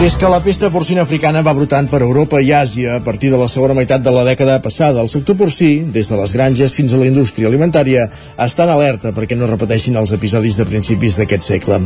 [0.00, 3.36] Des que la pesta porcina africana va brotant per Europa i Àsia a partir de
[3.36, 6.94] la segona meitat de la dècada passada, el sector porcí, des de les granges fins
[6.96, 8.08] a la indústria alimentària,
[8.40, 11.82] està en alerta perquè no repeteixin els episodis de principis d'aquest segle.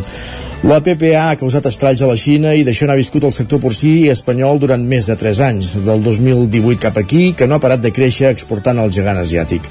[0.64, 4.06] La PPA ha causat estralls a la Xina i d'això n'ha viscut el sector porcí
[4.08, 7.90] espanyol durant més de 3 anys, del 2018 cap aquí, que no ha parat de
[7.92, 9.66] créixer exportant al gegant asiàtic.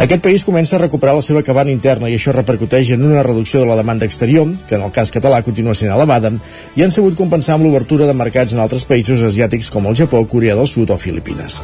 [0.00, 3.60] Aquest país comença a recuperar la seva cabana interna i això repercuteix en una reducció
[3.60, 6.32] de la demanda exterior, que en el cas català continua sent elevada,
[6.72, 10.20] i han sabut compensar amb l'obertura de mercats en altres països asiàtics com el Japó,
[10.28, 11.62] Corea del Sud o Filipines.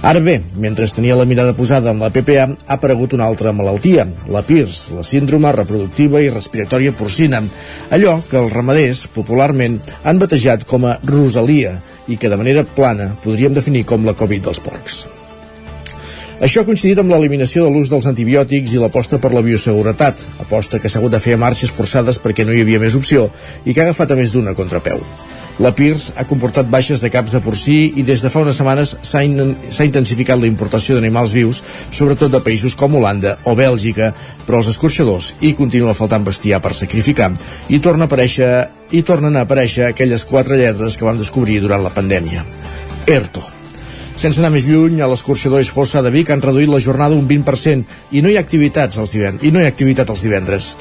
[0.00, 4.06] Ara bé, mentre tenia la mirada posada en la PPA, ha aparegut una altra malaltia,
[4.32, 7.42] la PIRS, la síndrome reproductiva i respiratòria porcina,
[7.92, 11.76] allò que els ramaders, popularment, han batejat com a Rosalia
[12.08, 15.04] i que de manera plana podríem definir com la Covid dels porcs.
[16.38, 20.78] Això ha coincidit amb l'eliminació de l'ús dels antibiòtics i l'aposta per la bioseguretat, aposta
[20.78, 23.26] que s'ha hagut de fer a marxes forçades perquè no hi havia més opció
[23.64, 25.02] i que ha agafat a més d'una contrapeu.
[25.58, 28.94] La PIRS ha comportat baixes de caps de porcí i des de fa unes setmanes
[29.02, 29.56] s'ha in
[29.88, 34.12] intensificat la importació d'animals vius, sobretot de països com Holanda o Bèlgica,
[34.46, 37.32] però els escorxadors hi continua faltant bestiar per sacrificar
[37.68, 38.52] i torna a aparèixer
[38.94, 42.46] i tornen a aparèixer aquelles quatre lletres que vam descobrir durant la pandèmia.
[43.10, 43.57] ERTO.
[44.18, 47.28] Sense anar més lluny, a l'escorxador és Fossa de Vic han reduït la jornada un
[47.30, 50.72] 20% i no hi ha activitats els divendres, i no hi ha activitat els divendres.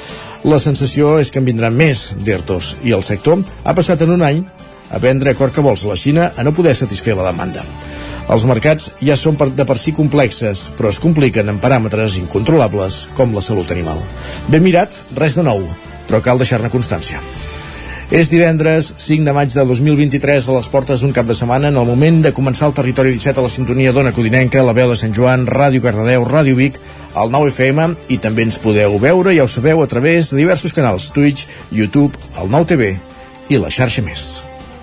[0.50, 4.26] La sensació és que en vindran més d'ERTOs i el sector ha passat en un
[4.26, 4.42] any
[4.90, 7.62] a vendre a cor que vols a la Xina a no poder satisfer la demanda.
[8.34, 13.38] Els mercats ja són de per si complexes, però es compliquen en paràmetres incontrolables com
[13.38, 14.02] la salut animal.
[14.50, 15.62] Ben mirat, res de nou,
[16.10, 17.22] però cal deixar-ne constància.
[18.08, 21.76] És divendres 5 de maig de 2023 a les portes d'un cap de setmana en
[21.76, 24.96] el moment de començar el territori 17 a la sintonia d'Ona Codinenca, la veu de
[24.96, 26.80] Sant Joan, Ràdio Cardedeu, Ràdio Vic,
[27.20, 30.72] al 9 FM i també ens podeu veure, ja ho sabeu, a través de diversos
[30.72, 32.96] canals Twitch, YouTube, el 9 TV
[33.52, 34.28] i la xarxa més.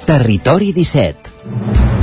[0.05, 1.94] Territori 17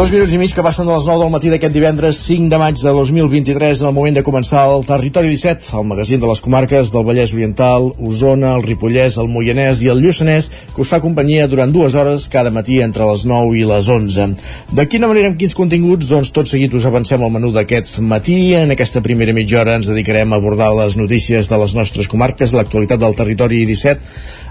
[0.00, 2.56] Dos minuts i mig que passen de les 9 del matí d'aquest divendres 5 de
[2.56, 6.40] maig de 2023 en el moment de començar el Territori 17, el magazín de les
[6.40, 11.02] comarques del Vallès Oriental, Osona, el Ripollès, el Moianès i el Lluçanès, que us fa
[11.04, 14.30] companyia durant dues hores cada matí entre les 9 i les 11.
[14.72, 16.08] De quina manera, amb quins continguts?
[16.08, 18.54] Doncs tot seguit us avancem al menú d'aquest matí.
[18.56, 22.56] En aquesta primera mitja hora ens dedicarem a abordar les notícies de les nostres comarques,
[22.56, 24.00] l'actualitat del Territori 17,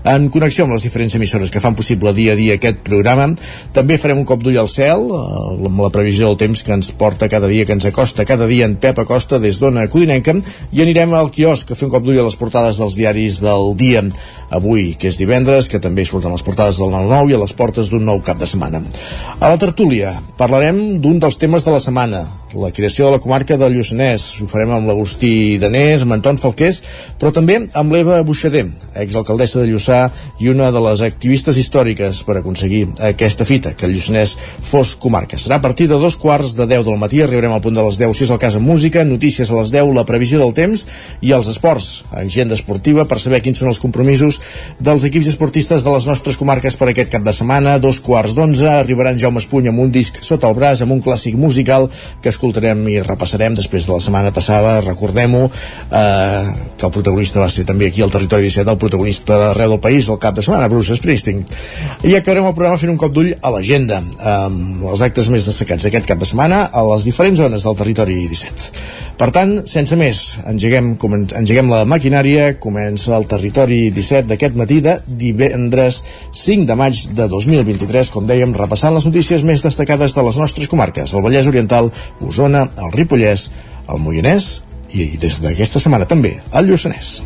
[0.03, 3.29] en connexió amb les diferents emissores que fan possible dia a dia aquest programa.
[3.75, 6.91] També farem un cop d'ull al cel, eh, amb la previsió del temps que ens
[6.91, 10.35] porta cada dia, que ens acosta cada dia en Pep Acosta des d'Ona Codinenca,
[10.71, 13.75] i anirem al quiosc a fer un cop d'ull a les portades dels diaris del
[13.75, 14.03] dia.
[14.49, 17.91] Avui, que és divendres, que també surten les portades del 9-9 i a les portes
[17.91, 18.81] d'un nou cap de setmana.
[19.39, 22.23] A la tertúlia parlarem d'un dels temes de la setmana,
[22.57, 24.23] la creació de la comarca del Lluçanès.
[24.41, 26.81] Ho farem amb l'Agustí Danés, amb Anton Falqués,
[27.21, 28.65] però també amb l'Eva Buixader,
[29.03, 29.99] exalcaldessa de Lluçà
[30.41, 34.35] i una de les activistes històriques per aconseguir aquesta fita, que el Lluçanès
[34.65, 35.37] fos comarca.
[35.37, 38.01] Serà a partir de dos quarts de 10 del matí, arribarem al punt de les
[38.01, 40.87] 10, si és el cas amb música, notícies a les 10, la previsió del temps
[41.21, 44.38] i els esports, agenda esportiva, per saber quins són els compromisos
[44.79, 48.67] dels equips esportistes de les nostres comarques per aquest cap de setmana, dos quarts d'onze,
[48.67, 51.89] arribarà en Jaume Espuny amb un disc sota el braç, amb un clàssic musical
[52.23, 55.49] que es escoltarem i repassarem després de la setmana passada, recordem-ho,
[55.91, 56.43] eh,
[56.79, 60.07] que el protagonista va ser també aquí al territori 17, el protagonista d'arreu del país,
[60.07, 61.43] el cap de setmana, Bruce Springsteen.
[62.07, 63.99] I acabarem el programa fent un cop d'ull a l'agenda,
[64.35, 68.21] amb els actes més destacats d'aquest cap de setmana a les diferents zones del territori
[68.31, 68.71] 17.
[69.19, 70.93] Per tant, sense més, engeguem,
[71.35, 77.27] engeguem la maquinària, comença el territori 17 d'aquest matí de divendres 5 de maig de
[77.31, 81.91] 2023, com dèiem, repassant les notícies més destacades de les nostres comarques, el Vallès Oriental,
[82.25, 83.49] Osona, el Ripollès,
[83.89, 84.59] el Moianès
[84.93, 87.19] i des d'aquesta setmana també el Lluçanès.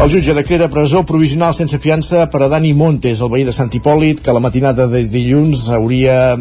[0.00, 3.68] El jutge decreta presó provisional sense fiança per a Dani Montes, el veí de Sant
[3.68, 6.38] Hipòlit, que la matinada de dilluns hauria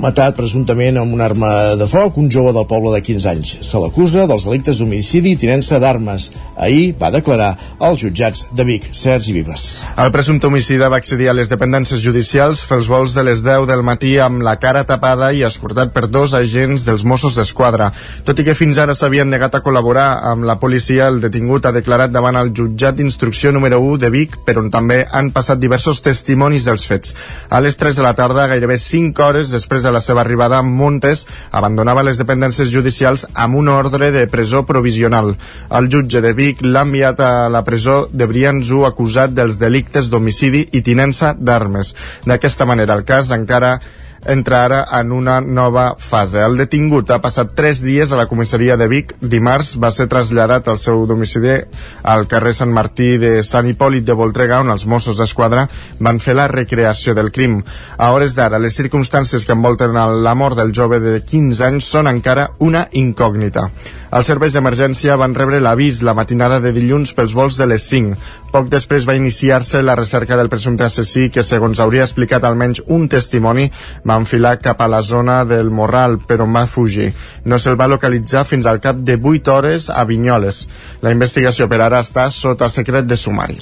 [0.00, 3.52] matat presumptament amb una arma de foc un jove del poble de 15 anys.
[3.68, 6.30] Se l'acusa dels delictes d'homicidi i tinença d'armes.
[6.56, 9.66] Ahir va declarar als jutjats de Vic, Sergi Vives.
[10.00, 13.82] El presumpte homicida va accedir a les dependències judicials els vols de les 10 del
[13.84, 17.90] matí amb la cara tapada i escortat per dos agents dels Mossos d'Esquadra.
[18.24, 21.74] Tot i que fins ara s'havien negat a col·laborar amb la policia, el detingut ha
[21.76, 26.00] declarat davant el jutjat d'instrucció número 1 de Vic, per on també han passat diversos
[26.00, 27.14] testimonis dels fets.
[27.50, 30.62] A les 3 de la tarda, gairebé 5 hores després de de la seva arribada,
[30.62, 35.34] Montes abandonava les dependències judicials amb un ordre de presó provisional.
[35.68, 40.68] El jutge de Vic l'ha enviat a la presó de Brianzu acusat dels delictes d'homicidi
[40.72, 41.94] i tinença d'armes.
[42.24, 43.78] D'aquesta manera, el cas encara
[44.24, 46.40] entra ara en una nova fase.
[46.44, 49.14] El detingut ha passat tres dies a la comissaria de Vic.
[49.20, 51.56] Dimarts va ser traslladat al seu domicili
[52.02, 55.66] al carrer Sant Martí de Sant Hipòlit de Voltregà, on els Mossos d'Esquadra
[55.98, 57.60] van fer la recreació del crim.
[57.96, 62.10] A hores d'ara, les circumstàncies que envolten la mort del jove de 15 anys són
[62.10, 63.70] encara una incògnita.
[64.10, 68.16] Els serveis d'emergència van rebre l'avís la matinada de dilluns pels vols de les 5.
[68.50, 73.04] Poc després va iniciar-se la recerca del presumpte assassí que, segons hauria explicat almenys un
[73.12, 73.68] testimoni,
[74.02, 77.12] va enfilar cap a la zona del Morral, però on va fugir.
[77.46, 80.64] No se'l va localitzar fins al cap de 8 hores a Vinyoles.
[81.00, 83.54] La investigació per ara està sota secret de sumari.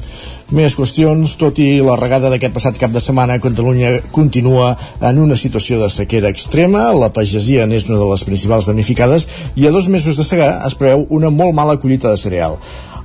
[0.57, 4.71] Més qüestions, tot i la regada d'aquest passat cap de setmana, Catalunya continua
[5.05, 9.69] en una situació de sequera extrema, la pagesia n'és una de les principals damnificades i
[9.69, 12.57] a dos mesos de segar es preveu una molt mala collita de cereal.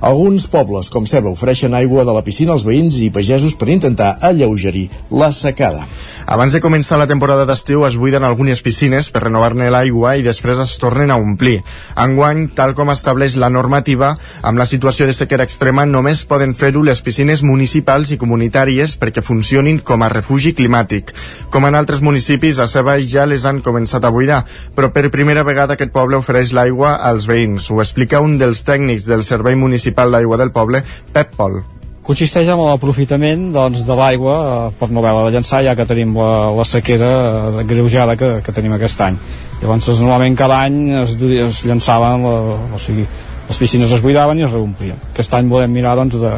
[0.04, 4.18] Alguns pobles, com Ceba, ofereixen aigua de la piscina als veïns i pagesos per intentar
[4.20, 5.80] alleugerir la secada.
[6.28, 10.60] Abans de començar la temporada d'estiu es buiden algunes piscines per renovar-ne l'aigua i després
[10.60, 11.62] es tornen a omplir.
[11.96, 14.10] Enguany, tal com estableix la normativa,
[14.42, 19.24] amb la situació de sequera extrema només poden fer-ho les piscines municipals i comunitàries perquè
[19.24, 21.14] funcionin com a refugi climàtic.
[21.48, 24.42] Com en altres municipis, a Ceba ja les han començat a buidar,
[24.76, 27.70] però per primera vegada aquest poble ofereix l'aigua als veïns.
[27.72, 30.82] Ho explica un dels tècnics del Servei Municipal Municipal d'Aigua del Poble,
[31.12, 31.62] Pep Pol.
[32.04, 34.34] Consisteix en l'aprofitament doncs, de l'aigua
[34.68, 38.52] eh, per no haver-la de llançar ja que tenim la, la sequera greujada que, que
[38.52, 39.16] tenim aquest any.
[39.62, 42.34] Llavors normalment cada any es, es llançaven la,
[42.74, 43.06] o sigui,
[43.48, 44.98] les piscines es buidaven i es reomplien.
[45.14, 46.34] Aquest any volem mirar doncs, de,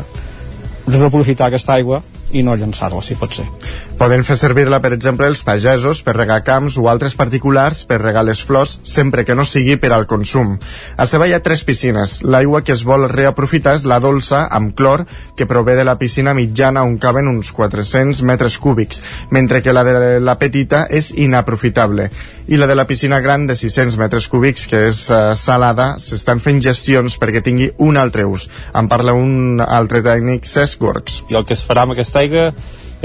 [0.87, 2.03] reaprofitar aquesta aigua
[2.33, 3.47] i no llançar-la, si pot ser.
[3.97, 8.25] Poden fer servir-la, per exemple, els pagesos per regar camps o altres particulars per regar
[8.27, 10.57] les flors, sempre que no sigui per al consum.
[10.97, 12.19] A Ceba hi ha tres piscines.
[12.25, 15.07] L'aigua que es vol reaprofitar és la dolça, amb clor,
[15.37, 19.85] que prové de la piscina mitjana on caben uns 400 metres cúbics, mentre que la
[19.87, 22.11] de la petita és inaprofitable.
[22.47, 26.39] I la de la piscina gran de 600 metres cúbics, que és uh, salada, s'estan
[26.43, 28.47] fent gestions perquè tingui un altre ús.
[28.77, 31.23] En parla un altre tècnic, Cesc Gorgs.
[31.31, 32.51] I el que es farà amb aquesta aigua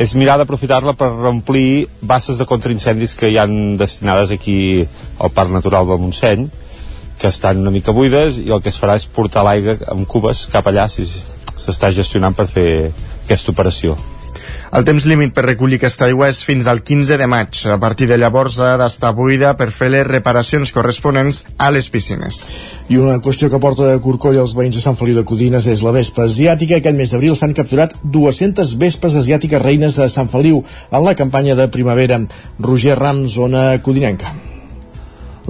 [0.01, 4.87] és mirar d'aprofitar-la per reomplir basses de contraincendis que hi han destinades aquí
[5.19, 6.47] al Parc Natural del Montseny
[7.19, 10.47] que estan una mica buides i el que es farà és portar l'aigua amb cubes
[10.53, 12.71] cap allà si s'està gestionant per fer
[13.25, 13.97] aquesta operació.
[14.71, 17.57] El temps límit per recollir aquesta aigua és fins al 15 de maig.
[17.67, 22.37] A partir de llavors ha d'estar buida per fer les reparacions corresponents a les piscines.
[22.87, 25.83] I una qüestió que porta de corcoll als veïns de Sant Feliu de Codines és
[25.83, 26.79] la vespa asiàtica.
[26.79, 31.59] Aquest mes d'abril s'han capturat 200 vespes asiàtiques reines de Sant Feliu en la campanya
[31.59, 32.21] de primavera.
[32.63, 34.31] Roger Rams, zona codinenca.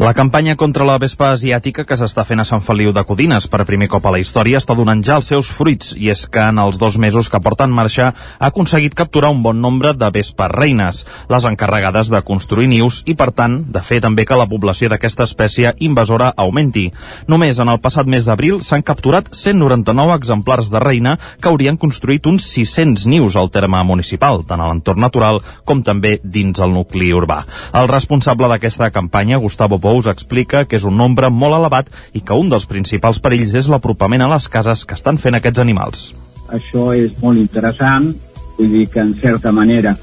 [0.01, 3.67] La campanya contra la vespa asiàtica que s'està fent a Sant Feliu de Codines per
[3.69, 6.57] primer cop a la història està donant ja els seus fruits i és que en
[6.57, 10.49] els dos mesos que porten en marxa ha aconseguit capturar un bon nombre de vespes
[10.49, 14.89] reines, les encarregades de construir nius i per tant de fer també que la població
[14.89, 16.87] d'aquesta espècie invasora augmenti.
[17.29, 22.25] Només en el passat mes d'abril s'han capturat 199 exemplars de reina que haurien construït
[22.25, 27.13] uns 600 nius al terme municipal, tant a l'entorn natural com també dins el nucli
[27.13, 27.43] urbà.
[27.77, 32.35] El responsable d'aquesta campanya, Gustavo Pous explica que és un nombre molt elevat i que
[32.39, 36.03] un dels principals perills és l'apropament a les cases que estan fent aquests animals.
[36.47, 38.07] Això és molt interessant,
[38.55, 39.97] vull dir que en certa manera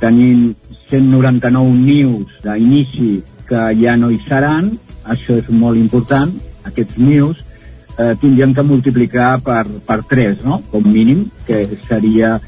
[0.00, 0.54] tenim
[0.88, 4.72] 199 nius d'inici que ja no hi seran,
[5.04, 6.32] això és molt important,
[6.64, 7.44] aquests nius
[7.98, 10.62] eh, tindríem que multiplicar per, per 3, no?
[10.72, 12.38] com mínim, que seria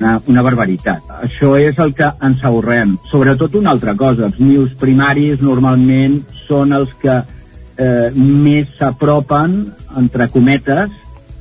[0.00, 1.06] una, una barbaritat.
[1.28, 2.96] Això és el que ens ahorrem.
[3.10, 9.62] Sobretot una altra cosa, els nius primaris normalment són els que eh, més s'apropen,
[10.00, 10.90] entre cometes,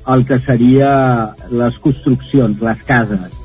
[0.09, 0.89] el que seria
[1.51, 3.38] les construccions, les cases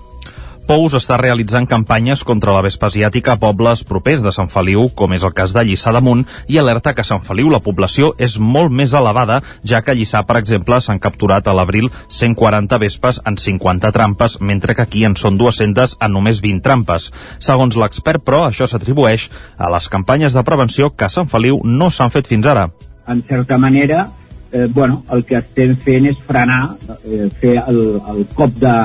[0.65, 5.13] Pous està realitzant campanyes contra la vespa asiàtica a pobles propers de Sant Feliu, com
[5.13, 8.39] és el cas de Lliçà d'Amunt, i alerta que a Sant Feliu la població és
[8.41, 13.21] molt més elevada, ja que a Lliçà, per exemple, s'han capturat a l'abril 140 vespes
[13.29, 17.13] en 50 trampes, mentre que aquí en són 200 en només 20 trampes.
[17.45, 19.29] Segons l'expert, però, això s'atribueix
[19.59, 22.71] a les campanyes de prevenció que a Sant Feliu no s'han fet fins ara.
[23.05, 24.07] En certa manera,
[24.51, 28.79] eh, bueno, el que estem fent és frenar, eh, fer el, el cop de,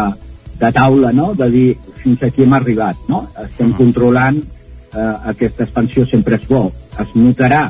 [0.59, 1.33] de taula, no?
[1.35, 1.67] de dir
[2.01, 2.97] fins aquí hem arribat.
[3.07, 3.25] No?
[3.43, 6.67] Estem controlant eh, aquesta expansió, sempre és bo.
[6.99, 7.69] Es notarà.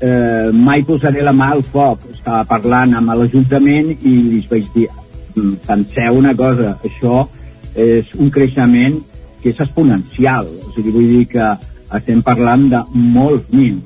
[0.00, 2.06] Eh, mai posaré la mà al foc.
[2.14, 4.88] Estava parlant amb l'Ajuntament i li vaig dir
[5.34, 7.26] "Mm, penseu una cosa, això
[7.74, 8.98] és un creixement
[9.42, 10.48] que és exponencial.
[10.66, 11.46] O sigui, vull dir que
[11.96, 13.80] estem parlant de molts mil.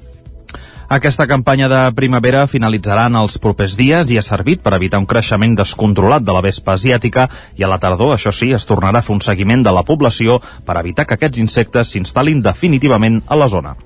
[0.88, 5.06] Aquesta campanya de primavera finalitzarà en els propers dies i ha servit per evitar un
[5.08, 9.06] creixement descontrolat de la vespa asiàtica i a la tardor, això sí, es tornarà a
[9.06, 13.48] fer un seguiment de la població per evitar que aquests insectes s'instal·lin definitivament a la
[13.48, 13.76] zona.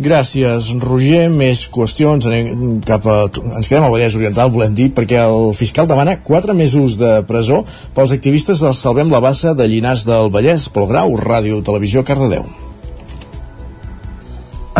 [0.00, 1.28] Gràcies, Roger.
[1.30, 2.26] Més qüestions.
[2.26, 3.18] Anem cap a...
[3.60, 7.62] Ens quedem al Vallès Oriental, volem dir, perquè el fiscal demana 4 mesos de presó
[7.94, 12.69] pels activistes del Salvem la Bassa de Llinars del Vallès, pel Grau, Ràdio, Televisió, Cardedeu.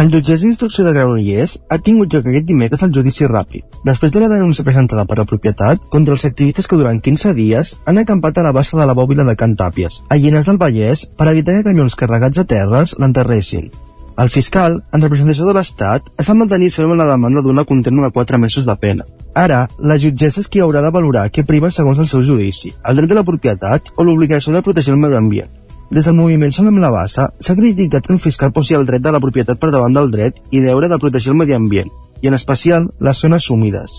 [0.00, 4.23] El jutgès d'instrucció de Granollers ha tingut lloc aquest dimecres el judici ràpid, després de
[4.23, 8.40] la denúncia presentada per la propietat contra els activistes que durant 15 dies han acampat
[8.40, 11.59] a la bassa de la bòbila de Can Tàpies, a Llinars del Vallès, per evitar
[11.59, 13.69] que camions carregats a terres l'enterressin.
[14.16, 18.09] El fiscal, en representació de l'Estat, es va mantenir ferm en la demanda d'una condemna
[18.09, 19.04] de 4 mesos de pena.
[19.37, 22.97] Ara, la jutgessa és qui haurà de valorar què priva segons el seu judici, el
[22.97, 25.52] dret de la propietat o l'obligació de protegir el medi ambient.
[25.90, 29.11] Des del moviment Salvem la Bassa s'ha criticat que el fiscal posi el dret de
[29.11, 31.90] la propietat per davant del dret i deure de protegir el medi ambient,
[32.23, 33.97] i en especial les zones humides.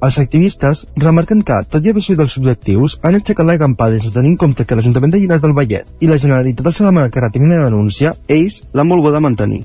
[0.00, 4.32] Els activistes remarquen que, tot i haver sigut els objectius, han aixecat l'acampada sense tenir
[4.32, 7.28] en compte que l'Ajuntament de Llinars del Vallès i la Generalitat els ha demanat que
[7.28, 9.64] retirin la denúncia, ells l'han de mantenir.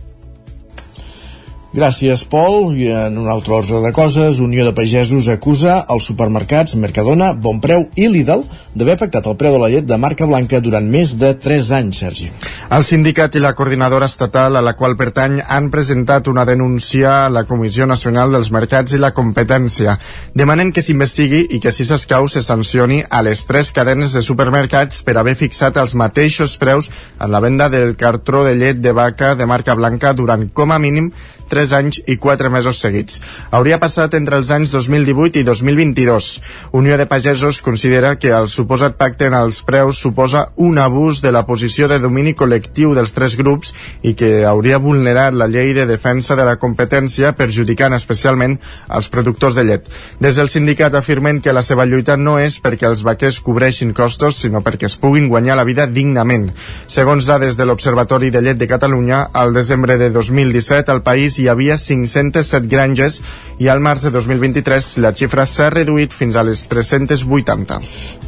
[1.72, 2.74] Gràcies, Pol.
[2.76, 7.86] I en un altre ordre de coses, Unió de Pagesos acusa els supermercats Mercadona, Bonpreu
[7.96, 8.44] i Lidl
[8.76, 12.02] d'haver pactat el preu de la llet de marca blanca durant més de 3 anys,
[12.04, 12.28] Sergi.
[12.76, 17.32] El sindicat i la coordinadora estatal a la qual pertany han presentat una denúncia a
[17.32, 19.96] la Comissió Nacional dels Mercats i la Competència.
[20.36, 25.06] Demanen que s'investigui i que si s'escau se sancioni a les tres cadenes de supermercats
[25.08, 29.36] per haver fixat els mateixos preus en la venda del cartró de llet de vaca
[29.40, 31.14] de marca blanca durant com a mínim
[31.52, 33.20] 3 anys i 4 mesos seguits.
[33.52, 36.30] Hauria passat entre els anys 2018 i 2022.
[36.80, 41.34] Unió de Pagesos considera que el suposat pacte en els preus suposa un abús de
[41.36, 43.74] la posició de domini col·lectiu dels tres grups
[44.08, 49.60] i que hauria vulnerat la llei de defensa de la competència perjudicant especialment els productors
[49.60, 49.92] de llet.
[50.24, 54.40] Des del sindicat afirmen que la seva lluita no és perquè els vaquers cobreixin costos,
[54.40, 56.52] sinó perquè es puguin guanyar la vida dignament.
[56.88, 61.50] Segons dades de l'Observatori de Llet de Catalunya, al desembre de 2017 al país hi
[61.52, 63.20] havia 507 granges
[63.62, 67.82] i al març de 2023 la xifra s'ha reduït fins a les 380.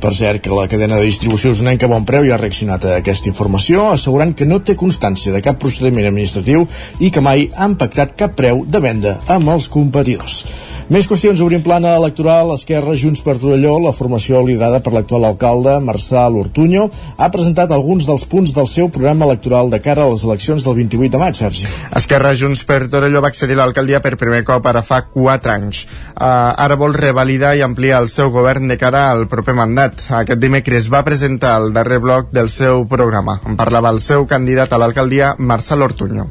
[0.03, 3.29] Per cert, que la cadena de distribució usonenca Bon Preu ja ha reaccionat a aquesta
[3.32, 6.67] informació, assegurant que no té constància de cap procediment administratiu
[7.00, 10.43] i que mai han pactat cap preu de venda amb els competidors.
[10.91, 15.77] Més qüestions, obrim plana electoral, Esquerra Junts per Torelló, la formació liderada per l'actual alcalde,
[15.79, 20.25] Marçal Ortuño, ha presentat alguns dels punts del seu programa electoral de cara a les
[20.27, 21.70] eleccions del 28 de maig, Sergi.
[21.96, 25.83] Esquerra Junts per Torelló va accedir a l'alcaldia per primer cop ara fa 4 anys.
[26.13, 30.07] Uh, ara vol revalidar i ampliar el seu govern de cara al proper mandat.
[30.24, 33.39] Aquest dimecres va presentar el darrer bloc del seu programa.
[33.45, 36.29] En parlava el seu candidat a l'alcaldia, Marçal Ortuño.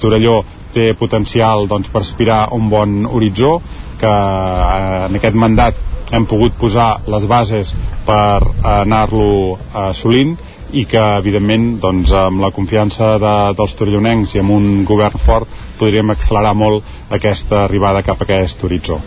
[0.00, 0.42] Torelló
[0.74, 3.60] té potencial doncs, per aspirar un bon horitzó,
[4.00, 7.74] que eh, en aquest mandat hem pogut posar les bases
[8.06, 10.36] per anar-lo assolint
[10.72, 15.58] i que evidentment doncs, amb la confiança de, dels torellonencs i amb un govern fort
[15.80, 19.00] podríem accelerar molt aquesta arribada cap a aquest horitzó.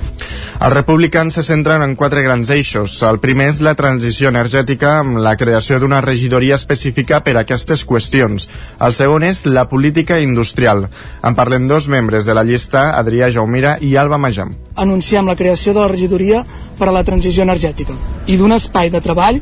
[0.64, 2.96] Els republicans se centren en quatre grans eixos.
[3.04, 7.84] El primer és la transició energètica amb la creació d'una regidoria específica per a aquestes
[7.90, 8.48] qüestions.
[8.80, 10.86] El segon és la política industrial.
[11.24, 14.54] En parlen dos membres de la llista, Adrià Jaumira i Alba Majam.
[14.76, 16.46] Anunciem la creació de la regidoria
[16.80, 19.42] per a la transició energètica i d'un espai de treball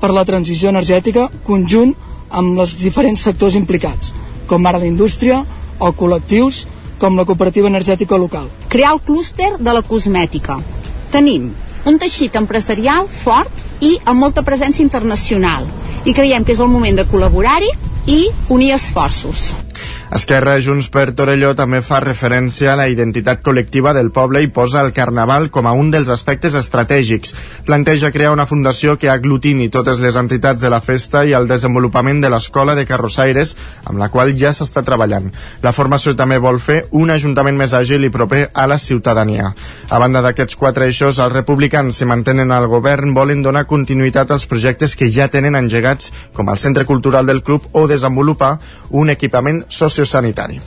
[0.00, 1.94] per a la transició energètica conjunt
[2.28, 4.12] amb els diferents sectors implicats,
[4.46, 5.40] com ara la indústria
[5.78, 6.64] o col·lectius
[6.98, 8.48] com la cooperativa energètica local.
[8.68, 10.58] Crear el clúster de la cosmètica.
[11.14, 11.52] Tenim
[11.88, 15.68] un teixit empresarial fort i amb molta presència internacional
[16.04, 17.72] i creiem que és el moment de col·laborar-hi
[18.08, 18.20] i
[18.50, 19.52] unir esforços.
[20.14, 24.80] Esquerra Junts per Torelló també fa referència a la identitat col·lectiva del poble i posa
[24.80, 27.34] el Carnaval com a un dels aspectes estratègics.
[27.66, 32.22] Planteja crear una fundació que aglutini totes les entitats de la festa i el desenvolupament
[32.24, 33.54] de l'escola de carrossaires,
[33.84, 35.28] amb la qual ja s'està treballant.
[35.62, 39.52] La formació també vol fer un ajuntament més àgil i proper a la ciutadania.
[39.90, 44.48] A banda d'aquests quatre eixos, els republicans, si mantenen al govern, volen donar continuïtat als
[44.48, 48.58] projectes que ja tenen engegats, com el Centre Cultural del Club o desenvolupar
[48.90, 50.60] un equipament sociosanitari.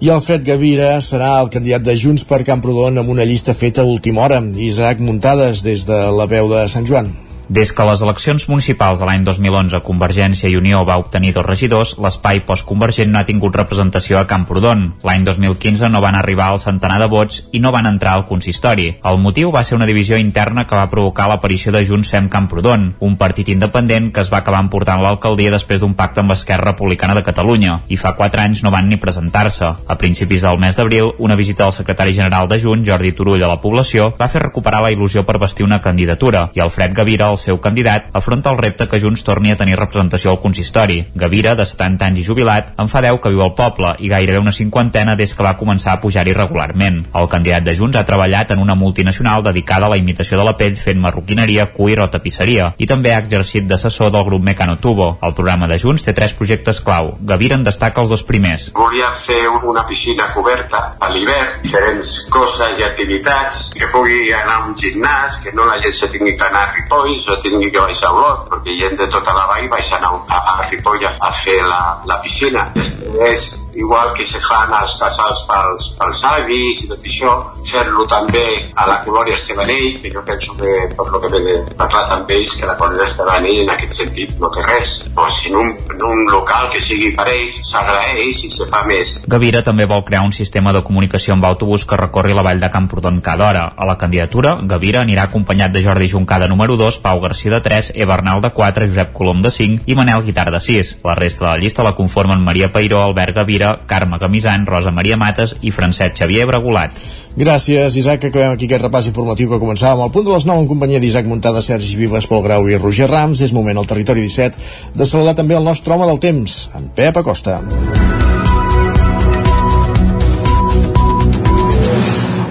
[0.00, 3.90] I Alfred Gavira serà el candidat de Junts per Camprodon amb una llista feta a
[3.90, 4.38] última hora.
[4.40, 7.27] Isaac Muntades des de la veu de Sant Joan.
[7.48, 11.94] Des que les eleccions municipals de l'any 2011 Convergència i Unió va obtenir dos regidors,
[11.96, 14.82] l'espai postconvergent no ha tingut representació a Camprodon.
[15.00, 18.90] L'any 2015 no van arribar al centenar de vots i no van entrar al consistori.
[19.00, 22.84] El motiu va ser una divisió interna que va provocar l'aparició de Junts Fem Camprodon,
[23.00, 27.16] un partit independent que es va acabar emportant l'alcaldia després d'un pacte amb Esquerra Republicana
[27.16, 29.72] de Catalunya, i fa quatre anys no van ni presentar-se.
[29.88, 33.48] A principis del mes d'abril, una visita del secretari general de Junts, Jordi Turull, a
[33.48, 37.37] la població, va fer recuperar la il·lusió per vestir una candidatura, i Alfred Gavira, el
[37.38, 40.98] el seu candidat, afronta el repte que Junts torni a tenir representació al consistori.
[41.14, 44.42] Gavira, de 70 anys i jubilat, en fa 10 que viu al poble i gairebé
[44.42, 47.04] una cinquantena des que va començar a pujar-hi regularment.
[47.14, 50.56] El candidat de Junts ha treballat en una multinacional dedicada a la imitació de la
[50.58, 55.10] pell fent marroquineria, cuir o tapisseria i també ha exercit d'assessor del grup Mecano Tubo.
[55.22, 57.14] El programa de Junts té tres projectes clau.
[57.22, 58.70] Gavira en destaca els dos primers.
[58.74, 64.66] Volia fer una piscina coberta a l'hivern, diferents coses i activitats, que pugui anar a
[64.66, 67.84] un gimnàs, que no la gent se tingui que anar a Ripoll, jo tingui que
[67.84, 71.14] baixar a Olot, perquè gent de tota la vall baixen a, a, a Ripoll a,
[71.28, 72.68] a fer la, la piscina.
[72.74, 77.34] Després, igual que se fan els casals pels, pels avis i tot això,
[77.68, 78.44] fer-lo també
[78.74, 82.56] a la Colònia Estebanell, que jo penso que, per lo que m'he parlat amb ells,
[82.58, 84.94] que la Colònia Estebanell en aquest sentit no té res.
[85.14, 88.82] O si en un, en un local que sigui per ells, s'agraeix i se fa
[88.88, 89.14] més.
[89.30, 92.72] Gavira també vol crear un sistema de comunicació amb autobús que recorri la vall de
[92.74, 93.64] Camprodon cada hora.
[93.76, 97.92] A la candidatura, Gavira anirà acompanyat de Jordi Juncada número 2, Pau Garcia de 3,
[97.94, 100.98] Eva Arnal de 4, Josep Colom de 5 i Manel Guitar de 6.
[101.04, 105.18] La resta de la llista la conformen Maria Peiró, Albert Gavira, Carme Camisant, Rosa Maria
[105.20, 106.94] Mates i Francesc Xavier Bregolat.
[107.38, 110.64] Gràcies, Isaac, que acabem aquí aquest repàs informatiu que començàvem al punt de les 9
[110.64, 113.42] en companyia d'Isaac Muntada, Sergi Vives, Pol Grau i Roger Rams.
[113.44, 117.22] És moment al territori 17 de saludar també el nostre home del temps, en Pep
[117.22, 117.60] Acosta.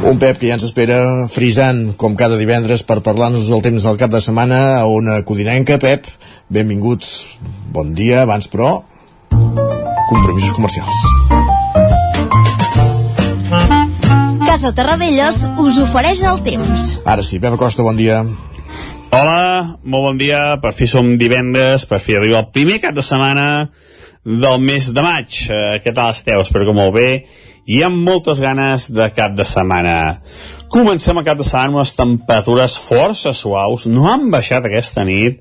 [0.07, 3.99] Un Pep que ja ens espera frisant, com cada divendres, per parlar-nos del temps del
[3.99, 5.81] cap de setmana a una codinenca.
[5.83, 6.07] Pep,
[6.47, 7.17] benvinguts.
[7.75, 8.77] Bon dia, abans però,
[10.07, 10.95] compromisos comercials.
[14.47, 16.85] Casa Terradellos us ofereix el temps.
[17.05, 18.23] Ara sí, Pep Acosta, bon dia.
[19.11, 20.57] Hola, molt bon dia.
[20.63, 23.67] Per fi som divendres, per fi arriba el primer cap de setmana
[24.27, 25.43] del mes de maig.
[25.47, 26.41] Eh, què tal esteu?
[26.43, 27.09] Espero que molt bé.
[27.67, 29.97] I amb moltes ganes de cap de setmana.
[30.67, 35.37] Comencem a cap de setmana amb unes temperatures força suaus, no han baixat aquesta nit,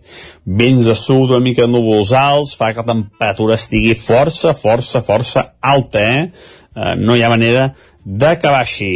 [0.46, 5.02] vents de sud una mica de núvols alts, fa que la temperatura estigui força, força,
[5.02, 6.52] força alta, eh?
[6.76, 7.72] eh no hi ha manera
[8.04, 8.92] de que baixi.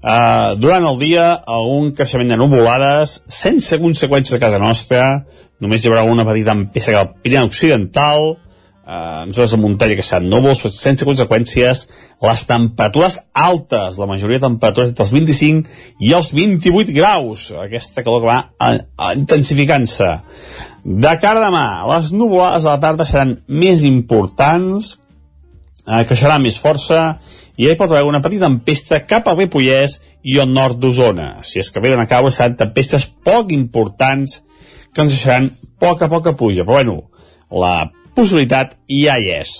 [0.00, 5.26] Uh, durant el dia, algun creixement de nuvolades, sense conseqüències a casa nostra,
[5.60, 8.36] només hi haurà una petita empesa que al Pirineu Occidental,
[8.86, 11.80] en zones de muntanya que seran núvols, sense conseqüències,
[12.22, 18.04] les temperatures altes, la majoria de temperatures entre els 25 i els 28 graus, aquesta
[18.06, 20.12] calor que va intensificant-se.
[20.86, 24.94] De cara a demà, les nuvolades a la tarda seran més importants,
[25.82, 27.16] uh, creixerà més força,
[27.58, 31.40] i hi pot haver una petita tempesta cap al Ripollès i al nord d'Osona.
[31.42, 34.42] Si es que venen a caure seran tempestes poc importants
[34.94, 36.62] que ens deixaran poca, poca pluja.
[36.68, 36.98] Però bueno,
[37.50, 39.52] la possibilitat ja hi és.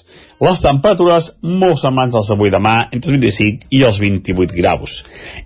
[0.42, 5.02] Les temperatures molt semblants als d'avui demà, entre els 25 i els 28 graus.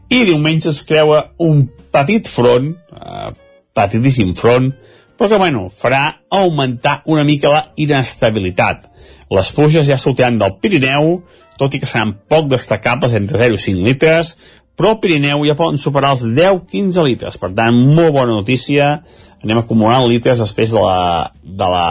[0.09, 3.31] I diumenge es creua un petit front, eh,
[3.75, 4.73] petitíssim front,
[5.19, 8.89] però que, bueno, farà augmentar una mica la inestabilitat.
[9.31, 11.21] Les pluges ja sortiran del Pirineu,
[11.61, 14.33] tot i que seran poc destacables entre 0 i 5 litres,
[14.81, 17.37] però al Pirineu ja poden superar els 10-15 litres.
[17.37, 19.03] Per tant, molt bona notícia.
[19.41, 21.85] Anem acumulant litres després de la, de la,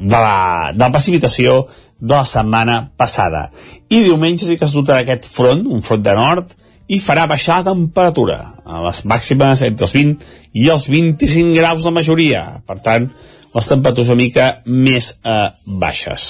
[0.00, 0.36] de la,
[0.74, 1.64] de la precipitació
[1.98, 3.48] de la setmana passada.
[3.90, 6.54] I diumenge sí que es dotarà aquest front, un front de nord,
[6.92, 11.86] i farà baixar la temperatura a les màximes entre els 20 i els 25 graus
[11.86, 12.42] de majoria.
[12.66, 13.08] Per tant,
[13.52, 16.28] les temperatures una mica més eh, baixes.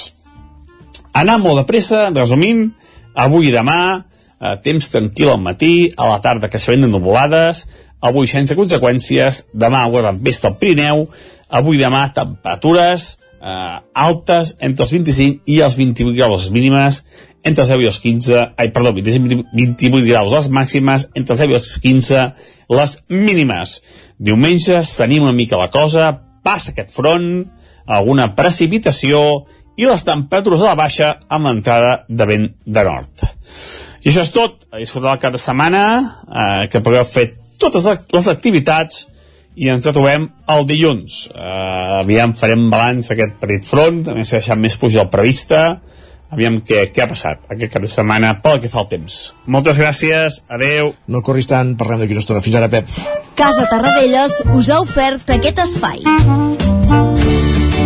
[1.13, 2.71] Anar molt de pressa, resumint,
[3.13, 4.01] Avui i demà,
[4.41, 7.67] eh, temps tranquil al matí, a la tarda creixement de nuvolades,
[8.03, 11.05] avui sense conseqüències, demà agua tempesta al Pirineu,
[11.53, 17.03] avui demà temperatures eh, altes entre els 25 i els 28 graus mínimes,
[17.43, 21.43] entre els 0 i els 15, ai, perdó, 25, 28 graus les màximes, entre els
[21.43, 22.27] 0 i els 15
[22.73, 23.75] les mínimes.
[24.17, 26.13] Diumenge tenim una mica la cosa,
[26.43, 27.43] passa aquest front,
[27.85, 29.19] alguna precipitació
[29.75, 33.25] i les temperatures a la baixa amb l'entrada de vent de nord.
[34.03, 34.59] I això és tot.
[34.71, 35.83] A disfrutar el cap de setmana,
[36.27, 39.07] eh, que pugueu fer totes les activitats
[39.55, 41.27] i ens trobem el dilluns.
[41.33, 45.63] Uh, aviam, farem balanç aquest petit front, també s'ha deixat més puja del prevista,
[46.33, 49.21] aviam què, què ha passat aquest cap de setmana pel que fa el temps.
[49.45, 50.93] Moltes gràcies, adeu.
[51.07, 52.41] No corris tant, parlem d'aquí una estona.
[52.45, 52.89] Fins ara, Pep.
[53.37, 57.42] Casa Tarradellas us ha ofert aquest espai.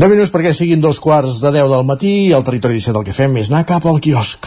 [0.00, 3.02] De minuts perquè siguin dos quarts de 10 del matí i al territori 17 el
[3.04, 4.46] que fem és anar cap al quiosc.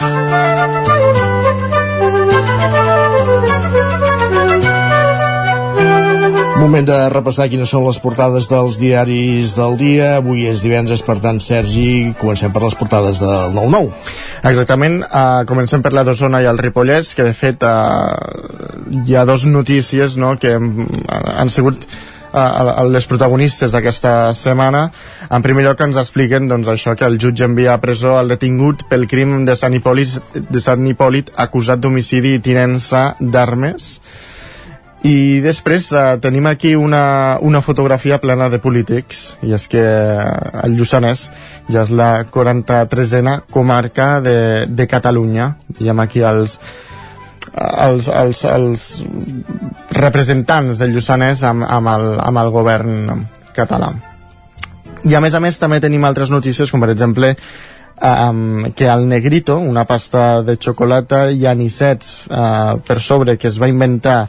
[6.58, 10.08] Moment de repassar quines són les portades dels diaris del dia.
[10.16, 13.92] Avui és divendres, per tant, Sergi, comencem per les portades del 9-9.
[14.50, 19.22] Exactament, uh, comencem per la d'Osona i el Ripollès, que de fet uh, hi ha
[19.28, 20.88] dos notícies no, que han,
[21.36, 21.86] han sigut
[22.34, 24.88] uh, les protagonistes d'aquesta setmana.
[25.30, 28.84] En primer lloc ens expliquen doncs, això que el jutge envia a presó el detingut
[28.90, 30.18] pel crim de Sant Hipòlit,
[30.50, 33.92] de Sant Hipòlit acusat d'homicidi i tinença d'armes.
[35.04, 40.62] I després eh, tenim aquí una, una fotografia plena de polítics, i és que eh,
[40.64, 41.26] el Lluçanès
[41.68, 45.50] ja és la 43a comarca de, de Catalunya.
[45.76, 46.56] Diem aquí els,
[47.54, 48.86] els, els, els
[49.94, 53.22] representants del Lluçanès amb, amb, el, amb el govern
[53.54, 53.92] català.
[55.04, 57.34] I a més a més també tenim altres notícies, com per exemple
[58.00, 63.60] um, que al Negrito, una pasta de xocolata i anisets uh, per sobre que es
[63.60, 64.24] va inventar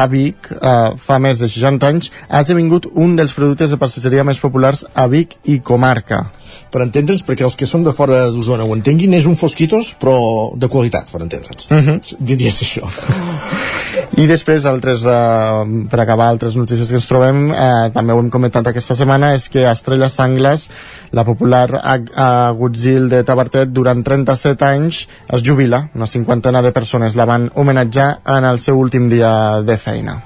[0.00, 4.24] a Vic eh, fa més de 60 anys ha esdevingut un dels productes de pastisseria
[4.24, 6.24] més populars a Vic i comarca
[6.70, 10.16] Per entendre'ns, perquè els que són de fora d'Osona ho entenguin, és un Fosquitos, però
[10.54, 11.66] de qualitat, per entendre'ns.
[11.70, 12.16] uh -huh.
[12.20, 12.86] Diries això.
[14.22, 18.30] I després, altres, eh, per acabar, altres notícies que ens trobem, eh, també ho hem
[18.30, 20.70] comentat aquesta setmana, és que Estrella Sangles,
[21.12, 21.68] la popular
[22.14, 25.88] agutzil de Tabartet, durant 37 anys es jubila.
[25.94, 30.20] Una cinquantena de persones la van homenatjar en el seu últim dia de feina.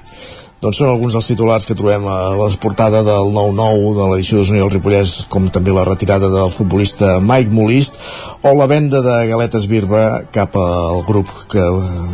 [0.65, 4.61] Doncs són alguns dels titulars que trobem a la portada del 9-9 de l'edició d'Osona
[4.61, 7.99] i el Ripollès, com també la retirada del futbolista Mike Molist
[8.41, 11.65] o la venda de galetes Birba cap al grup que,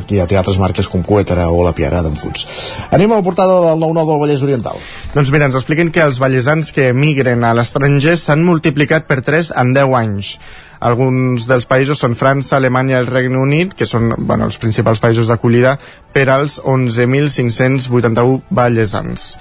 [0.09, 2.43] que ja té altres marques com Coetara o la Piara d'en Futs.
[2.89, 4.83] Anem a la portada del 9-9 del Vallès Oriental.
[5.13, 9.53] Doncs mira, ens expliquen que els vallesans que emigren a l'estranger s'han multiplicat per 3
[9.63, 10.35] en 10 anys.
[10.81, 15.01] Alguns dels països són França, Alemanya i el Regne Unit, que són bueno, els principals
[15.03, 15.75] països d'acollida
[16.13, 19.35] per als 11.581 vallesans.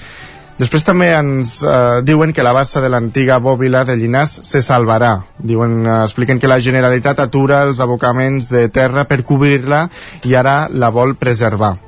[0.61, 5.15] Després també ens eh, diuen que la bassa de l'antiga bòbila de Llinars se salvarà.
[5.39, 9.87] Diuen, eh, expliquen que la Generalitat atura els abocaments de terra per cobrir-la
[10.29, 11.79] i ara la vol preservar.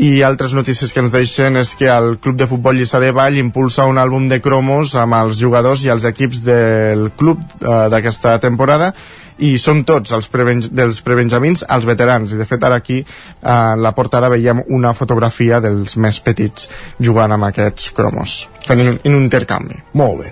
[0.00, 3.36] I altres notícies que ens deixen és que el Club de Futbol Lliçà de Vall
[3.36, 8.38] impulsa un àlbum de cromos amb els jugadors i els equips del club eh, d'aquesta
[8.40, 8.94] temporada
[9.38, 13.06] i són tots els prebenj dels prebenjamins als veterans i de fet ara aquí eh,
[13.52, 16.68] en la portada veiem una fotografia dels més petits
[17.00, 20.30] jugant amb aquests cromos fent un, un intercanvi Molt bé.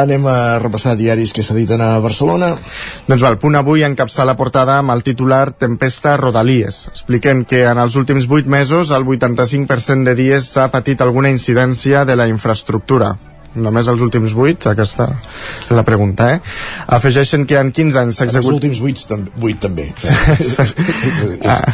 [0.00, 2.54] Anem a repassar diaris que s'editen a Barcelona.
[3.06, 6.86] doncs va, el punt avui encapçar la portada amb el titular Tempesta Rodalies.
[6.94, 12.04] Expliquen que en els últims 8 mesos el 85% de dies s'ha patit alguna incidència
[12.04, 13.16] de la infraestructura
[13.56, 15.08] només els últims 8, aquesta
[15.70, 16.40] la pregunta, eh?
[16.96, 19.90] Afegeixen que en 15 anys s'ha Els últims 8, tam 8 també.
[21.46, 21.72] Ah,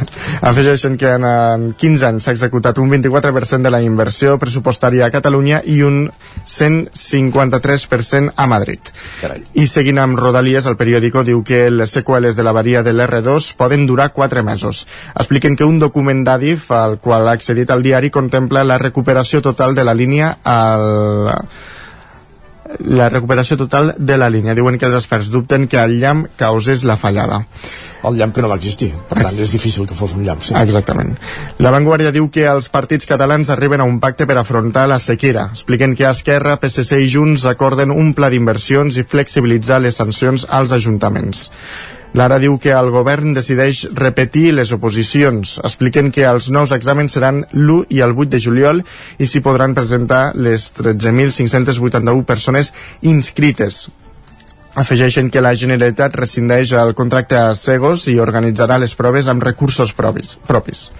[0.51, 5.13] afegeixen que en, en 15 anys s'ha executat un 24% de la inversió pressupostària a
[5.15, 6.11] Catalunya i un
[6.47, 8.93] 153% a Madrid.
[9.21, 9.43] Carai.
[9.55, 13.87] I seguint amb Rodalies, el periòdico diu que les seqüeles de l'avaria de l'R2 poden
[13.87, 14.87] durar 4 mesos.
[15.15, 19.75] Expliquen que un document d'Adif al qual ha accedit el diari contempla la recuperació total
[19.75, 21.41] de la línia al
[22.79, 24.55] la recuperació total de la línia.
[24.55, 27.43] Diuen que els experts dubten que el llamp causés la fallada.
[28.03, 30.43] El llamp que no va existir, per tant és difícil que fos un llamp.
[30.43, 30.55] Sí.
[30.59, 31.15] Exactament.
[31.63, 35.49] La Vanguardia diu que els partits catalans arriben a un pacte per afrontar la sequera.
[35.55, 40.75] Expliquen que Esquerra, PSC i Junts acorden un pla d'inversions i flexibilitzar les sancions als
[40.75, 41.49] ajuntaments.
[42.13, 45.55] L'Ara diu que el govern decideix repetir les oposicions.
[45.65, 48.83] Expliquen que els nous exàmens seran l'1 i el 8 de juliol
[49.17, 53.87] i s'hi podran presentar les 13.581 persones inscrites.
[54.77, 59.93] Afegeixen que la Generalitat rescindeix el contracte a Segos i organitzarà les proves amb recursos
[59.97, 60.37] propis.
[60.49, 60.91] propis.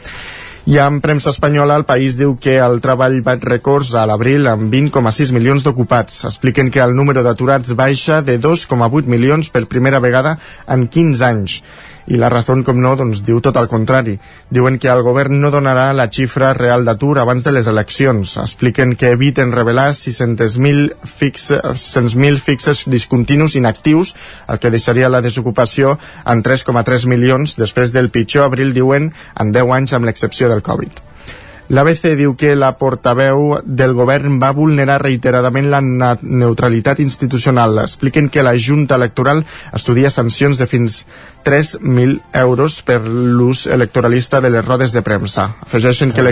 [0.65, 4.71] I en premsa espanyola, el país diu que el treball bat records a l'abril amb
[4.71, 6.21] 20,6 milions d'ocupats.
[6.29, 10.37] Expliquen que el número d'aturats baixa de 2,8 milions per primera vegada
[10.71, 11.57] en 15 anys
[12.07, 14.17] i la raó, com no, doncs diu tot el contrari.
[14.51, 18.37] Diuen que el govern no donarà la xifra real d'atur abans de les eleccions.
[18.43, 24.17] Expliquen que eviten revelar 600.000 fixe, 600 fixes discontinus inactius,
[24.49, 29.79] el que deixaria la desocupació en 3,3 milions després del pitjor abril, diuen, en 10
[29.79, 31.12] anys amb l'excepció del Covid.
[31.73, 37.81] L'ABC diu que la portaveu del govern va vulnerar reiteradament la neutralitat institucional.
[37.81, 39.41] Expliquen que la Junta Electoral
[39.73, 40.99] estudia sancions de fins
[41.49, 45.49] 3.000 euros per l'ús electoralista de les rodes de premsa.
[45.65, 46.29] Afegeixen que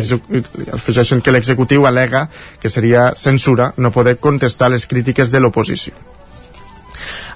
[0.76, 2.26] afegeixen que l'executiu alega
[2.60, 6.19] que seria censura no poder contestar les crítiques de l'oposició.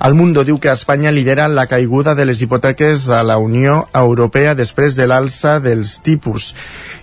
[0.04, 4.54] El Mundo diu que Espanya lidera la caiguda de les hipoteques a la Unió Europea
[4.54, 6.52] després de l'alça dels tipus.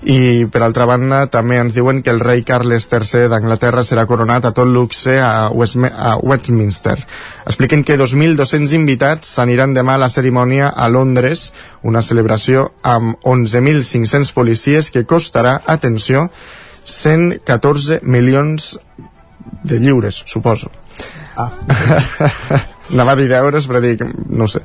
[0.01, 4.45] I, per altra banda, també ens diuen que el rei Carles III d'Anglaterra serà coronat
[4.45, 6.97] a tot luxe a, Westme a Westminster.
[7.45, 11.51] Expliquen que 2.200 invitats s'aniran demà a la cerimònia a Londres,
[11.83, 16.29] una celebració amb 11.500 policies que costarà, atenció,
[16.83, 18.77] 114 milions
[19.63, 20.71] de lliures, suposo.
[21.41, 22.61] Ah.
[22.91, 24.03] Anava a dir d'euros, però dic,
[24.35, 24.61] no sé.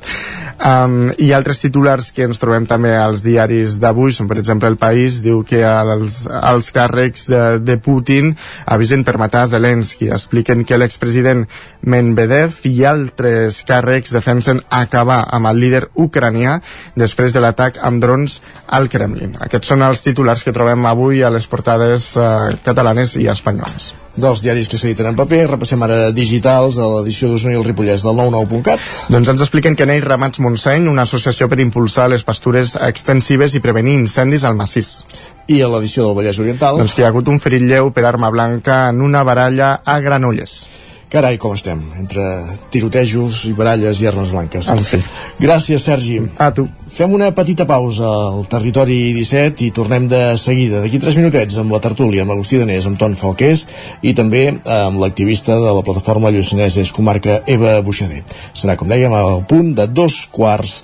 [0.57, 4.79] Um, I altres titulars que ens trobem també als diaris d'avui són, per exemple, El
[4.81, 8.33] País diu que els, els càrrecs de, de Putin
[8.65, 10.09] avisen per matar Zelensky.
[10.09, 11.45] Expliquen que l'expresident
[11.85, 16.57] Medvedev i altres càrrecs defensen acabar amb el líder ucranià
[16.97, 18.41] després de l'atac amb drons
[18.73, 19.37] al Kremlin.
[19.45, 24.41] Aquests són els titulars que trobem avui a les portades uh, catalanes i espanyoles dels
[24.41, 25.43] diaris que s'editen en paper.
[25.53, 28.81] Repassem ara digitals a l'edició d'Osona i el Ripollès del 99.cat.
[29.13, 33.63] Doncs ens expliquen que neix Ramats Montseny, una associació per impulsar les pastures extensives i
[33.63, 35.03] prevenir incendis al massís.
[35.51, 36.79] I a l'edició del Vallès Oriental?
[36.79, 39.99] Doncs que hi ha hagut un ferit lleu per arma blanca en una baralla a
[40.03, 40.61] Granolles.
[41.07, 42.21] Carai, com estem, entre
[42.67, 44.67] tirotejos i baralles i armes blanques.
[44.67, 44.99] En fi.
[45.39, 46.17] Gràcies, Sergi.
[46.43, 46.65] A tu.
[46.91, 51.71] Fem una petita pausa al Territori 17 i tornem de seguida, d'aquí 3 minutets, amb
[51.71, 53.63] la tertúlia amb Agustí Danés, amb Ton Falqués
[54.03, 58.25] i també amb l'activista de la plataforma Lluçanès és comarca Eva Buixader.
[58.51, 60.81] Serà, com dèiem, al punt de dos quarts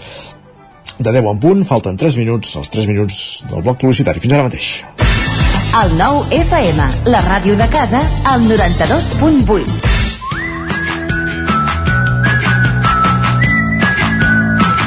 [1.00, 3.18] de 10 en punt, falten 3 minuts, els 3 minuts
[3.50, 4.24] del bloc publicitari.
[4.24, 4.72] Fins ara mateix.
[5.84, 10.03] El nou FM, la ràdio de casa, al 92.8.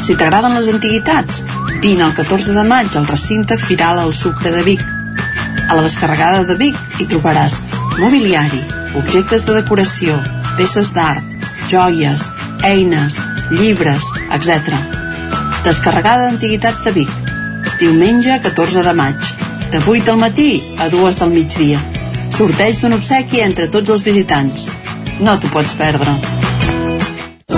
[0.06, 1.40] Si t'agraden les antiguitats,
[1.82, 4.84] vine el 14 de maig al recinte Firal al Sucre de Vic.
[5.66, 7.56] A la descarregada de Vic hi trobaràs
[7.98, 8.60] mobiliari,
[9.00, 10.14] objectes de decoració,
[10.60, 11.34] peces d'art,
[11.72, 12.22] joies,
[12.62, 13.18] eines,
[13.50, 14.06] llibres,
[14.38, 14.78] etc.
[15.66, 17.10] Descarregada d'Antiguitats de Vic.
[17.82, 19.34] Diumenge 14 de maig.
[19.74, 21.82] De 8 del matí a 2 del migdia.
[22.38, 24.70] Sorteig d'un obsequi entre tots els visitants.
[25.18, 26.35] No t'ho pots perdre.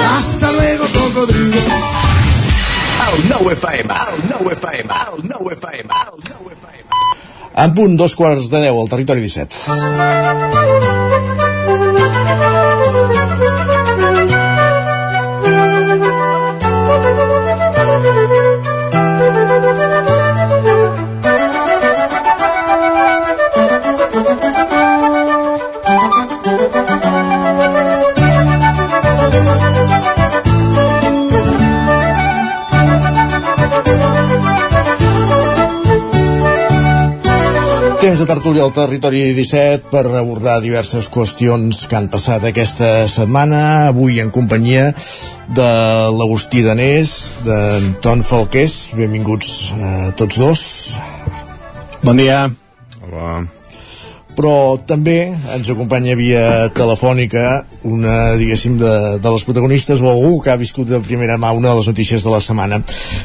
[0.00, 1.56] Hasta luego, cocodrilo.
[3.16, 6.84] El 9 FM, el 9 FM, el 9 FM, el 9 FM.
[7.54, 9.54] En punt, dos quarts de deu al Territori 17.
[38.06, 43.88] Temps de tertúlia al territori 17 per abordar diverses qüestions que han passat aquesta setmana.
[43.88, 44.92] Avui en companyia
[45.56, 45.66] de
[46.14, 48.76] l'Agustí Danés, d'Anton Falqués.
[48.94, 50.62] Benvinguts a tots dos.
[52.06, 52.44] Bon dia.
[53.02, 53.40] Hola.
[54.36, 60.52] Però també ens acompanya via telefònica una, diguéssim, de, de les protagonistes o algú que
[60.52, 62.84] ha viscut de primera mà una de les notícies de la setmana,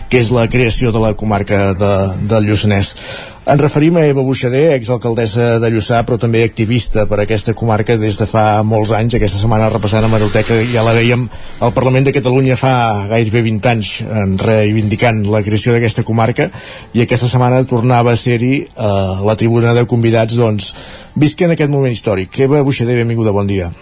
[0.09, 1.91] que és la creació de la comarca de,
[2.31, 2.95] del Lluçanès.
[3.41, 8.19] Ens referim a Eva Buixader, exalcaldessa de Lluçà, però també activista per aquesta comarca des
[8.21, 9.15] de fa molts anys.
[9.17, 11.23] Aquesta setmana repassant a Maroteca ja la veiem
[11.65, 16.51] al Parlament de Catalunya fa gairebé 20 anys en reivindicant la creació d'aquesta comarca
[16.93, 18.93] i aquesta setmana tornava a ser-hi a
[19.25, 20.75] la tribuna de convidats doncs,
[21.17, 22.43] visquen aquest moment històric.
[22.45, 23.73] Eva Buixader, benvinguda, bon dia.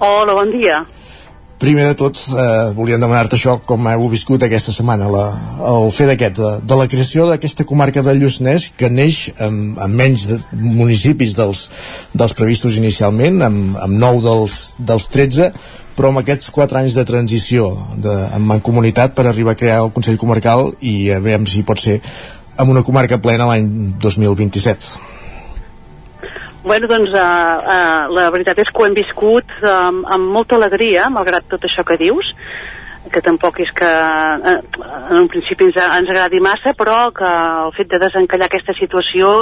[0.00, 0.86] Hola, bon dia.
[1.56, 5.22] Primer de tot, eh, volíem demanar-te això, com heu viscut aquesta setmana, la,
[5.70, 9.96] el fet aquest, de, de la creació d'aquesta comarca del Lluçanès, que neix amb, amb
[9.96, 11.64] menys de, municipis dels,
[12.12, 14.60] dels previstos inicialment, amb, amb 9 dels,
[14.92, 15.50] dels 13,
[15.96, 19.94] però amb aquests 4 anys de transició de, en mancomunitat per arribar a crear el
[19.96, 22.02] Consell Comarcal i a veure si pot ser
[22.60, 25.15] amb una comarca plena l'any 2027.
[26.66, 27.18] Bueno, doncs uh,
[27.62, 31.84] uh, la veritat és que ho hem viscut um, amb molta alegria, malgrat tot això
[31.86, 32.32] que dius,
[33.14, 34.56] que tampoc és que uh,
[34.96, 37.28] en un principi ens, ens agradi massa, però que
[37.66, 39.36] el fet de desencallar aquesta situació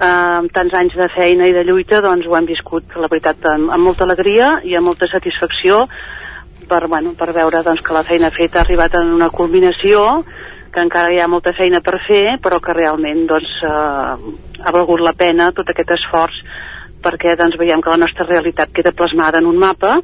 [0.00, 3.68] amb tants anys de feina i de lluita, doncs ho hem viscut, la veritat, amb,
[3.76, 5.84] amb molta alegria i amb molta satisfacció
[6.68, 10.24] per, bueno, per veure doncs, que la feina feta ha arribat en una culminació
[10.72, 15.02] que encara hi ha molta feina per fer, però que realment doncs, eh, ha valgut
[15.04, 16.40] la pena tot aquest esforç
[17.04, 19.96] perquè doncs, veiem que la nostra realitat queda plasmada en un mapa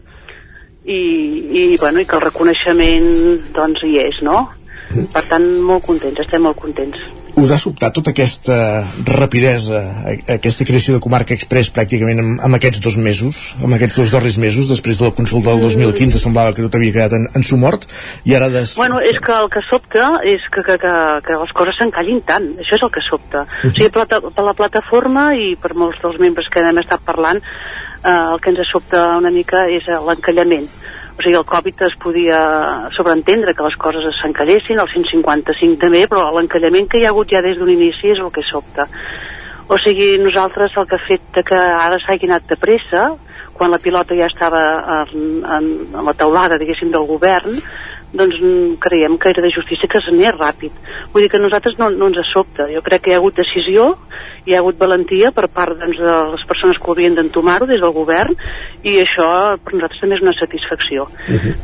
[0.85, 3.11] i, i, bueno, i que el reconeixement
[3.55, 4.45] doncs, hi és, no?
[4.93, 7.01] Per tant, molt contents, estem molt contents.
[7.41, 12.55] Us ha sobtat tota aquesta rapidesa, a- aquesta creació de comarca express pràcticament en, en
[12.59, 16.53] aquests dos mesos, en aquests dos darrers mesos, després de la consulta del 2015 semblava
[16.53, 17.87] que tot havia quedat en, en su mort,
[18.29, 18.75] i ara des...
[18.77, 20.95] Bueno, és que el que sobta és que, que, que,
[21.27, 23.47] que les coses s'encallin tant, això és el que sobta.
[23.65, 27.01] O sigui, per la, per la plataforma i per molts dels membres que hem estat
[27.07, 27.41] parlant,
[28.05, 30.69] eh, el que ens sobta una mica és eh, l'encallament.
[31.13, 32.39] O sigui, el Covid es podia
[32.97, 37.43] sobreentendre que les coses s'encallessin, el 155 també, però l'encallament que hi ha hagut ja
[37.45, 38.89] des d'un inici és el que sobta.
[39.69, 43.11] O sigui, nosaltres el que ha fet que ara s'hagi anat de pressa,
[43.53, 44.63] quan la pilota ja estava
[45.03, 47.61] en, en, en la taulada, diguéssim, del govern,
[48.13, 50.75] doncs mm, creiem que era de justícia que s'anés ràpid.
[51.13, 52.69] Vull dir que nosaltres no, no ens sobta.
[52.73, 53.93] Jo crec que hi ha hagut decisió,
[54.47, 57.81] hi ha hagut valentia per part doncs, de les persones que ho havien d'entomar-ho des
[57.81, 58.35] del govern
[58.83, 59.29] i això
[59.63, 61.07] per nosaltres també és una satisfacció.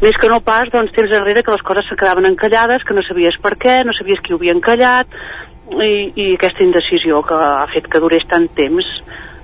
[0.03, 3.05] Més que no pas, doncs, temps enrere que les coses se quedaven encallades, que no
[3.07, 5.21] sabies per què, no sabies qui ho havia encallat,
[5.69, 8.87] i, i aquesta indecisió que ha fet que durés tant temps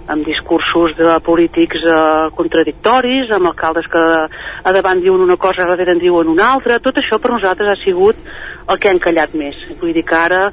[0.07, 4.05] amb discursos de polítics eh, contradictoris, amb alcaldes que
[4.65, 7.73] a davant diuen una cosa, a darrere en diuen una altra, tot això per nosaltres
[7.73, 8.17] ha sigut
[8.69, 9.61] el que ha encallat més.
[9.81, 10.47] Vull dir que ara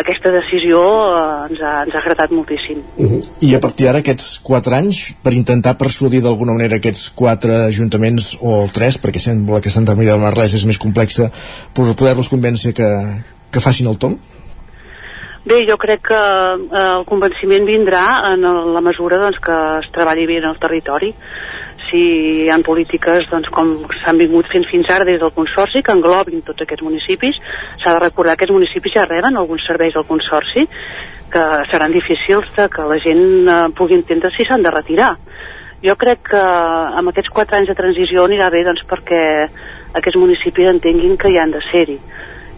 [0.00, 2.80] aquesta decisió eh, ens, ha, ens ha agradat moltíssim.
[2.96, 3.20] Uh -huh.
[3.40, 8.38] I a partir d'ara, aquests quatre anys, per intentar persuadir d'alguna manera aquests quatre ajuntaments,
[8.40, 11.30] o tres, perquè sembla que Santa Maria de Marlès és més complexa,
[11.74, 12.88] per poder-los convèncer que,
[13.50, 14.16] que facin el tom?
[15.46, 18.42] Bé, jo crec que eh, el convenciment vindrà en
[18.74, 21.12] la mesura doncs, que es treballi bé en el territori.
[21.86, 25.94] Si hi ha polítiques doncs, com s'han vingut fent fins ara des del Consorci que
[25.94, 27.38] englobin tots aquests municipis
[27.78, 30.66] s'ha de recordar que aquests municipis ja reben alguns serveis del Consorci
[31.30, 35.12] que seran difícils de que la gent eh, pugui entendre si s'han de retirar.
[35.86, 39.22] Jo crec que amb aquests quatre anys de transició anirà bé doncs, perquè
[39.94, 42.02] aquests municipis entenguin que hi han de ser-hi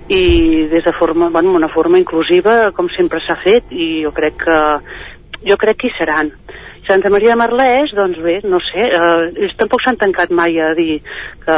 [0.08, 4.40] i des de forma, bueno, una forma inclusiva com sempre s'ha fet i jo crec
[4.44, 4.58] que
[5.44, 6.32] jo crec que hi seran
[6.88, 10.70] Santa Maria de Merlès, doncs bé, no sé, eh, ells tampoc s'han tancat mai a
[10.74, 11.02] dir
[11.44, 11.56] que,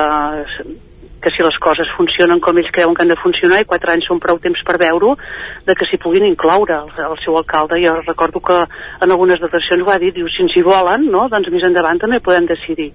[1.23, 4.09] que si les coses funcionen com ells creuen que han de funcionar i quatre anys
[4.11, 5.15] són prou temps per veure
[5.69, 7.79] de que s'hi puguin incloure el, el seu alcalde.
[7.85, 11.29] Jo recordo que en algunes declaracions ho ha dit, diu, si ens hi volen, no?
[11.31, 12.91] doncs més endavant també podem decidir.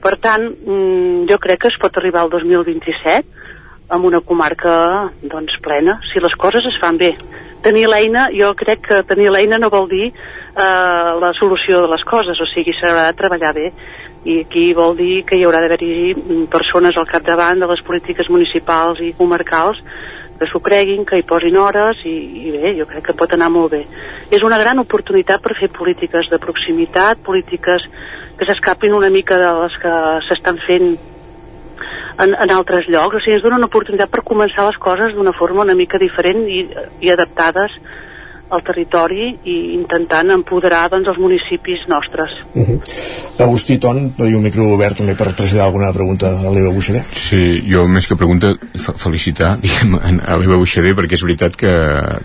[0.00, 3.45] Per tant, mm, jo crec que es pot arribar al 2027
[3.88, 7.12] amb una comarca doncs, plena, si les coses es fan bé.
[7.62, 12.04] Tenir l'eina, jo crec que tenir l'eina no vol dir eh, la solució de les
[12.06, 13.70] coses, o sigui, s'haurà de treballar bé
[14.26, 18.98] i aquí vol dir que hi haurà d'haver-hi persones al capdavant de les polítiques municipals
[19.04, 19.78] i comarcals
[20.36, 23.48] que s'ho creguin, que hi posin hores i, i bé, jo crec que pot anar
[23.54, 23.84] molt bé.
[24.34, 27.86] És una gran oportunitat per fer polítiques de proximitat, polítiques
[28.36, 29.94] que s'escapin una mica de les que
[30.28, 30.96] s'estan fent
[32.22, 35.34] en, en altres llocs, o sigui, ens dona una oportunitat per començar les coses d'una
[35.36, 36.62] forma una mica diferent i,
[37.04, 37.74] i adaptades
[38.48, 42.30] al territori i intentant empoderar doncs, els municipis nostres.
[42.54, 42.80] Uh -huh.
[43.42, 47.02] Agustí Ton, hi un micro obert també per traslladar alguna pregunta a l'Eva Buixader.
[47.02, 48.54] Sí, jo més que pregunta
[48.96, 51.72] felicitar diguem, a l'Eva Buixader perquè és veritat que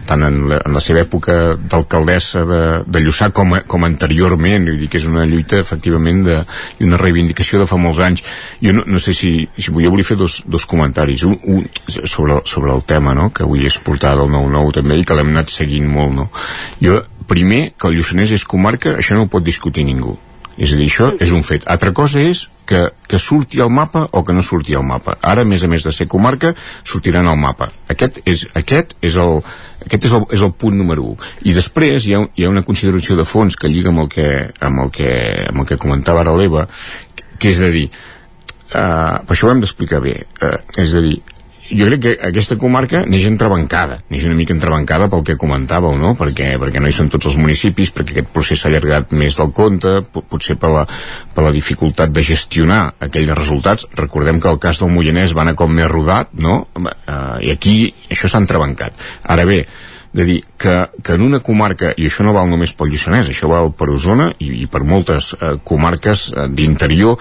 [0.06, 4.80] tant en la, en la seva època d'alcaldessa de, de Lluçà com, com anteriorment, vull
[4.80, 6.44] dir que és una lluita efectivament de,
[6.80, 8.24] i una reivindicació de fa molts anys.
[8.62, 11.24] Jo no, no sé si, si jo volia fer dos, dos comentaris.
[11.24, 13.30] Un, un sobre, sobre el tema no?
[13.34, 16.30] que avui és portada del 9-9 també i que l'hem anat seguint molt no?
[16.84, 20.18] Jo, primer, que el Lluçanès és comarca, això no ho pot discutir ningú.
[20.62, 21.64] És a dir, això és un fet.
[21.72, 25.16] Altra cosa és que, que surti al mapa o que no surti al mapa.
[25.24, 26.52] Ara, a més a més de ser comarca,
[26.84, 27.72] sortiran al mapa.
[27.92, 29.40] Aquest és, aquest és el,
[29.88, 31.32] aquest és el, és el punt número 1.
[31.50, 34.30] I després hi ha, hi ha una consideració de fons que lliga amb el que,
[34.60, 35.12] amb el que,
[35.50, 36.68] amb el que comentava ara l'Eva,
[37.42, 41.18] que és de dir, uh, per això ho hem d'explicar bé, uh, és a dir,
[41.78, 46.14] jo crec que aquesta comarca neix entrebancada, neix una mica entrebancada pel que comentàveu, no?
[46.20, 49.54] Perquè, perquè no hi són tots els municipis, perquè aquest procés s'ha allargat més del
[49.56, 50.84] compte, potser per la,
[51.36, 53.88] per la dificultat de gestionar aquells resultats.
[54.00, 56.66] Recordem que el cas del Moianès va anar com més rodat, no?
[56.82, 57.78] Eh, I aquí
[58.12, 59.00] això s'ha entrebancat.
[59.32, 59.64] Ara bé,
[60.12, 63.48] de dir que, que en una comarca, i això no val només pel Lluçanès, això
[63.52, 67.20] val per Osona i, i per moltes eh, comarques eh, d'interior,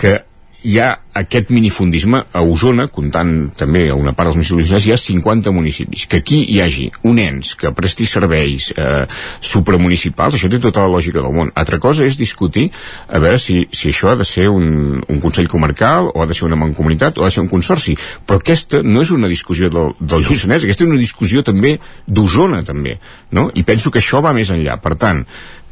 [0.00, 0.16] que
[0.62, 4.98] hi ha aquest minifundisme a Osona, comptant també a una part dels municipis, hi ha
[5.00, 6.06] 50 municipis.
[6.10, 9.06] Que aquí hi hagi un ens que presti serveis eh,
[9.40, 11.52] supramunicipals, això té tota la lògica del món.
[11.58, 12.68] Altra cosa és discutir
[13.08, 16.36] a veure si, si això ha de ser un, un Consell Comarcal o ha de
[16.36, 17.96] ser una mancomunitat o ha de ser un consorci.
[18.26, 22.62] Però aquesta no és una discussió del, del Lluçanès, aquesta és una discussió també d'Osona,
[22.66, 22.98] també.
[23.32, 23.48] No?
[23.54, 24.76] I penso que això va més enllà.
[24.80, 25.24] Per tant,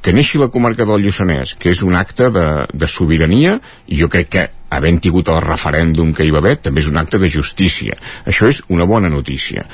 [0.02, 3.58] que neixi la comarca del Lluçanès, que és un acte de, de sobirania,
[3.90, 7.00] i jo crec que havent tingut el referèndum que hi va haver, també és un
[7.00, 7.96] acte de justícia.
[8.28, 9.64] Això és una bona notícia.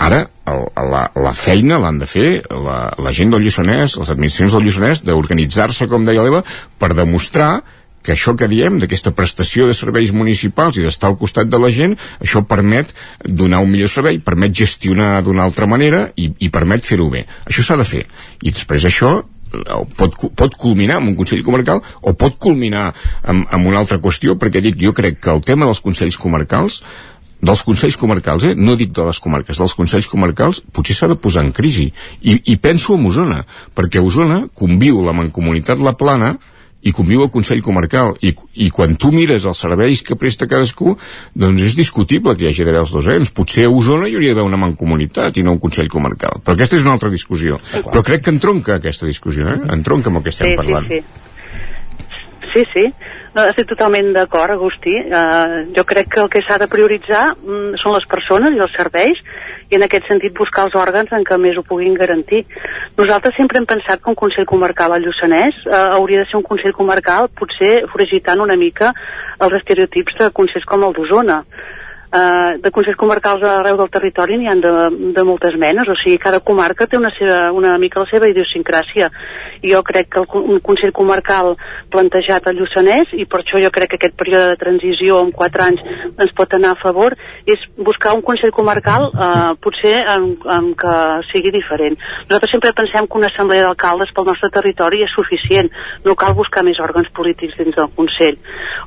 [0.00, 4.56] Ara, el, la, la feina l'han de fer la, la gent del Lluçanès, les administracions
[4.56, 6.40] del Lluçanès, d'organitzar-se, com deia l'Eva,
[6.80, 7.60] per demostrar
[8.02, 11.68] que això que diem, d'aquesta prestació de serveis municipals i d'estar al costat de la
[11.74, 12.94] gent, això permet
[13.24, 17.26] donar un millor servei, permet gestionar d'una altra manera i, i permet fer-ho bé.
[17.44, 18.06] Això s'ha de fer.
[18.40, 19.18] I després això
[19.98, 22.90] pot, pot culminar amb un Consell Comarcal o pot culminar
[23.22, 26.82] amb, amb una altra qüestió, perquè dic, jo crec que el tema dels Consells Comarcals
[27.40, 28.54] dels Consells Comarcals, eh?
[28.56, 31.86] no dic de les comarques, dels Consells Comarcals, potser s'ha de posar en crisi.
[32.20, 33.44] I, I penso en Osona,
[33.76, 36.34] perquè Osona conviu la Mancomunitat La Plana
[36.82, 38.32] i conviu el Consell Comarcal i,
[38.64, 40.96] i quan tu mires els serveis que presta cadascú
[41.36, 44.34] doncs és discutible que hi hagi d'haver els dos ens potser a Osona hi hauria
[44.34, 48.04] d'haver una mancomunitat i no un Consell Comarcal, però aquesta és una altra discussió però
[48.06, 49.58] crec que entronca aquesta discussió eh?
[49.76, 52.44] entronca amb el que estem sí, parlant sí, sí.
[52.54, 52.86] sí, sí.
[53.30, 54.90] No, estic totalment d'acord, Agustí.
[55.06, 58.74] Uh, jo crec que el que s'ha de prioritzar mm, són les persones i els
[58.74, 59.20] serveis
[59.70, 62.42] i en aquest sentit buscar els òrgans en què més ho puguin garantir.
[62.98, 66.46] Nosaltres sempre hem pensat que un Consell Comarcal al Lluçanès eh, hauria de ser un
[66.48, 68.90] Consell Comarcal potser foragitant una mica
[69.38, 71.44] els estereotips de consells com el d'Osona.
[72.10, 74.70] Uh, de consells comarcals arreu del territori n'hi han de,
[75.14, 79.06] de moltes menes, o sigui, cada comarca té una, seva, una mica la seva idiosincràsia.
[79.62, 81.52] Jo crec que el, un Consell Comarcal
[81.92, 85.68] plantejat al Lluçanès, i per això jo crec que aquest període de transició en quatre
[85.68, 87.14] anys ens pot anar a favor,
[87.46, 90.96] és buscar un Consell Comarcal uh, potser en, en que
[91.30, 91.94] sigui diferent.
[92.26, 95.70] Nosaltres sempre pensem que una assemblea d'alcaldes pel nostre territori és suficient,
[96.02, 98.40] no cal buscar més òrgans polítics dins del Consell.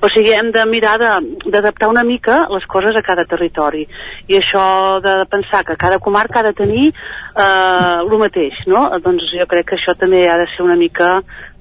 [0.03, 3.85] O sigui, hem de mirar d'adaptar una mica les coses a cada territori.
[4.27, 4.65] I això
[5.03, 8.85] de pensar que cada comarca ha de tenir eh, el mateix, no?
[9.03, 11.15] Doncs jo crec que això també ha de ser una mica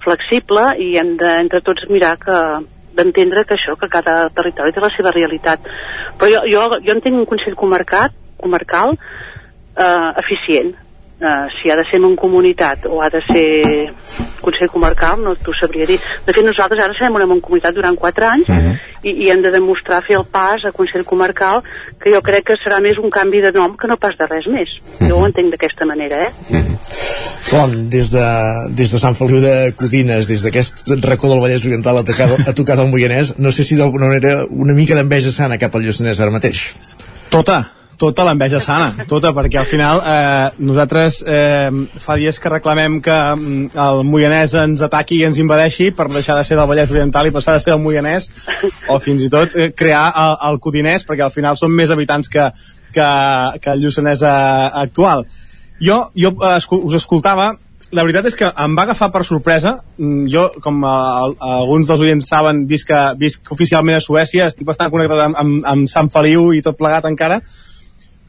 [0.04, 2.38] flexible i hem de, entre tots mirar que
[2.96, 5.68] d'entendre que això, que cada territori té la seva realitat.
[6.20, 10.74] Però jo, jo, jo entenc un Consell comarcat, comarcal eh, eficient.
[11.22, 13.92] Uh, si ha de ser en comunitat o ha de ser
[14.42, 16.00] Consell Comarcal, no t'ho sabria dir.
[16.26, 18.72] De fet, nosaltres ara serem una mancomunitat durant 4 anys uh -huh.
[19.06, 21.62] i, i hem de demostrar fer el pas a Consell Comarcal,
[22.02, 24.46] que jo crec que serà més un canvi de nom que no pas de res
[24.50, 24.68] més.
[24.74, 25.08] Uh -huh.
[25.10, 26.32] Jo ho entenc d'aquesta manera, eh?
[27.50, 28.26] Tom, des de,
[28.70, 32.52] des de Sant Feliu de Codines, des d'aquest racó del Vallès Oriental a tocar, a
[32.52, 36.20] tocar del Moianès, no sé si d'alguna manera una mica d'enveja sana cap al Lluçanès
[36.20, 36.74] ara mateix.
[37.28, 37.70] Tota,
[38.02, 41.70] tota l'enveja sana, tota, perquè al final eh, nosaltres eh,
[42.02, 46.36] fa dies que reclamem que mm, el Moianès ens ataqui i ens invadeixi per deixar
[46.40, 48.26] de ser del Vallès Oriental i passar de ser del Moianès
[48.90, 52.32] o fins i tot eh, crear el, el Codinès perquè al final són més habitants
[52.32, 52.50] que,
[52.90, 53.08] que,
[53.62, 54.36] que el Lluçanès eh,
[54.82, 55.26] actual.
[55.82, 57.52] Jo, jo eh, us escoltava
[57.92, 62.00] la veritat és que em va agafar per sorpresa Mm, jo, com eh, alguns dels
[62.02, 66.08] oients saben visc, a, visc oficialment a Suècia estic bastant connectat amb, amb, amb Sant
[66.10, 67.38] Feliu i tot plegat encara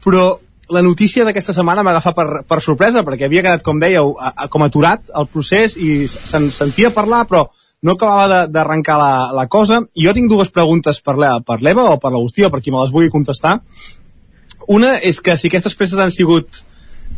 [0.04, 0.34] però
[0.72, 4.32] la notícia d'aquesta setmana m'ha agafat per, per sorpresa perquè havia quedat, com dèieu, a,
[4.44, 7.44] a, com aturat el procés i se'n sentia parlar però
[7.84, 9.82] no acabava d'arrencar la, la cosa.
[9.92, 12.92] I jo tinc dues preguntes per l'Eva o per l'Agustí o per qui me les
[12.94, 13.58] vulgui contestar.
[14.72, 16.62] Una és que si aquestes presses han sigut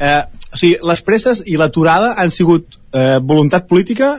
[0.00, 4.16] eh, o sigui, les presses i l'aturada han sigut eh, voluntat política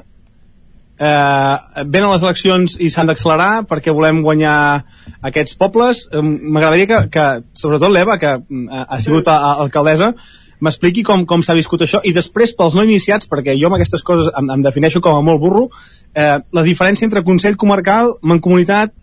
[1.00, 4.58] eh, venen les eleccions i s'han d'accelerar perquè volem guanyar
[5.30, 6.08] aquests pobles.
[6.12, 10.14] Eh, m'agradaria que, que sobretot l'Eva que mm, ha, ha sigut a, a alcaldessa
[10.60, 12.02] m'expliqui com, com s'ha viscut això.
[12.02, 15.24] I després pels no iniciats, perquè jo amb aquestes coses em, em defineixo com a
[15.26, 15.68] molt burro
[16.18, 18.94] eh, la diferència entre Consell Comarcal Mancomunitat,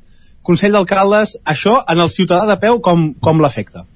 [0.45, 3.87] Consell d'Alcaldes això en el ciutadà de peu com, com l'afecta?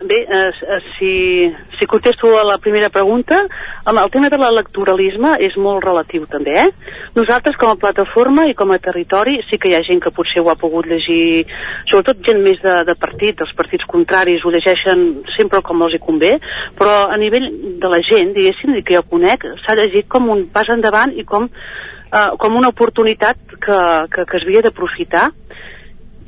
[0.00, 3.48] Bé, eh, eh, si, si contesto a la primera pregunta,
[3.84, 6.92] el tema de l'electoralisme és molt relatiu també, eh?
[7.16, 10.38] Nosaltres com a plataforma i com a territori sí que hi ha gent que potser
[10.38, 11.48] ho ha pogut llegir,
[11.90, 15.02] sobretot gent més de, de partit, els partits contraris ho llegeixen
[15.34, 16.36] sempre com els hi convé,
[16.78, 17.50] però a nivell
[17.82, 21.50] de la gent, diguéssim, que jo conec, s'ha llegit com un pas endavant i com,
[21.50, 23.82] eh, com una oportunitat que,
[24.14, 25.32] que, que es havia d'aprofitar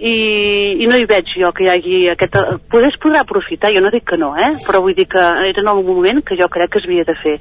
[0.01, 2.37] i, i no hi veig jo que hi hagi aquest...
[2.73, 4.49] Poder es podrà aprofitar, jo no dic que no, eh?
[4.65, 7.17] però vull dir que era en el moment que jo crec que es havia de
[7.21, 7.37] fer.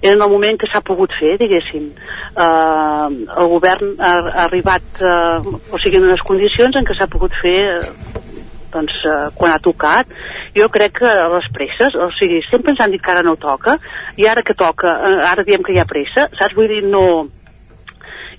[0.00, 1.90] Era en el moment que s'ha pogut fer, diguéssim.
[2.32, 7.10] Uh, el govern ha, ha arribat, uh, o sigui, en unes condicions en què s'ha
[7.12, 8.26] pogut fer uh,
[8.72, 10.08] doncs, uh, quan ha tocat.
[10.56, 13.76] Jo crec que les presses, o sigui, sempre ens han dit que ara no toca,
[14.16, 14.96] i ara que toca,
[15.28, 16.56] ara diem que hi ha pressa, saps?
[16.56, 17.04] Vull dir, no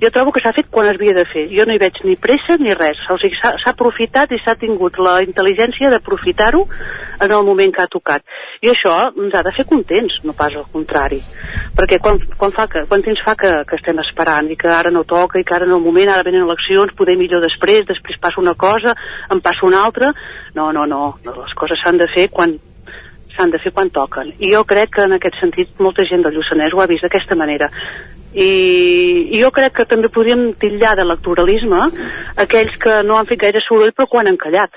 [0.01, 1.45] jo trobo que s'ha fet quan es havia de fer.
[1.51, 2.99] Jo no hi veig ni pressa ni res.
[3.11, 6.61] O sigui, s'ha aprofitat i s'ha tingut la intel·ligència d'aprofitar-ho
[7.19, 8.23] en el moment que ha tocat.
[8.63, 11.19] I això ens ha de fer contents, no pas al contrari.
[11.75, 14.91] Perquè quan, quan, fa que, quan temps fa que, que estem esperant i que ara
[14.91, 18.19] no toca i que ara no el moment, ara venen eleccions, poder millor després, després
[18.23, 18.95] passa una cosa,
[19.29, 20.13] en passa una altra...
[20.55, 22.55] No, no, no, les coses s'han de fer quan
[23.39, 24.33] s'han de fer quan toquen.
[24.43, 27.39] I jo crec que en aquest sentit molta gent del Lluçanès ho ha vist d'aquesta
[27.39, 27.71] manera.
[28.35, 28.49] I,
[29.33, 31.79] I jo crec que també podríem titllar d'electoralisme
[32.43, 34.75] aquells que no han fet gaire soroll però quan han callat.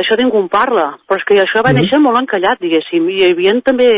[0.00, 3.26] Això ningú en parla, però és que això va néixer molt encallat, diguéssim, i hi
[3.26, 3.88] havia també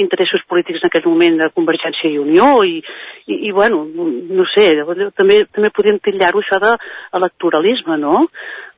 [0.00, 2.80] interessos polítics en aquell moment de Convergència i Unió, i,
[3.28, 4.72] i, i bueno, no sé,
[5.14, 8.24] també, també podríem titllar-ho això d'electoralisme, no?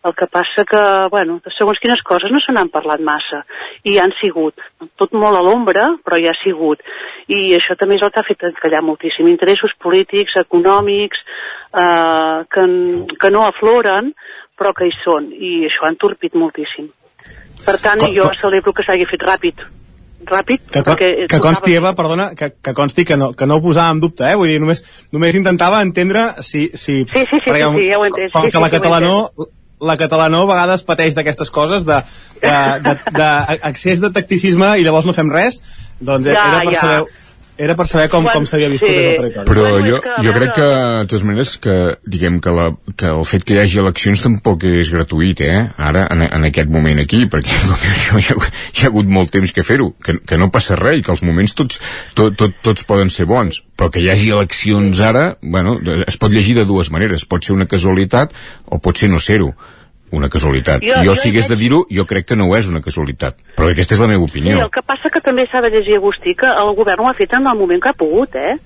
[0.05, 0.80] El que passa que,
[1.11, 3.40] bueno, de segons quines coses no se n'han parlat massa,
[3.88, 4.61] i han sigut,
[5.00, 6.82] tot molt a l'ombra, però hi ha sigut.
[7.32, 9.30] I això també és el que ha fet encallar moltíssim.
[9.32, 11.24] Interessos polítics, econòmics,
[11.72, 12.66] eh, que,
[13.16, 14.12] que no afloren,
[14.59, 16.92] però que hi són, i això ha entorpit moltíssim.
[17.64, 19.64] Per tant, jo celebro que s'hagi fet ràpid.
[20.28, 23.57] ràpid, Que, con, perquè que consti, Eva, perdona, que, que consti que no, que no
[23.57, 24.36] ho posava en dubte, eh?
[24.36, 26.68] Vull dir, només, només intentava entendre si...
[26.76, 28.32] si Sí, sí, sí, perquè sí, sí, ja ho he entès.
[28.32, 29.16] Com Sí, que sí, la sí, catalanó,
[29.81, 31.99] la catalanó a vegades pateix d'aquestes coses de,
[32.43, 32.55] de,
[32.85, 33.29] de, de,
[33.70, 35.61] excés de tacticisme i llavors no fem res,
[36.01, 36.81] doncs Ja, era per ja.
[36.81, 37.24] saber
[37.57, 38.94] era per saber com, com s'havia viscut sí.
[38.96, 39.46] des del territori.
[39.48, 41.74] Però Bueno, jo, que, jo veure- crec que, de totes maneres, que,
[42.11, 42.66] diguem que, la,
[42.98, 45.61] que el fet que hi hagi eleccions tampoc és gratuït, eh?
[45.78, 48.38] Ara, en, en aquest moment aquí, perquè jo, hi, ha,
[48.74, 51.22] hi ha hagut molt temps que fer-ho, que, que no passa res i que els
[51.26, 51.80] moments tots,
[52.18, 55.78] tot, tot, tots poden ser bons, però que hi hagi eleccions ara, bueno,
[56.09, 58.34] es pot llegir de dues maneres, pot ser una casualitat
[58.66, 59.55] o pot ser no ser-ho
[60.12, 60.80] una casualitat.
[60.82, 63.36] Jo- Jo, jo si hagués de dir-ho, jo crec que no ho és una casualitat.
[63.57, 64.61] Però aquesta és la meva Sí, opinió.
[64.64, 67.32] el que passa que també s'ha de llegir, Agustí, que el govern ho ha fet
[67.34, 68.57] en el moment que ha pogut, eh?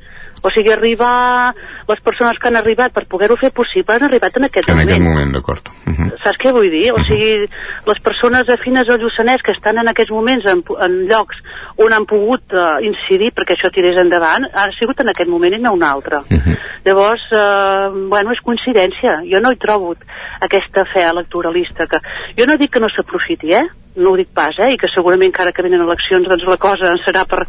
[0.43, 1.55] O sigui, arribar...
[1.89, 4.91] Les persones que han arribat per poder-ho fer possible han arribat en aquest En moment.
[4.91, 5.71] aquest moment, d'acord.
[5.87, 6.09] Uh -huh.
[6.23, 6.93] Saps què vull dir?
[6.93, 7.49] O sigui,
[7.87, 11.37] les persones afines al Lluçanès que estan en aquests moments en, en llocs
[11.79, 15.59] on han pogut uh, incidir perquè això tirés endavant, ha sigut en aquest moment i
[15.63, 16.21] no un altre.
[16.85, 19.23] Llavors, eh, bueno, és coincidència.
[19.33, 19.95] Jo no hi trobo
[20.41, 21.87] aquesta fe electoralista.
[21.87, 22.01] Que...
[22.39, 23.65] Jo no dic que no s'aprofiti, eh?
[23.97, 24.73] No ho dic pas, eh?
[24.75, 27.47] I que segurament encara que venen eleccions doncs la cosa serà per,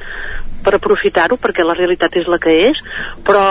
[0.64, 2.80] per aprofitar-ho, perquè la realitat és la que és,
[3.26, 3.44] però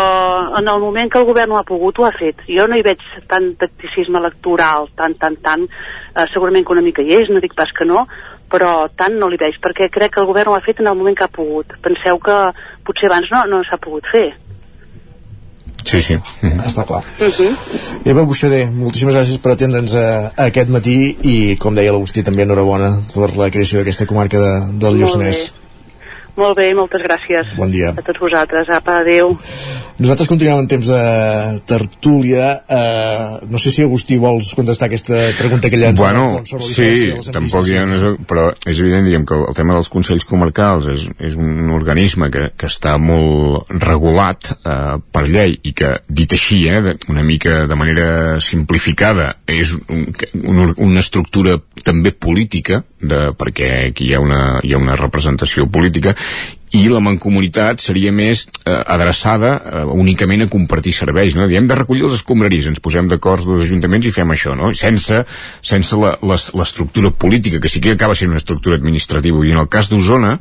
[0.58, 2.42] en el moment que el govern ho ha pogut, ho ha fet.
[2.48, 7.04] Jo no hi veig tant tacticisme electoral, tant, tant, tant, eh, segurament que una mica
[7.04, 8.06] hi és, no dic pas que no,
[8.48, 10.98] però tant no li veig, perquè crec que el govern ho ha fet en el
[10.98, 11.78] moment que ha pogut.
[11.84, 12.36] Penseu que
[12.86, 14.28] potser abans no, no s'ha pogut fer.
[15.88, 16.16] Sí, sí.
[16.66, 17.00] Està clar.
[18.08, 22.44] Eva Buixader, moltíssimes gràcies per atendre'ns a, a aquest matí i, com deia l'Agustí, també
[22.44, 25.46] enhorabona per la creació d'aquesta comarca de, del Molt Lluçanès.
[26.38, 27.50] Molt bé, moltes gràcies.
[27.58, 27.90] Bon dia.
[27.98, 28.68] A tots vosaltres.
[28.70, 29.34] Apa, adéu.
[29.98, 30.98] Nosaltres continuem en temps de
[31.66, 32.52] tertúlia.
[32.70, 37.66] Eh, no sé si Agustí vols contestar aquesta pregunta que llança Bueno, sobre sí, tampoc
[37.66, 37.86] hi ha...
[38.28, 42.44] Però és evident, diguem, que el tema dels Consells Comarcals és, és un organisme que,
[42.54, 47.80] que està molt regulat eh, per llei i que, dit així, eh, una mica de
[47.80, 48.08] manera
[48.38, 50.06] simplificada, és un,
[50.44, 55.68] un, una estructura també política, de, perquè aquí hi ha, una, hi ha una representació
[55.70, 56.14] política,
[56.76, 61.46] i la mancomunitat seria més eh, adreçada eh, únicament a compartir serveis, no?
[61.48, 64.72] Diem de recollir els escombraries, ens posem d'acord dels ajuntaments i fem això, no?
[64.76, 65.22] Sense,
[65.64, 69.40] sense l'estructura política, que sí que acaba sent una estructura administrativa.
[69.46, 70.34] I en el cas d'Osona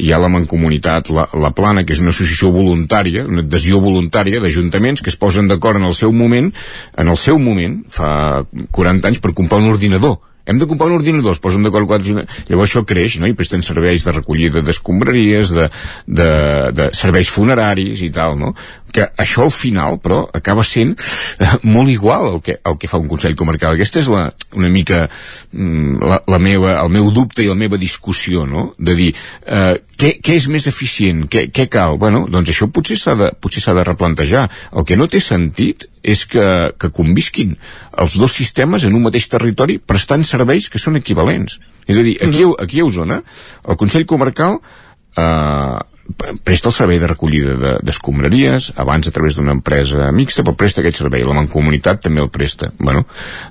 [0.00, 4.40] hi ha la mancomunitat, la, la Plana, que és una associació voluntària, una adhesió voluntària
[4.40, 6.48] d'ajuntaments que es posen d'acord en el seu moment,
[6.96, 10.16] en el seu moment, fa 40 anys, per comprar un ordinador
[10.46, 12.48] hem de comprar un ordinador, es posen d'acord quatre ajuntaments.
[12.48, 13.26] llavors això creix, no?
[13.26, 15.68] i presten serveis de recollida d'escombraries, de,
[16.06, 16.30] de,
[16.76, 18.54] de serveis funeraris i tal, no?
[18.96, 23.00] que això al final, però, acaba sent eh, molt igual el que, el que fa
[23.02, 23.76] un Consell Comarcal.
[23.76, 24.22] Aquesta és la,
[24.56, 28.70] una mica mm, la, la meva, el meu dubte i la meva discussió, no?
[28.78, 29.10] De dir,
[29.44, 31.26] eh, què, què és més eficient?
[31.32, 31.98] Què, què cal?
[32.00, 34.46] Bueno, doncs això potser s'ha de, potser s'ha de replantejar.
[34.72, 36.46] El que no té sentit és que,
[36.78, 37.56] que convisquin
[37.98, 41.58] els dos sistemes en un mateix territori prestant serveis que són equivalents.
[41.86, 43.20] És a dir, aquí, a- aquí a Osona,
[43.66, 44.60] el Consell Comarcal
[45.16, 45.78] eh,
[46.46, 50.80] presta el servei de recollida de- d'escombraries, abans a través d'una empresa mixta, però presta
[50.84, 51.24] aquest servei.
[51.26, 52.70] La mancomunitat també el presta.
[52.78, 53.06] Bueno,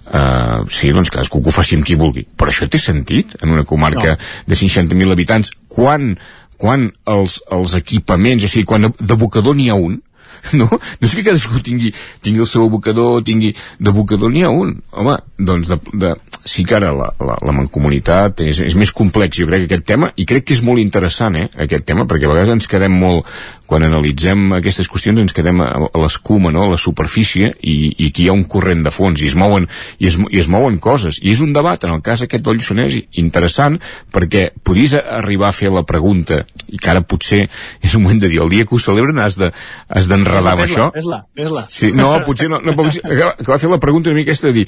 [0.08, 2.24] eh, sí, doncs cadascú que ho faci amb qui vulgui.
[2.38, 4.18] Però això té sentit en una comarca No.
[4.48, 6.14] de 60.000 habitants quan,
[6.58, 10.00] quan els, els equipaments, o sigui, quan d'abocador n'hi ha un,
[10.60, 10.70] no?
[10.70, 11.94] No és que cadascú tingui,
[12.26, 13.54] tingui el seu abocador, tingui...
[13.80, 14.76] D'abocador n'hi ha un.
[14.96, 16.14] Home, doncs de, de,
[16.46, 20.12] sí que ara la, la, la mancomunitat és, és més complex, jo crec, aquest tema,
[20.16, 23.30] i crec que és molt interessant, eh, aquest tema, perquè a vegades ens quedem molt...
[23.66, 28.10] Quan analitzem aquestes qüestions ens quedem a, a l'escuma, no?, a la superfície, i, i
[28.12, 29.66] aquí hi ha un corrent de fons, i es mouen,
[29.98, 31.18] i es, i es mouen coses.
[31.24, 33.80] I és un debat, en el cas aquest del Lluçanès, interessant,
[34.14, 37.46] perquè podies arribar a fer la pregunta, i que ara potser
[37.82, 39.52] és un moment de dir, el dia que ho celebren has de-
[39.90, 40.92] has d'enredar amb això.
[40.96, 41.66] És-la, és-la.
[41.70, 44.52] Sí, no, potser no, no potser, que, que va fer la pregunta una mica aquesta
[44.54, 44.68] de dir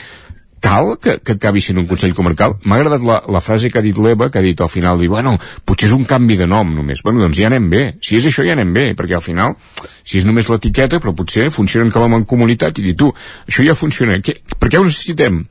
[0.61, 2.57] cal que, que acabi sent un Consell Comarcal?
[2.65, 5.09] M'ha agradat la, la frase que ha dit l'Eva, que ha dit al final, dir,
[5.11, 5.35] bueno,
[5.65, 7.03] potser és un canvi de nom només.
[7.05, 7.83] Bueno, doncs ja anem bé.
[8.03, 9.57] Si és això ja anem bé, perquè al final,
[10.03, 13.11] si és només l'etiqueta, però potser funcionen com a mancomunitat i dir, tu,
[13.47, 14.19] això ja funciona.
[14.23, 15.45] Què, per què ho necessitem?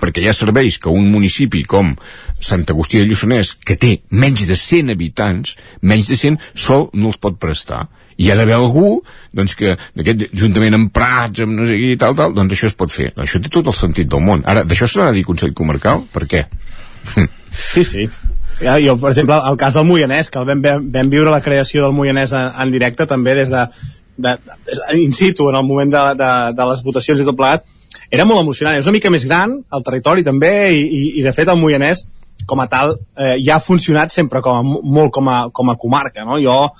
[0.00, 1.90] perquè hi ha serveis que un municipi com
[2.42, 7.10] Sant Agustí de Lluçanès, que té menys de 100 habitants, menys de 100, sol no
[7.12, 7.84] els pot prestar.
[8.20, 9.02] Hi ha d'haver algú
[9.32, 12.76] doncs, que d'aquest juntament amb Prats, amb no sé qui, tal, tal, doncs això es
[12.78, 13.10] pot fer.
[13.16, 14.44] Això té tot el sentit del món.
[14.48, 16.04] Ara, d'això s'ha de dir Consell Comarcal?
[16.12, 16.44] Per què?
[17.52, 18.06] Sí, sí.
[18.62, 21.82] Ja, jo, per exemple, el cas del Moianès, que el vam, vam, viure la creació
[21.84, 23.66] del Moianès en, en directe també des de,
[24.16, 27.66] de, de, in situ, en el moment de, de, de les votacions i tot plegat,
[28.12, 28.78] era molt emocionant.
[28.78, 32.06] És una mica més gran, el territori també, i, i, i de fet el Moianès
[32.46, 35.76] com a tal, eh, ja ha funcionat sempre com a, molt com a, com a
[35.78, 36.40] comarca, no?
[36.42, 36.72] Jo,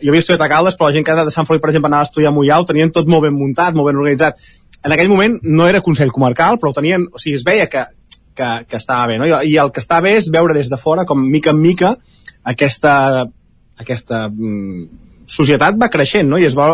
[0.00, 2.06] jo havia estudiat a Caldes, però la gent que de Sant Feliu, per exemple, anava
[2.06, 4.40] a estudiar a Mollà, ho tenien tot molt ben muntat, molt ben organitzat.
[4.84, 7.84] En aquell moment no era Consell Comarcal, però ho tenien, o sigui, es veia que,
[8.36, 9.28] que, que estava bé, no?
[9.28, 11.94] I, I el que està bé és veure des de fora com mica en mica
[12.52, 13.26] aquesta,
[13.80, 14.86] aquesta mm,
[15.30, 16.40] societat va creixent, no?
[16.40, 16.72] I es va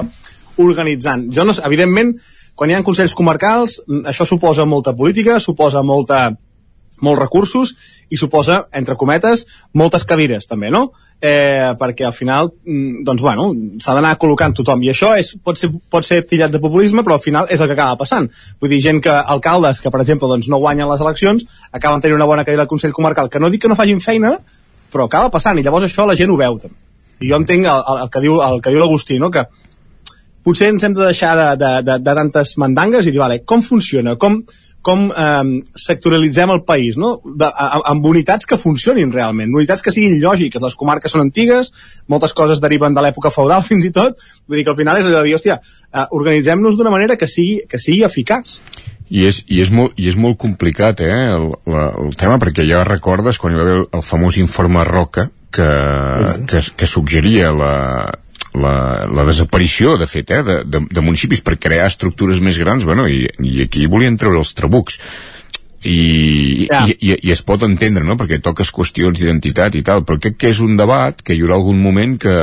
[0.63, 1.27] organitzant.
[1.35, 2.15] Jo no, evidentment,
[2.57, 6.31] quan hi ha consells comarcals, mm, això suposa molta política, suposa molta,
[7.03, 7.75] molts recursos
[8.11, 10.89] i suposa, entre cometes, moltes cadires també, no?
[11.17, 13.47] Eh, perquè al final mm, doncs bueno,
[13.81, 17.17] s'ha d'anar col·locant tothom i això és, pot, ser, pot ser tillat de populisme però
[17.17, 18.27] al final és el que acaba passant
[18.61, 22.19] vull dir, gent que, alcaldes que per exemple doncs, no guanyen les eleccions, acaben tenint
[22.19, 24.35] una bona cadira al Consell Comarcal, que no dic que no facin feina
[24.93, 26.77] però acaba passant i llavors això la gent ho veu també.
[27.25, 29.33] i jo entenc el, el, el que diu el que diu l'Agustí, no?
[29.33, 29.47] que
[30.45, 33.65] potser ens hem de deixar de, de, de, de tantes mandangues i dir, vale, com
[33.67, 34.43] funciona, com,
[34.87, 35.45] com eh,
[35.83, 37.17] sectorialitzem el país, no?
[37.27, 41.73] De, a, amb unitats que funcionin realment, unitats que siguin lògiques, les comarques són antigues,
[42.13, 45.09] moltes coses deriven de l'època feudal fins i tot, vull dir que al final és
[45.09, 45.59] allò de dir, hòstia,
[45.91, 48.61] eh, organitzem-nos d'una manera que sigui, que sigui eficaç.
[49.07, 52.67] I és, i és, molt, i és molt complicat, eh, el, la, el tema, perquè
[52.67, 55.67] ja recordes quan hi va haver el, el famós informe Roca, que,
[56.51, 57.75] que, que suggeria la,
[58.57, 58.75] la,
[59.13, 63.07] la desaparició, de fet, eh, de, de, de municipis per crear estructures més grans, bueno,
[63.09, 65.01] i, i aquí volien treure els trabucs.
[65.87, 66.81] I, Ja.
[66.89, 70.39] i, i, i es pot entendre, no?, perquè toques qüestions d'identitat i tal, però crec
[70.41, 72.35] que és un debat que hi haurà algun moment que,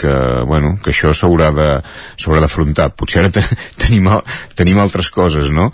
[0.00, 0.14] que
[0.48, 2.92] bueno, que això s'haurà d'afrontar.
[2.96, 3.42] Potser ara te,
[3.82, 4.08] tenim,
[4.56, 5.68] tenim altres coses, no?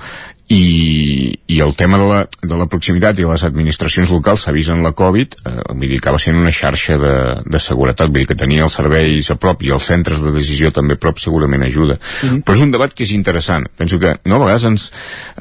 [0.52, 4.72] I, i el tema de la, de la proximitat i les administracions locals s'ha vist
[4.72, 7.14] en la Covid eh, vull dir, acaba sent una xarxa de,
[7.46, 10.72] de seguretat, vull dir que tenir els serveis a prop i els centres de decisió
[10.74, 12.42] també a prop segurament ajuda, Mhm.
[12.44, 14.86] però és un debat que és interessant, penso que no, a vegades ens,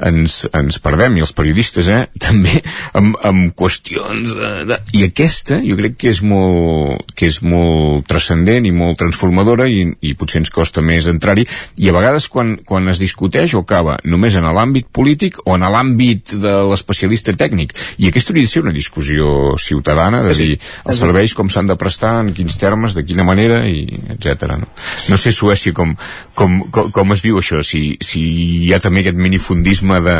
[0.00, 2.62] ens, ens perdem, i els periodistes eh, també,
[2.98, 4.80] amb, amb qüestions de, de...
[4.96, 9.84] i aquesta jo crec que és molt, que és molt transcendent i molt transformadora i,
[10.00, 11.44] i potser ens costa més entrar-hi.
[11.82, 15.01] I a vegades quan, quan es discuteix o acaba només en l'àmbit polític
[15.44, 20.34] o en l'àmbit de l'especialista tècnic i aquesta hauria de ser una discussió ciutadana de
[20.38, 20.50] dir
[20.86, 23.84] els serveis com s'han de prestar en quins termes, de quina manera i
[24.16, 24.48] etc.
[24.58, 24.68] No?
[25.10, 25.94] no sé Suècia com,
[26.34, 28.22] com, com, com es viu això si, si
[28.66, 30.18] hi ha també aquest minifundisme de,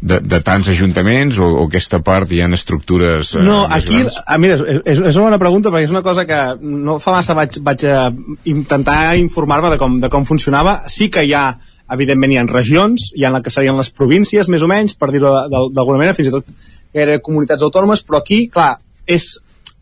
[0.00, 4.18] de, de tants ajuntaments o, o aquesta part hi ha estructures eh, No, aquí, grans?
[4.26, 7.36] ah, mira, és, és una bona pregunta perquè és una cosa que no fa massa
[7.36, 8.08] vaig, vaig eh,
[8.50, 10.82] intentar informar-me de, com, de com funcionava.
[10.90, 11.46] Sí que hi ha,
[11.92, 15.10] evidentment, hi ha regions, hi ha la que serien les províncies, més o menys, per
[15.12, 16.46] dir-ho d'alguna manera, fins i tot
[16.94, 18.76] era comunitats autònomes, però aquí, clar,
[19.06, 19.34] és,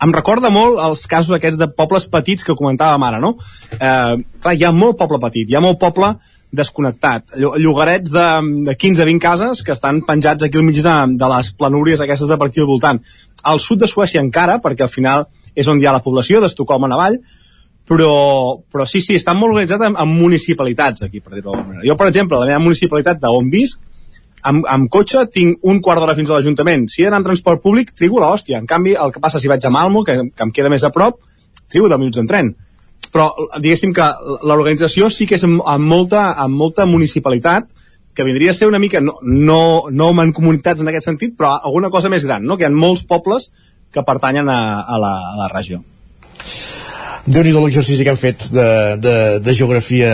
[0.02, 3.34] em recorda molt els casos aquests de pobles petits que comentàvem ara, no?
[3.76, 6.14] Eh, clar, hi ha molt poble petit, hi ha molt poble
[6.52, 7.36] desconnectat.
[7.40, 8.24] Llo- Llogarets de,
[8.66, 12.36] de 15-20 cases que estan penjats aquí al mig de, de les planúries aquestes de
[12.40, 13.00] per aquí al voltant.
[13.42, 16.84] Al sud de Suècia encara, perquè al final és on hi ha la població, d'Estocolm
[16.88, 17.16] en avall,
[17.88, 18.12] però,
[18.70, 21.86] però sí, sí, estan molt organitzats amb, amb municipalitats aquí, per dir-ho d'alguna manera.
[21.88, 23.80] Jo, per exemple, la meva municipalitat d'on visc,
[24.48, 26.88] amb, amb cotxe tinc un quart d'hora fins a l'Ajuntament.
[26.90, 28.58] Si he d'anar en transport públic, trigo l'hòstia.
[28.58, 30.92] En canvi, el que passa si vaig a Malmo, que, que em queda més a
[30.94, 31.20] prop,
[31.70, 32.54] trigo 10 minuts en tren.
[33.12, 33.28] Però,
[33.58, 34.08] diguéssim que
[34.46, 37.70] l'organització sí que és amb, amb, molta, amb molta municipalitat,
[38.14, 41.90] que vindria a ser una mica, no, no, no mancomunitats en aquest sentit, però alguna
[41.90, 42.58] cosa més gran, no?
[42.58, 43.50] que hi ha molts pobles
[43.92, 45.80] que pertanyen a, a, la, a la regió.
[47.26, 48.68] Déu nhi l'exercici que han fet de,
[48.98, 49.14] de,
[49.44, 50.10] de geografia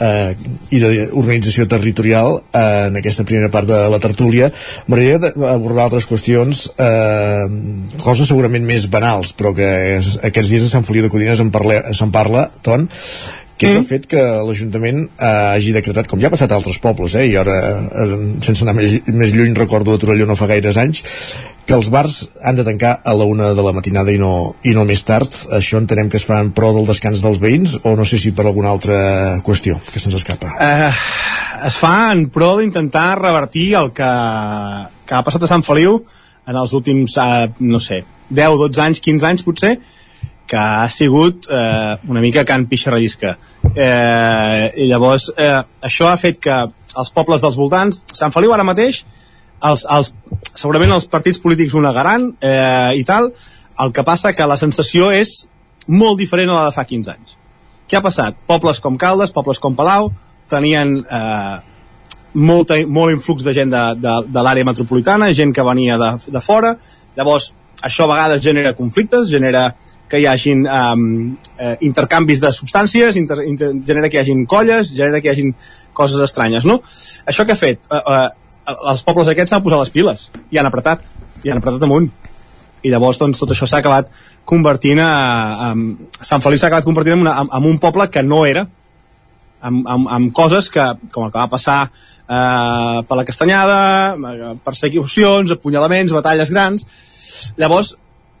[0.00, 0.34] eh,
[0.76, 4.50] i d'organització territorial eh, en aquesta primera part de la tertúlia.
[4.86, 7.46] M'agradaria abordar altres qüestions eh,
[8.04, 11.52] coses segurament més banals però que és, aquests dies a Sant Feliu de Codines se'n
[11.54, 12.86] parla, se'n parla Ton
[13.56, 16.76] que és el fet que l'Ajuntament eh, hagi decretat, com ja ha passat a altres
[16.82, 17.54] pobles, eh, i ara,
[17.88, 21.00] eh, sense anar més, més lluny, recordo de Torelló no fa gaires anys,
[21.66, 24.72] que els bars han de tancar a la una de la matinada i no, i
[24.76, 25.32] no més tard.
[25.56, 28.32] Això entenem que es fa en pro del descans dels veïns o no sé si
[28.36, 28.98] per alguna altra
[29.46, 30.52] qüestió que se'ns escapa.
[30.62, 30.92] Eh,
[31.66, 34.12] es fa en pro d'intentar revertir el que,
[35.06, 35.98] que ha passat a Sant Feliu
[36.46, 39.74] en els últims, eh, no sé, 10, 12 anys, 15 anys potser,
[40.46, 43.34] que ha sigut eh, una mica can pixarrellisca.
[43.74, 46.62] Eh, I llavors, eh, això ha fet que
[46.96, 49.02] els pobles dels voltants, Sant Feliu ara mateix,
[49.64, 50.12] els, els,
[50.54, 53.30] segurament els partits polítics ho negaran eh, i tal,
[53.80, 55.42] el que passa que la sensació és
[55.86, 57.36] molt diferent a la de fa 15 anys.
[57.86, 58.38] Què ha passat?
[58.48, 60.10] Pobles com Caldes, pobles com Palau,
[60.50, 61.56] tenien eh,
[62.36, 66.42] molta, molt influx de gent de, de, de l'àrea metropolitana, gent que venia de, de
[66.44, 66.74] fora,
[67.16, 67.52] llavors
[67.86, 69.68] això a vegades genera conflictes, genera
[70.08, 74.92] que hi hagin um, eh, intercanvis de substàncies, inter, inter, genera que hi hagin colles,
[74.94, 75.54] genera que hi hagin
[75.96, 76.78] coses estranyes, no?
[77.26, 77.82] Això que ha fet?
[77.90, 78.28] Eh, eh,
[78.66, 81.04] els pobles aquests s'han posat les piles i han apretat,
[81.44, 82.08] i han apretat amunt.
[82.84, 84.10] I llavors doncs, tot això s'ha acabat
[84.46, 85.12] convertint a,
[85.66, 88.44] a, a Sant Feliu s'ha acabat convertint en, una, en, en un poble que no
[88.46, 88.66] era
[89.60, 93.78] amb, amb, amb coses que, com el que va passar eh, per la castanyada
[94.14, 96.86] eh, persecucions, apunyalaments batalles grans.
[97.58, 97.94] Llavors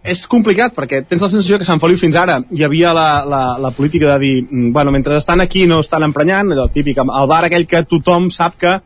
[0.06, 3.42] és complicat perquè tens la sensació que Sant Feliu fins ara hi havia la, la,
[3.58, 7.30] la política de dir mm, bueno, mentre estan aquí no estan emprenyant allò típic, el
[7.30, 8.76] bar aquell que tothom sap que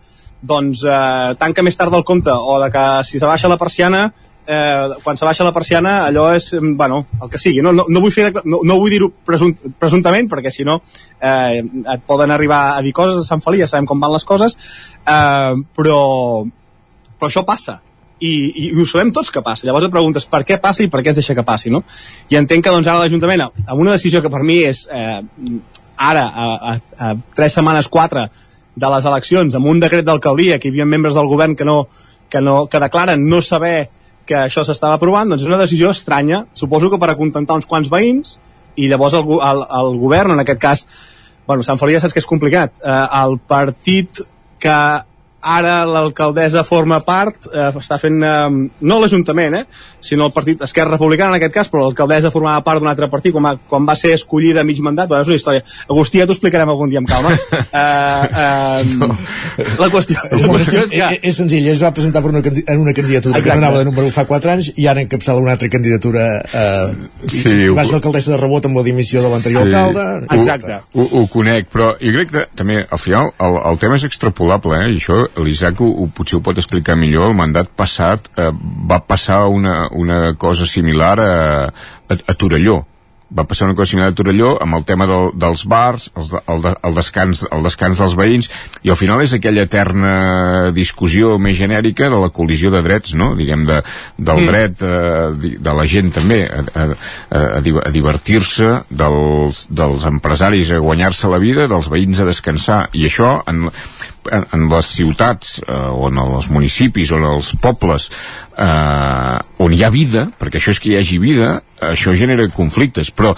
[0.43, 4.07] doncs eh, tanca més tard del compte o de que si se baixa la persiana
[4.47, 7.85] eh, quan se baixa la persiana allò és, mm, bueno, el que sigui no, no,
[7.89, 10.81] no vull, fer, no, no vull dir-ho presunt, presumptament perquè si no
[11.21, 14.27] eh, et poden arribar a dir coses a Sant Feliu, ja sabem com van les
[14.27, 14.57] coses
[15.05, 16.01] eh, però
[17.21, 17.81] però això passa
[18.21, 19.67] i, i, i ho sabem tots que passa.
[19.67, 21.83] Llavors et preguntes per què passa i per què es deixa que passi, no?
[22.29, 25.21] I entenc que doncs ara l'Ajuntament, amb una decisió que per mi és eh,
[25.97, 28.29] ara, a, a, a tres setmanes, quatre
[28.81, 31.83] de les eleccions, amb un decret d'alcaldia que hi havia membres del govern que no,
[32.33, 33.91] que no que declaren no saber
[34.29, 37.91] que això s'estava aprovant, doncs és una decisió estranya, suposo que per acontentar uns quants
[37.91, 38.39] veïns,
[38.79, 40.85] i llavors el, el, el govern, en aquest cas,
[41.49, 44.23] bueno, Sant Feliu ja saps que és complicat, eh, el partit
[44.63, 44.77] que
[45.41, 49.65] ara l'alcaldessa forma part, eh, està fent, eh, no l'Ajuntament, eh,
[50.01, 53.33] sinó el partit Esquerra Republicana en aquest cas, però l'alcaldessa formava part d'un altre partit
[53.33, 55.65] quan va, quan va ser escollida a mig mandat, bueno, és una història.
[55.89, 57.33] Agustí, ja t'ho explicarem algun dia amb calma.
[57.81, 59.11] eh, eh, no.
[59.81, 61.01] La qüestió, la qüestió és que...
[61.01, 63.51] És, és senzill, es va presentar per una, en una candidatura Exacte.
[63.51, 67.09] que no anava de número fa 4 anys i ara encapçala una altra candidatura eh,
[67.27, 70.07] sí, i, va ser alcaldessa de rebot amb la dimissió de l'anterior sí, alcalde.
[70.39, 70.81] Exacte.
[70.95, 74.07] Ho, ho, ho conec, però jo crec que també al final el, el tema és
[74.09, 74.91] extrapolable, eh?
[74.95, 78.51] i això l'Isaac ho, potser ho pot explicar millor, el mandat passat eh,
[78.91, 81.35] va passar una, una cosa similar a,
[82.11, 82.81] a, a Torelló
[83.31, 86.67] va passar una cosa similar a Torelló amb el tema del, dels bars, el, el,
[86.73, 88.51] el, descans, el descans dels veïns,
[88.83, 90.15] i al final és aquella eterna
[90.75, 93.33] discussió més genèrica de la col·lisió de drets, no?
[93.39, 93.81] diguem, de,
[94.19, 94.51] del mm.
[94.51, 96.89] dret eh, de la gent també a, a,
[97.31, 97.45] a,
[97.87, 103.37] a divertir-se, dels, dels empresaris a guanyar-se la vida, dels veïns a descansar, i això
[103.51, 103.69] en,
[104.33, 109.75] en, en les ciutats eh, o en els municipis o en els pobles eh, on
[109.75, 111.57] hi ha vida, perquè això és que hi hagi vida,
[111.91, 113.35] això genera conflictes, però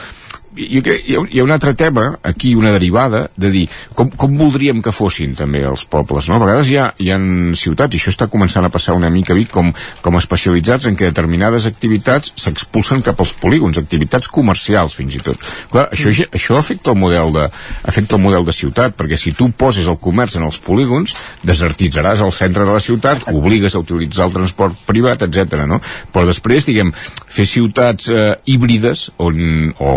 [0.57, 3.63] jo crec, hi, ha, hi ha un altre tema aquí, una derivada de dir
[3.97, 6.37] com, com voldríem que fossin també els pobles no?
[6.37, 7.19] a vegades hi ha, hi ha
[7.59, 9.71] ciutats i això està començant a passar una mica a Vic com,
[10.05, 15.41] com especialitzats en què determinades activitats s'expulsen cap als polígons activitats comercials fins i tot
[15.73, 16.33] Clar, això, mm.
[16.37, 17.49] això afecta el model de
[17.89, 21.17] afecta el model de ciutat perquè si tu poses el comerç en els polígons
[21.49, 25.65] desertitzaràs el centre de la ciutat obligues a utilitzar el transport privat etc.
[25.69, 25.81] No?
[26.13, 29.93] però després diguem fer ciutats eh, híbrides on, o,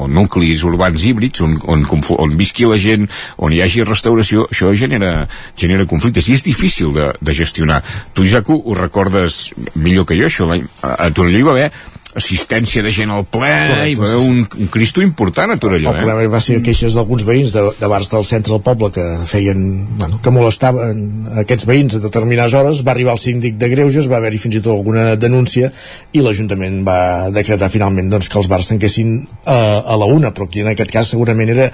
[0.00, 1.84] o nuclis urbans híbrids on, on,
[2.16, 5.28] on visqui la gent, on hi hagi restauració, això genera,
[5.60, 7.82] genera conflictes i és difícil de, de gestionar.
[8.14, 10.48] Tu, Jaco, ho recordes millor que jo, això.
[10.50, 11.70] A, a Torelló hi va haver
[12.18, 15.92] assistència de gent al ple Correcte, i va haver un, un cristo important a Torelló.
[15.92, 16.30] El, el problema eh?
[16.32, 19.62] va ser queixes d'alguns veïns de, de bars del centre del poble que feien,
[20.00, 21.04] bueno, que molestaven
[21.44, 24.64] aquests veïns a determinades hores, va arribar el síndic de Greuges, va haver-hi fins i
[24.64, 25.70] tot alguna denúncia
[26.12, 27.00] i l'Ajuntament va
[27.34, 30.90] decretar finalment doncs, que els bars tanquessin a, a la una, però aquí en aquest
[30.90, 31.70] cas segurament era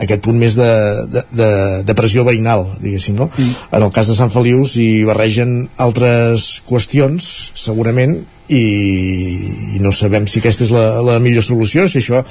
[0.00, 0.70] aquest punt més de,
[1.10, 1.50] de, de,
[1.86, 3.30] de pressió veïnal, diguéssim, no?
[3.34, 3.70] Mm.
[3.76, 7.26] En el cas de Sant Feliu s'hi barregen altres qüestions,
[7.58, 8.20] segurament,
[8.50, 12.22] i, i no sabem si aquesta és la, la millor solució, si això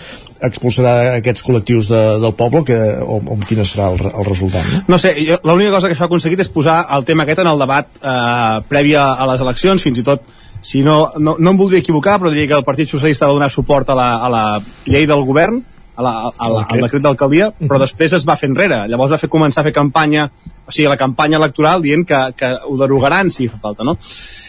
[0.46, 4.84] expulsarà aquests col·lectius de, del poble que, o, o quin serà el, el resultat no?
[4.96, 5.14] no sé,
[5.48, 8.60] l'única cosa que això ha aconseguit és posar el tema aquest en el debat eh,
[8.70, 10.28] previ a, a les eleccions, fins i tot
[10.62, 13.52] si no, no, no em voldria equivocar però diria que el Partit Socialista va donar
[13.54, 14.46] suport a la, a la
[14.92, 15.64] llei del govern
[16.00, 18.86] a la, a la, al decret d'alcaldia, però després es va fer enrere.
[18.88, 20.30] Llavors va fer començar a fer campanya,
[20.64, 23.98] o sigui, la campanya electoral dient que, que ho derogaran si fa falta, no?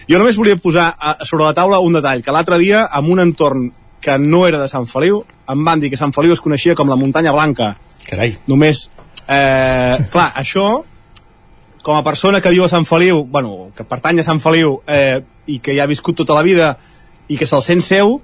[0.07, 3.23] Jo només volia posar a, sobre la taula un detall, que l'altre dia, en un
[3.25, 3.65] entorn
[4.01, 6.89] que no era de Sant Feliu, em van dir que Sant Feliu es coneixia com
[6.89, 7.73] la muntanya blanca.
[8.07, 8.37] Carai.
[8.49, 8.87] Només,
[9.27, 10.69] eh, clar, això,
[11.83, 15.19] com a persona que viu a Sant Feliu, bueno, que pertany a Sant Feliu, eh,
[15.51, 16.77] i que hi ha viscut tota la vida,
[17.27, 18.21] i que se'l sent seu,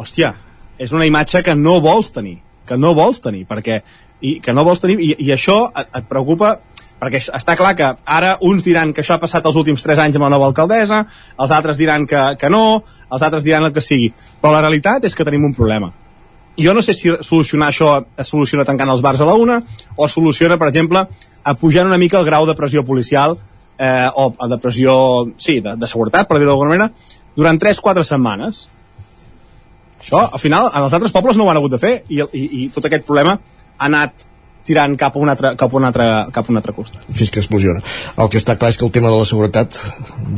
[0.00, 0.32] hòstia,
[0.78, 3.80] és una imatge que no vols tenir, que no vols tenir, perquè
[4.22, 6.58] i que no vols tenir, i, i això et, et preocupa
[7.02, 10.18] perquè està clar que ara uns diran que això ha passat els últims 3 anys
[10.18, 11.00] amb la nova alcaldessa,
[11.34, 15.08] els altres diran que, que no, els altres diran el que sigui, però la realitat
[15.08, 15.90] és que tenim un problema.
[16.60, 19.58] Jo no sé si solucionar això es soluciona tancant els bars a la una,
[19.96, 21.02] o soluciona, per exemple,
[21.42, 23.34] a pujar una mica el grau de pressió policial,
[23.78, 24.94] eh, o de pressió,
[25.38, 28.68] sí, de, de seguretat, per dir-ho d'alguna manera, durant 3-4 setmanes.
[30.02, 32.44] Això, al final, en els altres pobles no ho han hagut de fer, i, i,
[32.62, 34.26] i tot aquest problema ha anat
[34.66, 37.02] tirant cap a un altre, cap a un altre, cap a un altre costat.
[37.10, 37.82] fins que explosiona.
[38.16, 39.78] El que està clar és que el tema de la seguretat,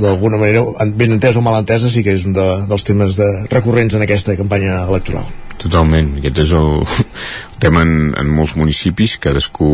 [0.00, 0.64] d'alguna manera,
[1.00, 4.04] ben entès o mal entesa, sí que és un de, dels temes de, recurrents en
[4.06, 5.28] aquesta campanya electoral.
[5.62, 6.80] Totalment, aquest és el,
[7.52, 9.68] el tema en, en molts municipis, cadascú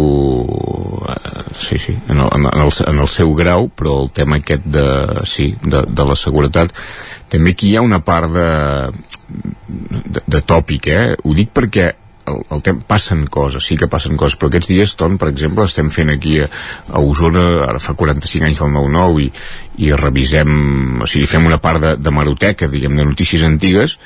[1.08, 4.66] eh, sí, sí, en el, en, el, en el seu grau, però el tema aquest
[4.66, 4.84] de,
[5.26, 6.76] sí, de, de la seguretat
[7.30, 8.50] també aquí hi ha una part de,
[9.28, 11.16] de, de tòpic, eh?
[11.24, 11.90] Ho dic perquè
[12.30, 15.66] el, el temps passen coses, sí que passen coses, però aquests dies, Ton, per exemple,
[15.66, 16.48] estem fent aquí a,
[16.92, 19.30] a Osona, ara fa 45 anys del 9-9 i,
[19.86, 20.52] i revisem,
[21.04, 23.98] o sigui, fem una part de, de maroteca, diguem, de notícies antigues,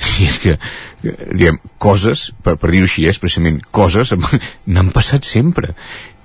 [0.20, 0.56] i és que,
[1.02, 4.14] diguem, coses, per, per dir-ho així, és precisament coses,
[4.72, 5.76] n'han passat sempre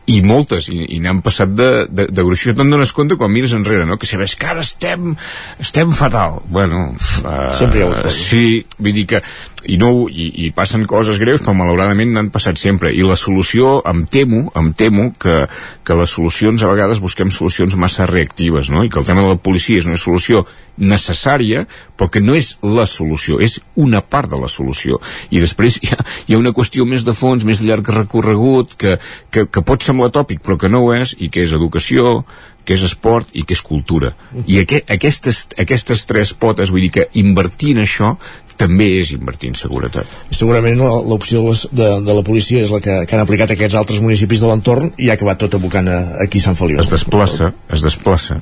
[0.05, 3.55] i moltes, i, i n'han passat de, de, de gruixó, te'n dones compte quan mires
[3.57, 3.97] enrere, no?
[3.97, 5.15] que sabés que ara estem
[5.61, 8.19] estem fatal, bueno uh, Sempre hi ha hagut coses.
[8.29, 8.45] sí,
[8.77, 9.23] vull dir que
[9.65, 13.79] i, no, i, i passen coses greus però malauradament n'han passat sempre i la solució,
[13.89, 15.43] em temo, em temo que,
[15.85, 18.85] que les solucions a vegades busquem solucions massa reactives, no?
[18.85, 20.45] i que el tema de la policia és una solució
[20.77, 24.99] necessària però que no és la solució és una part de la solució
[25.31, 28.97] i després hi ha, hi ha una qüestió més de fons més llarg recorregut que,
[29.31, 32.19] que, que pot semblar tòpic però que no ho és i que és educació
[32.65, 34.15] que és esport i que és cultura.
[34.49, 38.15] I aqu aquestes, aquestes tres potes, vull dir que invertir en això
[38.59, 40.09] també és invertir en seguretat.
[40.35, 44.01] Segurament l'opció de, de, de la policia és la que, que han aplicat aquests altres
[44.03, 46.79] municipis de l'entorn i ha acabat tot abocant a, aquí a Sant Feliu.
[46.81, 48.39] Es desplaça, es desplaça.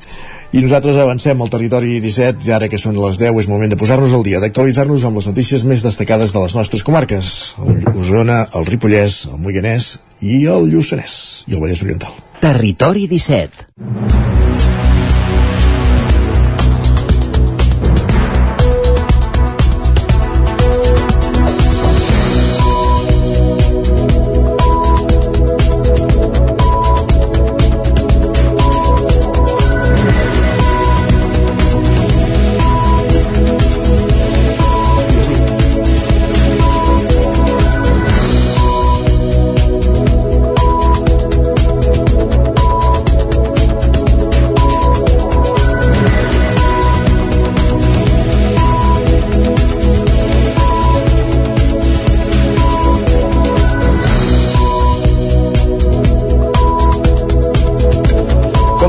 [0.54, 3.78] I nosaltres avancem al territori 17 i ara que són les 10 és moment de
[3.80, 8.44] posar-nos al dia, d'actualitzar-nos amb les notícies més destacades de les nostres comarques, el Osona,
[8.54, 11.16] el Ripollès, el Moianès i el Lluçanès
[11.50, 12.14] i el Vallès Oriental.
[12.44, 14.53] Territori 17.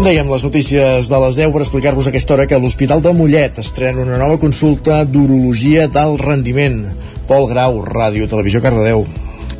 [0.05, 4.03] Dèiem, les notícies de les 10 per explicar-vos aquesta hora que l'Hospital de Mollet estrena
[4.03, 6.83] una nova consulta d'urologia d'alt rendiment.
[7.25, 9.01] Pol Grau, Ràdio Televisió Cardedeu.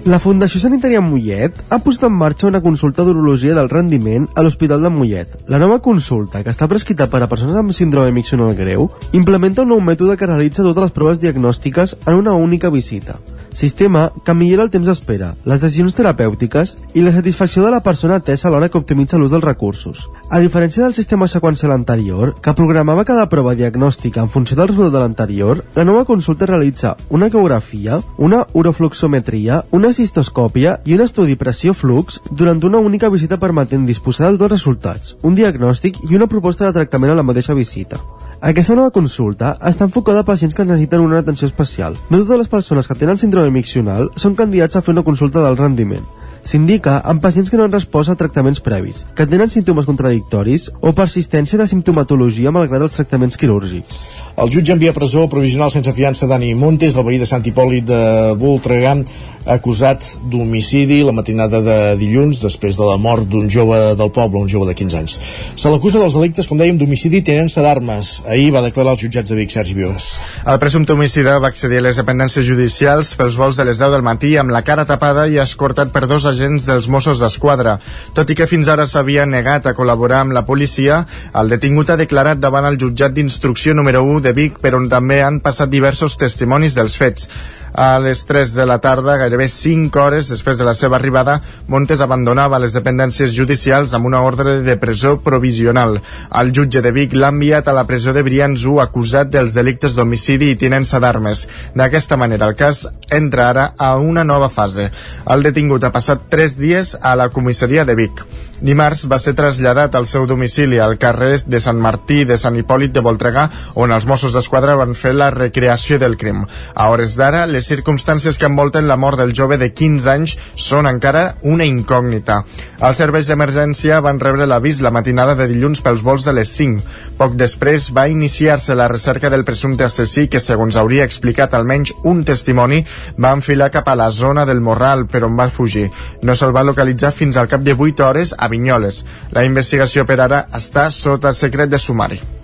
[0.06, 4.86] La Fundació Sanitària Mollet ha posat en marxa una consulta d'urologia del rendiment a l'Hospital
[4.86, 5.34] de Mollet.
[5.50, 9.74] La nova consulta, que està prescrita per a persones amb síndrome miccional greu, implementa un
[9.74, 13.18] nou mètode que realitza totes les proves diagnòstiques en una única visita.
[13.56, 18.18] Sistema que millora el temps d'espera, les decisions terapèutiques i la satisfacció de la persona
[18.20, 20.02] atesa alhora que optimitza l'ús dels recursos.
[20.28, 24.92] A diferència del sistema seqüencial anterior, que programava cada prova diagnòstica en funció del resultat
[24.98, 31.40] de l'anterior, la nova consulta realitza una ecografia, una urofluxometria, una cistoscòpia i un estudi
[31.40, 36.68] pressió-flux durant una única visita permetent disposar dels dos resultats, un diagnòstic i una proposta
[36.68, 38.04] de tractament a la mateixa visita.
[38.46, 41.96] Aquesta nova consulta està enfocada a pacients que necessiten una atenció especial.
[42.12, 45.58] No totes les persones que tenen síndrome miccional són candidats a fer una consulta del
[45.58, 46.06] rendiment.
[46.46, 50.94] S'indica en pacients que no han respost a tractaments previs, que tenen símptomes contradictoris o
[50.94, 54.04] persistència de simptomatologia malgrat els tractaments quirúrgics.
[54.36, 57.86] El jutge envia a presó provisional sense fiança Dani Montes, el veí de Sant Hipòlit
[57.88, 58.00] de
[58.36, 58.98] Voltregà,
[59.46, 64.50] acusat d'homicidi la matinada de dilluns després de la mort d'un jove del poble, un
[64.50, 65.16] jove de 15 anys.
[65.56, 68.26] Se l'acusa dels delictes, com dèiem, d'homicidi i tinença d'armes.
[68.28, 70.10] Ahir va declarar als jutjats de Vic, Sergi Vives.
[70.44, 74.06] El presumpte homicida va accedir a les dependències judicials pels vols de les 10 del
[74.06, 77.78] matí amb la cara tapada i escortat per dos agents dels Mossos d'Esquadra.
[78.18, 81.04] Tot i que fins ara s'havia negat a col·laborar amb la policia,
[81.38, 85.22] el detingut ha declarat davant el jutjat d'instrucció número 1 de Vic, per on també
[85.24, 87.30] han passat diversos testimonis dels fets.
[87.76, 92.00] A les 3 de la tarda, gairebé 5 hores després de la seva arribada, Montes
[92.00, 96.00] abandonava les dependències judicials amb una ordre de presó provisional.
[96.40, 99.98] El jutge de Vic l'ha enviat a la presó de Brians 1 acusat dels delictes
[99.98, 101.50] d'homicidi i tinença d'armes.
[101.76, 104.88] D'aquesta manera, el cas entra ara a una nova fase.
[105.28, 108.24] El detingut ha passat 3 dies a la comissaria de Vic.
[108.66, 112.94] Dimarts va ser traslladat al seu domicili al carrer de Sant Martí de Sant Hipòlit
[112.96, 116.46] de Voltregà, on els Mossos d'Esquadra van fer la recreació del crim.
[116.74, 120.88] A hores d'ara, les circumstàncies que envolten la mort del jove de 15 anys són
[120.90, 122.42] encara una incògnita.
[122.86, 126.84] Els serveis d'emergència van rebre l'avís la matinada de dilluns pels vols de les 5.
[127.18, 132.24] Poc després va iniciar-se la recerca del presumpte assassí que, segons hauria explicat almenys un
[132.28, 132.84] testimoni,
[133.18, 135.90] va enfilar cap a la zona del Morral, però on va fugir.
[136.22, 139.04] No se'l va localitzar fins al cap de 8 hores a Vinyoles.
[139.32, 142.35] La investigació per ara està sota secret de sumari.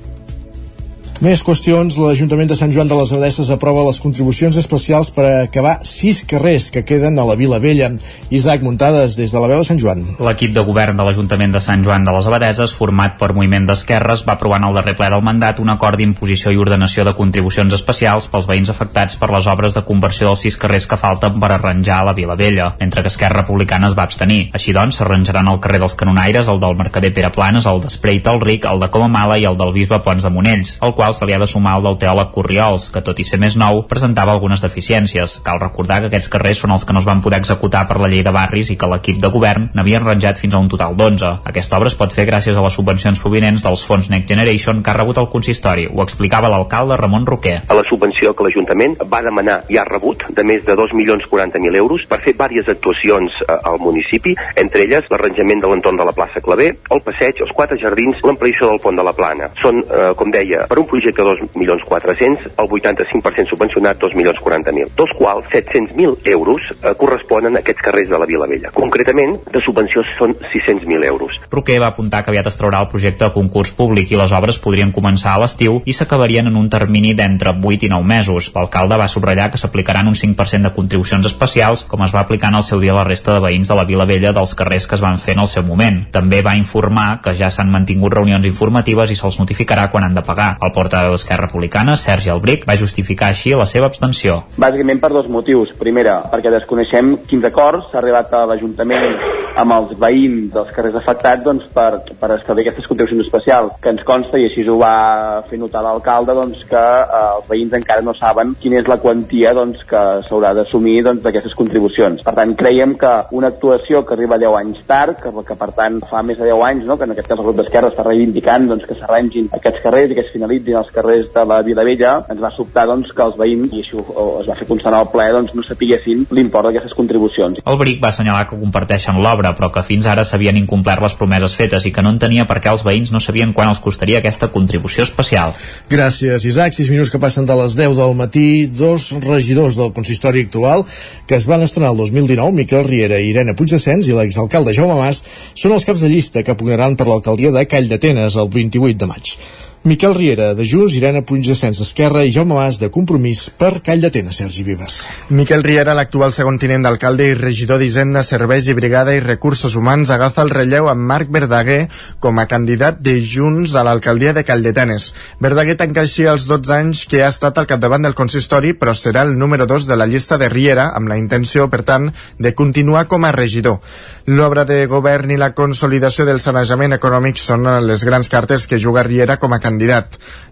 [1.22, 1.94] Més qüestions.
[2.02, 6.72] L'Ajuntament de Sant Joan de les Abadesses aprova les contribucions especials per acabar sis carrers
[6.74, 7.92] que queden a la Vila Vella.
[8.34, 10.02] Isaac Muntades, des de la veu de Sant Joan.
[10.18, 14.24] L'equip de govern de l'Ajuntament de Sant Joan de les Abadeses, format per Moviment d'Esquerres,
[14.26, 17.78] va aprovar en el darrer ple del mandat un acord d'imposició i ordenació de contribucions
[17.78, 21.52] especials pels veïns afectats per les obres de conversió dels sis carrers que falten per
[21.54, 24.48] arranjar la Vila Vella, mentre que Esquerra Republicana es va abstenir.
[24.58, 28.42] Així doncs, s'arranjaran el carrer dels Canonaires, el del Mercader Pere Planes, el d'Espreita el
[28.42, 31.34] Ric, el de Comamala i el del Bisbe Pons de Monells, el qual se li
[31.34, 34.64] ha de sumar el del teòleg Corriols, que tot i ser més nou, presentava algunes
[34.64, 35.40] deficiències.
[35.46, 38.10] Cal recordar que aquests carrers són els que no es van poder executar per la
[38.12, 41.34] llei de barris i que l'equip de govern n'havia arranjat fins a un total d'11.
[41.52, 44.92] Aquesta obra es pot fer gràcies a les subvencions provinents dels fons Next Generation que
[44.92, 45.88] ha rebut el consistori.
[45.92, 47.58] Ho explicava l'alcalde Ramon Roquer.
[47.68, 52.06] A la subvenció que l'Ajuntament va demanar i ha rebut de més de 2.040.000 euros
[52.10, 56.42] per fer diverses actuacions eh, al municipi, entre elles l'arranjament de l'entorn de la plaça
[56.42, 59.52] Clavé, el passeig, els quatre jardins, l'ampliació del pont de la Plana.
[59.62, 66.18] Són, eh, com deia, per un de 2.400.000, el 85% subvencionat 2.040.000, dels quals 700.000
[66.32, 68.72] euros eh, corresponen a aquests carrers de la Vila Vella.
[68.76, 71.38] Concretament, de subvenció són 600.000 euros.
[71.52, 74.60] Roquer va apuntar que aviat es traurà el projecte a concurs públic i les obres
[74.62, 78.52] podrien començar a l'estiu i s'acabarien en un termini d'entre 8 i 9 mesos.
[78.56, 82.60] L'alcalde va subratllar que s'aplicaran un 5% de contribucions especials, com es va aplicar en
[82.62, 84.98] el seu dia a la resta de veïns de la Vila Vella dels carrers que
[84.98, 86.02] es van fer en el seu moment.
[86.12, 90.26] També va informar que ja s'han mantingut reunions informatives i se'ls notificarà quan han de
[90.26, 90.56] pagar.
[90.62, 94.42] El portaveu d'Esquerra Republicana, Sergi Albric, va justificar així la seva abstenció.
[94.60, 95.72] Bàsicament per dos motius.
[95.80, 99.16] Primera, perquè desconeixem quins acords s'ha arribat a l'Ajuntament
[99.62, 104.04] amb els veïns dels carrers afectats doncs, per, per establir aquestes contribucions especials, que ens
[104.08, 108.16] consta, i així ho va fer notar l'alcalde, doncs, que eh, els veïns encara no
[108.18, 112.24] saben quina és la quantia doncs, que s'haurà d'assumir doncs, d'aquestes contribucions.
[112.26, 116.02] Per tant, creiem que una actuació que arriba 10 anys tard, que, que per tant
[116.12, 118.68] fa més de 10 anys, no, que en aquest cas el grup d'Esquerra està reivindicant
[118.72, 122.14] doncs, que s'arrangin aquests carrers i que es finalitzin els carrers de la Vila Vella,
[122.32, 124.04] ens va sobtar doncs, que els veïns, i això
[124.42, 127.62] es va fer constar al ple, doncs, no sapiguessin l'import d'aquestes contribucions.
[127.66, 131.56] El Bric va assenyalar que comparteixen l'obra, però que fins ara s'havien incomplert les promeses
[131.58, 134.52] fetes i que no entenia per què els veïns no sabien quan els costaria aquesta
[134.54, 135.56] contribució especial.
[135.92, 136.76] Gràcies, Isaac.
[136.78, 138.68] 6 minuts que passen de les 10 del matí.
[138.68, 140.86] Dos regidors del consistori actual
[141.28, 145.24] que es van estrenar el 2019, Miquel Riera i Irene Puigdescens i l'exalcalde Jaume Mas,
[145.56, 149.12] són els caps de llista que pugnaran per l'alcaldia de Call d'Atenes el 28 de
[149.12, 149.36] maig.
[149.84, 154.38] Miquel Riera, de Junts, Irene Puigdescens d'Esquerra i Jaume Mas, de Compromís, per Call d'Atenes,
[154.38, 154.98] Sergi Vives.
[155.34, 160.12] Miquel Riera, l'actual segon tinent d'alcalde i regidor d'Hisenda, Serveis i Brigada i Recursos Humans,
[160.14, 161.88] agafa el relleu amb Marc Verdaguer
[162.22, 165.08] com a candidat de Junts a l'alcaldia de Calldetenes.
[165.42, 169.26] Verdaguer tanca així els 12 anys que ha estat al capdavant del consistori, però serà
[169.26, 173.08] el número 2 de la llista de Riera, amb la intenció, per tant, de continuar
[173.10, 173.82] com a regidor.
[174.30, 179.10] L'obra de govern i la consolidació del sanejament econòmic són les grans cartes que juga
[179.10, 179.71] Riera com a candidat.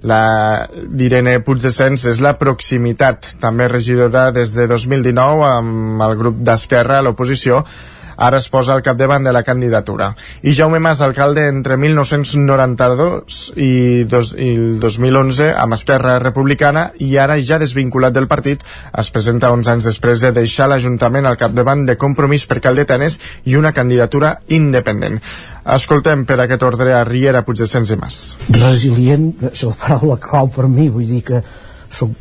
[0.09, 0.22] La
[0.72, 7.05] d'Irene Puigdescens és la proximitat, també regidora des de 2019 amb el grup d'Esquerra a
[7.05, 7.63] l'oposició,
[8.20, 10.11] ara es posa al capdavant de la candidatura.
[10.43, 17.15] I Jaume Mas, alcalde entre 1992 i, dos, i el 2011 amb Esquerra Republicana i
[17.17, 21.86] ara ja desvinculat del partit, es presenta 11 anys després de deixar l'Ajuntament al capdavant
[21.88, 25.22] de Compromís per Caldetenes i una candidatura independent.
[25.70, 28.20] Escoltem per aquest ordre a Riera, Puigdescens i Mas.
[28.51, 31.41] Resilient és la paraula clau per mi, vull dir que
[31.89, 32.11] soc,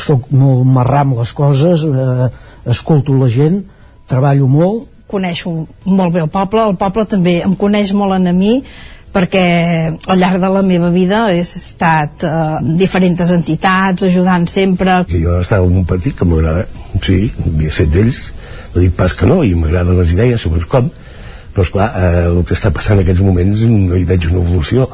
[0.00, 2.28] soc molt marrà amb les coses, eh,
[2.70, 3.62] escolto la gent,
[4.08, 5.54] treballo molt, coneixo
[5.84, 8.62] molt bé el poble, el poble també em coneix molt a mi
[9.12, 9.44] perquè
[9.88, 15.00] al llarg de la meva vida he estat eh, diferents entitats, ajudant sempre.
[15.08, 16.66] Que jo estava en un partit que m'agrada,
[17.04, 18.20] sí, havia set d'ells,
[18.74, 20.90] no dic pas que no, i m'agraden les idees, segons com,
[21.54, 24.88] però esclar, eh, el que està passant en aquests moments no hi veig una evolució.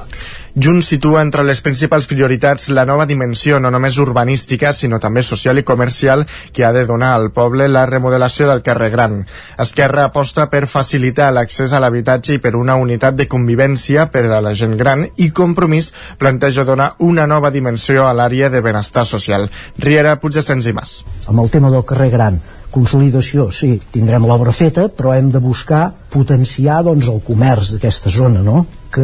[0.54, 5.58] Junts situa entre les principals prioritats la nova dimensió no només urbanística, sinó també social
[5.58, 6.22] i comercial
[6.54, 9.16] que ha de donar al poble la remodelació del carrer Gran.
[9.58, 14.38] Esquerra aposta per facilitar l'accés a l'habitatge i per una unitat de convivència per a
[14.46, 15.90] la gent gran i Compromís
[16.22, 19.50] planteja donar una nova dimensió a l'àrea de benestar social.
[19.82, 21.00] Riera, Puigdescens i Mas.
[21.26, 22.38] Amb el tema del carrer Gran,
[22.70, 28.46] consolidació, sí, tindrem l'obra feta, però hem de buscar potenciar doncs, el comerç d'aquesta zona,
[28.46, 28.62] no?
[28.94, 29.02] Que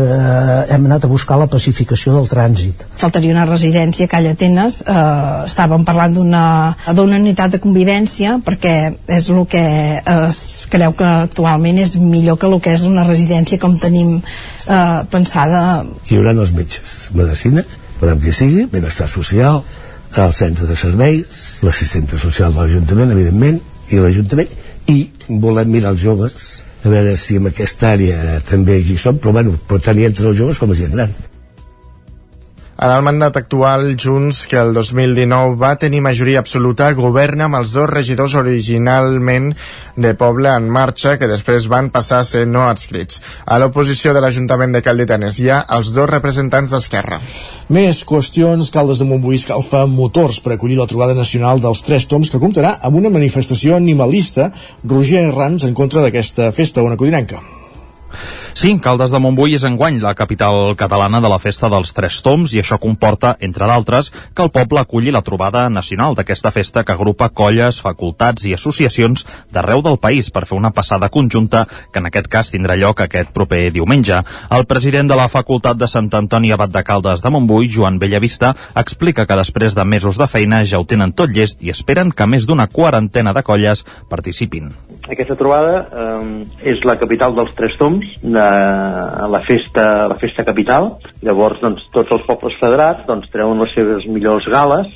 [0.71, 2.85] hem anat a buscar la pacificació del trànsit.
[3.01, 4.95] Faltaria una residència a Calla Atenes, eh,
[5.49, 6.45] estàvem parlant d'una
[6.95, 8.75] d'una unitat de convivència perquè
[9.19, 9.65] és el que
[10.01, 15.03] es creu que actualment és millor que el que és una residència com tenim eh,
[15.11, 15.85] pensada.
[16.09, 17.67] Hi haurà els metges, medicina,
[18.01, 19.63] podem que sigui, benestar social,
[20.17, 23.61] el centre de serveis, l'assistenta social de l'Ajuntament, evidentment,
[23.91, 24.51] i l'Ajuntament,
[24.91, 24.99] i
[25.43, 26.51] volem mirar els joves
[26.83, 30.39] a veure si en aquesta àrea també hi som, però bueno, però tenir entre els
[30.39, 31.13] joves com a gent gran.
[32.81, 37.75] En el mandat actual, Junts, que el 2019 va tenir majoria absoluta, governa amb els
[37.75, 39.51] dos regidors originalment
[40.01, 43.21] de Poble en marxa, que després van passar a ser no adscrits.
[43.45, 47.21] A l'oposició de l'Ajuntament de Calditanes hi ha els dos representants d'Esquerra.
[47.69, 52.33] Més qüestions, Caldes de Montbui escalfa motors per acollir la trobada nacional dels Tres Toms,
[52.33, 54.55] que comptarà amb una manifestació animalista.
[54.89, 57.60] Roger Rams en contra d'aquesta festa una codinenca.
[58.55, 62.53] Sí, Caldes de Montbui és enguany la capital catalana de la Festa dels Tres Toms
[62.55, 66.93] i això comporta, entre d'altres, que el poble aculli la trobada nacional d'aquesta festa que
[66.93, 72.11] agrupa colles, facultats i associacions d'arreu del país per fer una passada conjunta que en
[72.11, 74.23] aquest cas tindrà lloc aquest proper diumenge.
[74.51, 78.55] El president de la Facultat de Sant Antoni Abat de Caldes de Montbui, Joan Bellavista,
[78.75, 82.27] explica que després de mesos de feina ja ho tenen tot llest i esperen que
[82.27, 84.75] més d'una quarantena de colles participin.
[85.11, 88.47] Aquesta trobada eh, és la capital dels Tres Toms, de
[89.35, 90.93] la festa, la festa capital.
[91.27, 94.87] Llavors, doncs, tots els pobles federats doncs, treuen les seves millors gales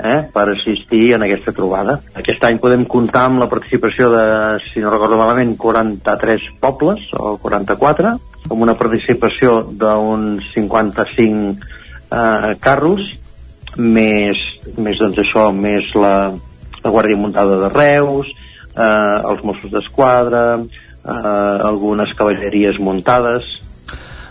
[0.00, 1.98] eh, per assistir en aquesta trobada.
[2.16, 4.24] Aquest any podem comptar amb la participació de,
[4.70, 8.16] si no recordo malament, 43 pobles, o 44,
[8.48, 11.52] amb una participació d'uns 55
[12.16, 13.04] eh, carros,
[13.76, 14.40] més,
[14.80, 16.30] més doncs això, més la,
[16.80, 18.32] la Guàrdia Muntada de Reus,
[18.76, 23.60] eh, els Mossos d'Esquadra, eh, algunes cavalleries muntades,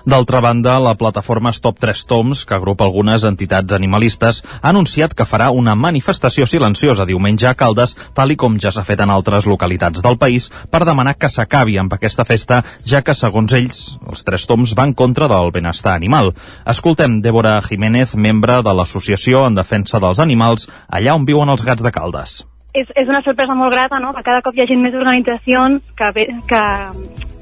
[0.10, 5.28] D'altra banda, la plataforma Stop 3 Toms, que agrupa algunes entitats animalistes, ha anunciat que
[5.28, 9.45] farà una manifestació silenciosa diumenge a Caldes, tal i com ja s'ha fet en altres
[9.45, 14.26] localitats del país, per demanar que s'acabi amb aquesta festa, ja que, segons ells, els
[14.26, 16.34] Tres Toms van contra del benestar animal.
[16.66, 21.86] Escoltem Débora Jiménez, membre de l'Associació en Defensa dels Animals, allà on viuen els gats
[21.86, 22.40] de Caldes.
[22.74, 26.12] És, és una sorpresa molt grata, no?, que cada cop hi hagi més organitzacions que,
[26.50, 26.64] que,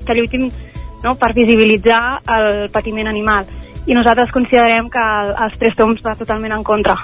[0.08, 0.49] que lluitin
[1.04, 1.16] no?
[1.20, 3.48] per visibilitzar el patiment animal.
[3.88, 6.98] I nosaltres considerem que el, els tres toms va totalment en contra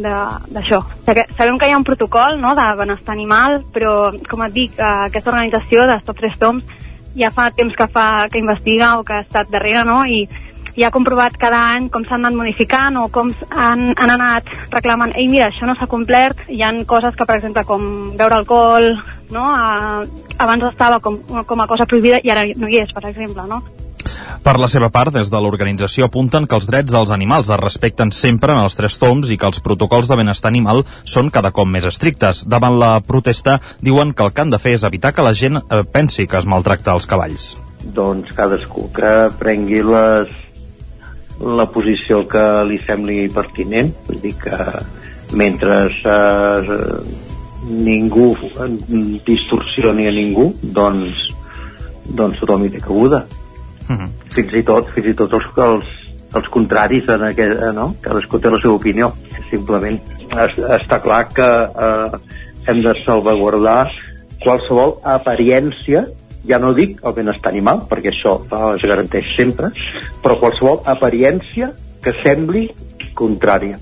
[0.00, 0.80] d'això.
[1.04, 4.92] Sabem que hi ha un protocol no, de benestar animal, però, com et dic, eh,
[5.10, 6.78] aquesta organització de Stop Tres Toms
[7.16, 10.04] ja fa temps que fa que investiga o que ha estat darrere, no?
[10.06, 10.24] I,
[10.76, 15.14] i ha comprovat cada any com s'han anat modificant o com han, han anat reclamant
[15.16, 17.84] ei mira, això no s'ha complert, hi han coses que per exemple com
[18.16, 18.92] beure alcohol
[19.30, 19.44] no?
[19.50, 20.02] A,
[20.38, 23.62] abans estava com, com a cosa prohibida i ara no hi és, per exemple no?
[24.40, 28.12] Per la seva part, des de l'organització apunten que els drets dels animals es respecten
[28.16, 31.68] sempre en els tres toms i que els protocols de benestar animal són cada cop
[31.68, 32.44] més estrictes.
[32.48, 35.60] Davant la protesta, diuen que el que han de fer és evitar que la gent
[35.60, 37.52] eh, pensi que es maltracta els cavalls.
[37.96, 40.32] Doncs cadascú que prengui les,
[41.40, 44.56] la posició que li sembli pertinent, vull dir que
[45.40, 46.78] mentre eh,
[47.70, 48.32] ningú
[49.26, 51.28] distorsioni a ningú, doncs,
[52.16, 53.24] doncs tothom hi té cabuda
[53.90, 53.96] -huh.
[53.96, 54.08] Mhm.
[54.34, 55.90] fins i tot fins i tot els, els,
[56.34, 57.94] els contraris en aquest, eh, no?
[58.00, 59.12] cadascú té la seva opinió
[59.50, 59.98] simplement
[60.30, 61.48] es, està clar que
[61.86, 62.18] eh,
[62.70, 63.88] hem de salvaguardar
[64.44, 66.04] qualsevol apariència
[66.48, 68.38] ja no dic el benestar animal perquè això
[68.74, 69.72] es garanteix sempre
[70.24, 71.72] però qualsevol apariència
[72.04, 72.68] que sembli
[73.14, 73.78] contrària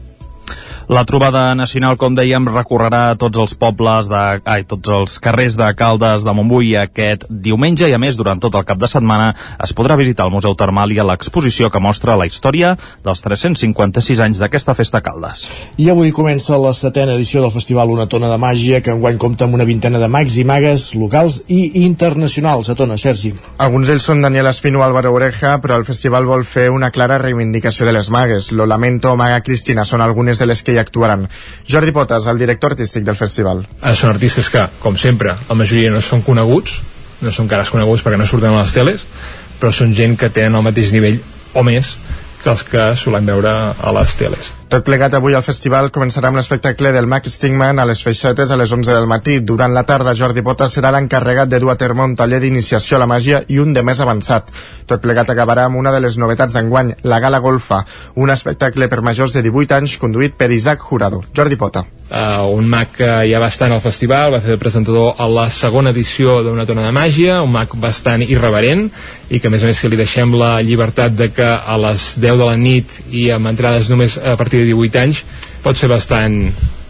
[0.89, 5.66] la trobada nacional, com dèiem, recorrerà tots els pobles, de, ai, tots els carrers de
[5.77, 9.74] Caldes de Montbui aquest diumenge i, a més, durant tot el cap de setmana es
[9.77, 12.73] podrà visitar el Museu Termal i a l'exposició que mostra la història
[13.05, 15.44] dels 356 anys d'aquesta festa Caldes.
[15.77, 19.44] I avui comença la setena edició del Festival Una Tona de Màgia, que enguany compta
[19.44, 22.73] amb una vintena de mags i magues locals i internacionals.
[22.73, 23.35] A Tona, Sergi.
[23.60, 27.85] Alguns d'ells són Daniel Espino, Álvaro Oreja, però el festival vol fer una clara reivindicació
[27.85, 28.51] de les magues.
[28.56, 31.27] Lo lamento, Maga Cristina, són algunes de les que actuaran.
[31.69, 33.65] Jordi Potes, el director artístic del festival.
[33.83, 36.81] Eh, són artistes que, com sempre, la majoria no són coneguts,
[37.23, 39.03] no són cares coneguts perquè no surten a les teles,
[39.59, 41.19] però són gent que tenen el mateix nivell
[41.55, 41.97] o més
[42.43, 44.58] que els que solem veure a les teles.
[44.69, 48.59] Tot plegat avui al festival començarà amb l'espectacle del Max Stingman a les Feixetes a
[48.61, 49.39] les 11 del matí.
[49.40, 53.01] Durant la tarda, Jordi Bota serà l'encarregat de dur a terme un taller d'iniciació a
[53.01, 54.53] la màgia i un de més avançat.
[54.85, 57.86] Tot plegat acabarà amb una de les novetats d'enguany, la Gala Golfa,
[58.20, 61.24] un espectacle per majors de 18 anys conduït per Isaac Jurado.
[61.32, 61.89] Jordi Bota.
[62.09, 65.90] Uh, un mag que ja va estar al festival, va de presentador a la segona
[65.93, 68.86] edició d'Una tona de màgia, un mag bastant irreverent
[69.28, 72.15] i que a més a més si li deixem la llibertat de que a les
[72.16, 75.23] 10 de la nit i amb entrades només a partir de 18 anys
[75.63, 76.41] pot ser bastant,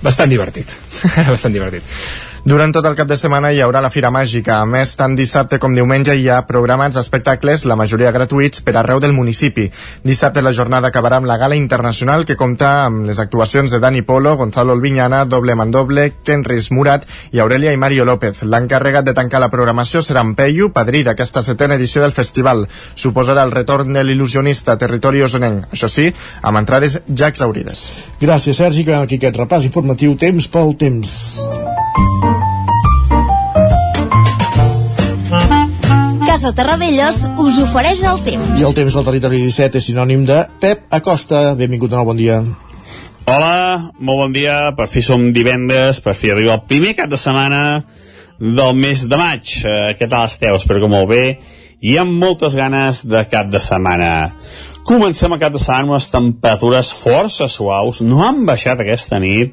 [0.02, 0.72] bastant divertit.
[1.32, 4.60] Bastant divertit durant tot el cap de setmana hi haurà la Fira Màgica.
[4.62, 9.00] A més, tant dissabte com diumenge hi ha programats espectacles, la majoria gratuïts, per arreu
[9.00, 9.68] del municipi.
[10.04, 14.02] Dissabte la jornada acabarà amb la gala internacional que compta amb les actuacions de Dani
[14.02, 18.44] Polo, Gonzalo Albiñana, Doble Mandoble, Kenris Murat i Aurelia i Mario López.
[18.44, 22.66] L'encarregat de tancar la programació serà en Peyu, padrí d'aquesta setena edició del festival.
[22.94, 25.68] Suposarà el retorn de l'il·lusionista territori osonenc.
[25.72, 26.08] Això sí,
[26.42, 27.88] amb entrades ja exaurides.
[28.20, 31.77] Gràcies, Sergi, que aquí aquest repàs informatiu temps pel temps.
[36.38, 38.60] Casa Terradellos us ofereix el temps.
[38.60, 41.40] I el temps del territori 17 és sinònim de Pep Acosta.
[41.58, 42.36] Benvingut de nou, bon dia.
[43.26, 44.60] Hola, molt bon dia.
[44.78, 47.80] Per fi som divendres, per fi arriba el primer cap de setmana
[48.38, 49.50] del mes de maig.
[49.66, 50.54] Eh, què tal esteu?
[50.54, 51.24] Espero que molt bé.
[51.82, 54.12] I amb moltes ganes de cap de setmana.
[54.86, 59.50] Comencem a cap de setmana amb unes temperatures força suaus, no han baixat aquesta nit,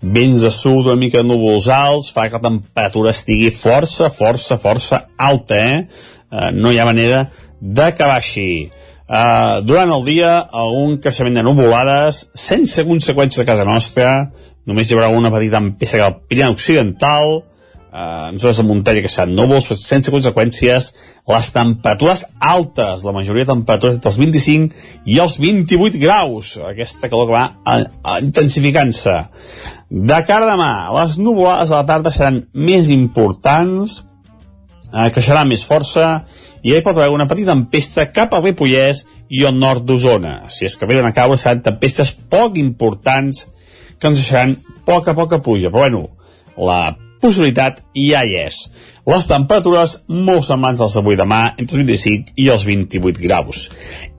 [0.00, 4.56] vents de sud, una mica de núvols alts, fa que la temperatura estigui força, força,
[4.62, 6.14] força alta, eh?
[6.30, 7.26] Eh, no hi ha manera
[7.60, 8.70] d'acabar així.
[9.08, 10.30] Uh, durant el dia,
[10.76, 14.08] un creixement de nuvolades, sense conseqüències a casa nostra,
[14.68, 19.08] només hi haurà una petita empesa al Pirineu Occidental, uh, en zones de muntanya que
[19.08, 20.90] seran núvols, sense conseqüències,
[21.32, 27.08] les temperatures altes, la majoria de temperatures entre els 25 i els 28 graus, aquesta
[27.08, 29.16] calor que va intensificant-se.
[29.88, 34.02] De cara a demà, les nuvolades a la tarda seran més importants,
[34.92, 36.08] eh, creixerà més força
[36.62, 40.48] i hi pot haver una petita tempesta cap al Ripollès i al nord d'Osona.
[40.50, 43.46] Si és que arriben a caure seran tempestes poc importants
[43.98, 44.56] que ens deixaran
[44.86, 45.70] poca, poca pluja.
[45.70, 46.02] Però bueno,
[46.56, 48.60] la possibilitat ja hi és.
[49.08, 53.68] Les temperatures molt semblants als d'avui demà, entre els 25 i els 28 graus.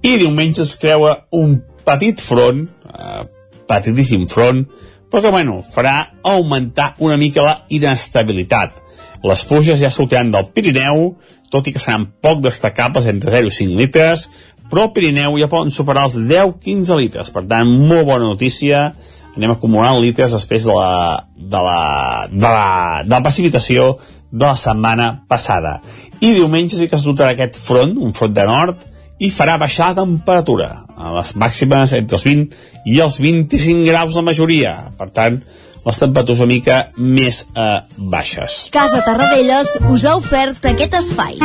[0.01, 3.23] I diumenge es creua un petit front, eh,
[3.69, 4.65] petitíssim front,
[5.09, 8.88] però que, bueno, farà augmentar una mica la inestabilitat
[9.23, 11.13] les pluges ja sortiran del Pirineu,
[11.51, 14.27] tot i que seran poc destacables entre 0 i 5 litres,
[14.69, 17.31] però al Pirineu ja poden superar els 10-15 litres.
[17.33, 18.91] Per tant, molt bona notícia.
[19.35, 21.81] Anem acumulant litres després de la, de la,
[22.29, 22.69] de la,
[23.05, 23.95] de la precipitació
[24.29, 25.79] de la setmana passada.
[26.21, 28.85] I diumenge sí que es dotarà aquest front, un front de nord,
[29.19, 34.15] i farà baixar la temperatura a les màximes entre els 20 i els 25 graus
[34.15, 34.75] la majoria.
[34.99, 35.41] Per tant,
[35.89, 38.67] les temperatures una mica més eh, baixes.
[38.73, 41.39] Casa Tarradellas us ha ofert aquest espai.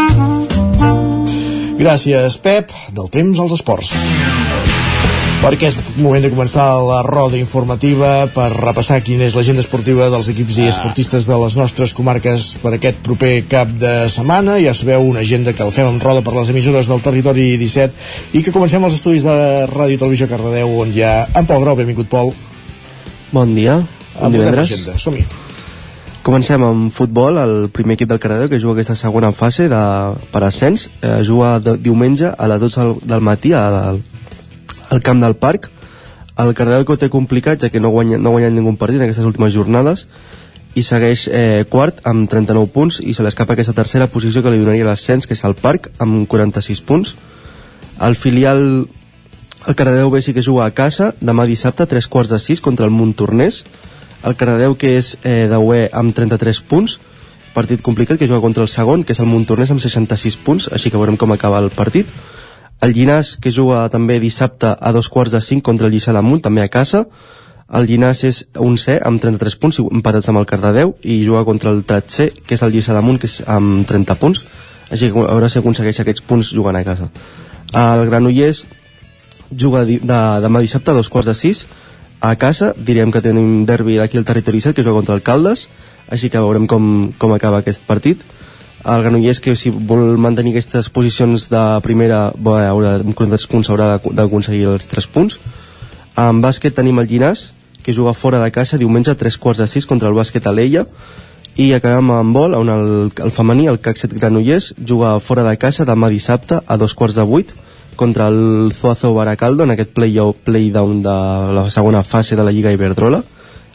[1.74, 2.70] Gràcies, Pep.
[2.94, 3.94] Del temps als esports.
[5.44, 10.30] Perquè és moment de començar la roda informativa per repassar quina és l'agenda esportiva dels
[10.32, 14.56] equips i esportistes de les nostres comarques per aquest proper cap de setmana.
[14.62, 18.38] Ja sabeu, una agenda que el fem en roda per les emissores del territori 17
[18.38, 19.36] i que comencem els estudis de
[19.72, 21.76] Ràdio i Televisió Cardedeu on hi ha en Pol Grau.
[21.82, 22.32] Benvingut, Pol.
[23.34, 23.82] Bon dia.
[24.20, 24.72] Bon divendres.
[25.02, 25.24] Som-hi.
[26.24, 29.80] Comencem amb futbol, el primer equip del Cardedeu que juga aquesta segona fase de,
[30.32, 34.00] per ascens, eh, juga de, diumenge a les 12 del, del matí al,
[34.88, 35.68] al camp del Parc.
[36.40, 39.02] El Cardedeu que ho té complicat, ja que no, guanya, no ha guanyat ningú partit
[39.02, 40.06] en aquestes últimes jornades,
[40.74, 44.62] i segueix eh, quart amb 39 punts i se l'escapa aquesta tercera posició que li
[44.62, 47.14] donaria l'ascens, que és el Parc, amb 46 punts.
[48.02, 48.64] El filial,
[49.68, 52.88] el Cardedeu B sí que juga a casa, demà dissabte, 3 quarts de 6 contra
[52.88, 53.66] el Montornès,
[54.24, 56.98] el Cardedeu que és eh, de UE amb 33 punts
[57.54, 60.90] partit complicat que juga contra el segon que és el Montornès amb 66 punts així
[60.90, 62.10] que veurem com acaba el partit.
[62.82, 66.42] El Llinàs que juga també dissabte a dos quarts de 5 contra el Lliçà d'Amunt
[66.42, 67.04] també a casa.
[67.72, 71.70] El Llinàs és un C amb 33 punts empatats amb el Cardedeu i juga contra
[71.70, 74.44] el Tratser que és el Lliçà d'Amunt que és amb 30 punts.
[74.90, 77.08] Així que veure si aconsegueix aquests punts jugant a casa.
[77.72, 78.64] El Granollers
[79.50, 79.96] juga de,
[80.42, 81.64] demà dissabte a dos quarts de 6
[82.24, 85.68] a casa, diríem que tenim derbi d'aquí al territori 7 que juga contra el Caldes
[86.08, 88.22] així que veurem com, com acaba aquest partit.
[88.84, 93.70] El Granollers que si vol mantenir aquestes posicions de primera bé, haurà, amb 43 punts
[93.72, 95.38] haurà d'aconseguir els 3 punts.
[96.20, 97.50] En bàsquet tenim el Llinàs
[97.84, 100.84] que juga fora de casa diumenge a 3 quarts de 6 contra el bàsquet Aleia
[101.56, 102.88] i acabem amb vol on el,
[103.24, 107.20] el femení, el CAC 7 Granollers juga fora de casa demà dissabte a dos quarts
[107.20, 107.63] de 8
[107.96, 111.14] contra el Zuazo Baracaldo en aquest play-down play de
[111.58, 113.22] la segona fase de la Lliga Iberdrola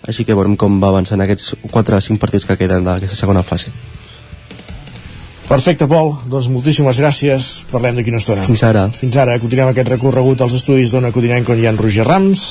[0.08, 3.44] així que veurem com va avançant aquests 4 o 5 partits que queden d'aquesta segona
[3.44, 3.72] fase
[5.50, 6.12] Perfecte, Pol.
[6.30, 7.46] Doncs moltíssimes gràcies.
[7.72, 8.44] Parlem d'aquí una estona.
[8.46, 8.84] Fins ara.
[8.94, 9.40] Fins ara.
[9.42, 12.44] Continuem aquest recorregut als estudis d'Ona Codinenc on hi ha en Roger Rams.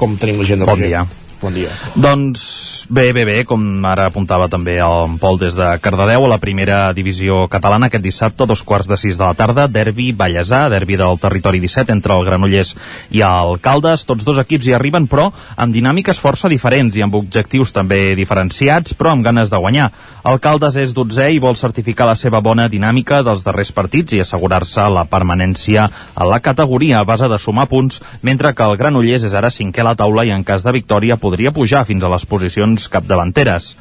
[0.00, 0.88] Com tenim la gent de Bon Roger?
[0.88, 1.02] dia.
[1.38, 1.70] Bon dia.
[1.94, 6.38] Doncs bé, bé, bé, com ara apuntava també el Pol des de Cardedeu, a la
[6.42, 10.96] primera divisió catalana aquest dissabte, dos quarts de sis de la tarda, derbi Vallèsà, derbi
[10.98, 12.74] del territori 17 entre el Granollers
[13.14, 14.02] i el Caldes.
[14.08, 18.98] Tots dos equips hi arriben, però amb dinàmiques força diferents i amb objectius també diferenciats,
[18.98, 19.92] però amb ganes de guanyar.
[20.26, 24.24] El Caldes és 12è i vol certificar la seva bona dinàmica dels darrers partits i
[24.24, 25.86] assegurar-se la permanència
[26.18, 29.86] a la categoria a base de sumar punts, mentre que el Granollers és ara cinquè
[29.86, 33.74] a la taula i en cas de victòria podria pujar fins a les posicions capdavanteres.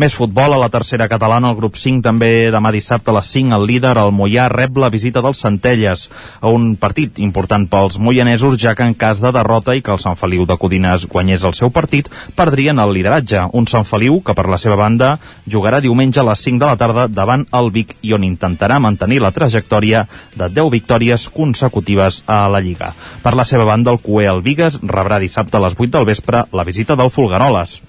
[0.00, 3.52] Més futbol a la tercera catalana, el grup 5 també demà dissabte a les 5
[3.52, 6.06] el líder, el Mollà, rep la visita dels Centelles
[6.50, 10.16] un partit important pels moianesos, ja que en cas de derrota i que el Sant
[10.16, 12.08] Feliu de Codines guanyés el seu partit,
[12.38, 13.42] perdrien el lideratge.
[13.52, 15.10] Un Sant Feliu que per la seva banda
[15.44, 19.20] jugarà diumenge a les 5 de la tarda davant el Vic i on intentarà mantenir
[19.20, 22.94] la trajectòria de 10 victòries consecutives a la Lliga.
[23.20, 26.46] Per la seva banda, el Cué el Vigues rebrà dissabte a les 8 del vespre
[26.56, 27.82] la visita del Fulgaroles.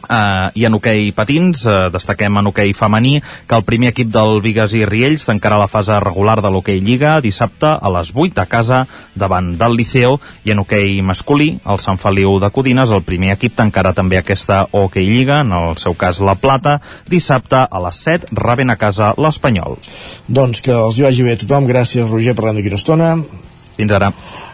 [0.00, 4.40] Uh, I en hoquei patins, uh, destaquem en hoquei femení que el primer equip del
[4.42, 8.46] Vigues i Riells tancarà la fase regular de l'hoquei Lliga dissabte a les 8 a
[8.50, 13.34] casa davant del Liceo i en hoquei masculí el Sant Feliu de Codines, el primer
[13.36, 16.78] equip tancarà també aquesta hoquei Lliga, en el seu cas la Plata,
[17.08, 19.78] dissabte a les 7 rebent a casa l'Espanyol.
[20.28, 21.68] Doncs que els hi vagi bé a tothom.
[21.70, 23.10] Gràcies, Roger, parlem d'aquí una estona.
[23.76, 24.10] Fins ara.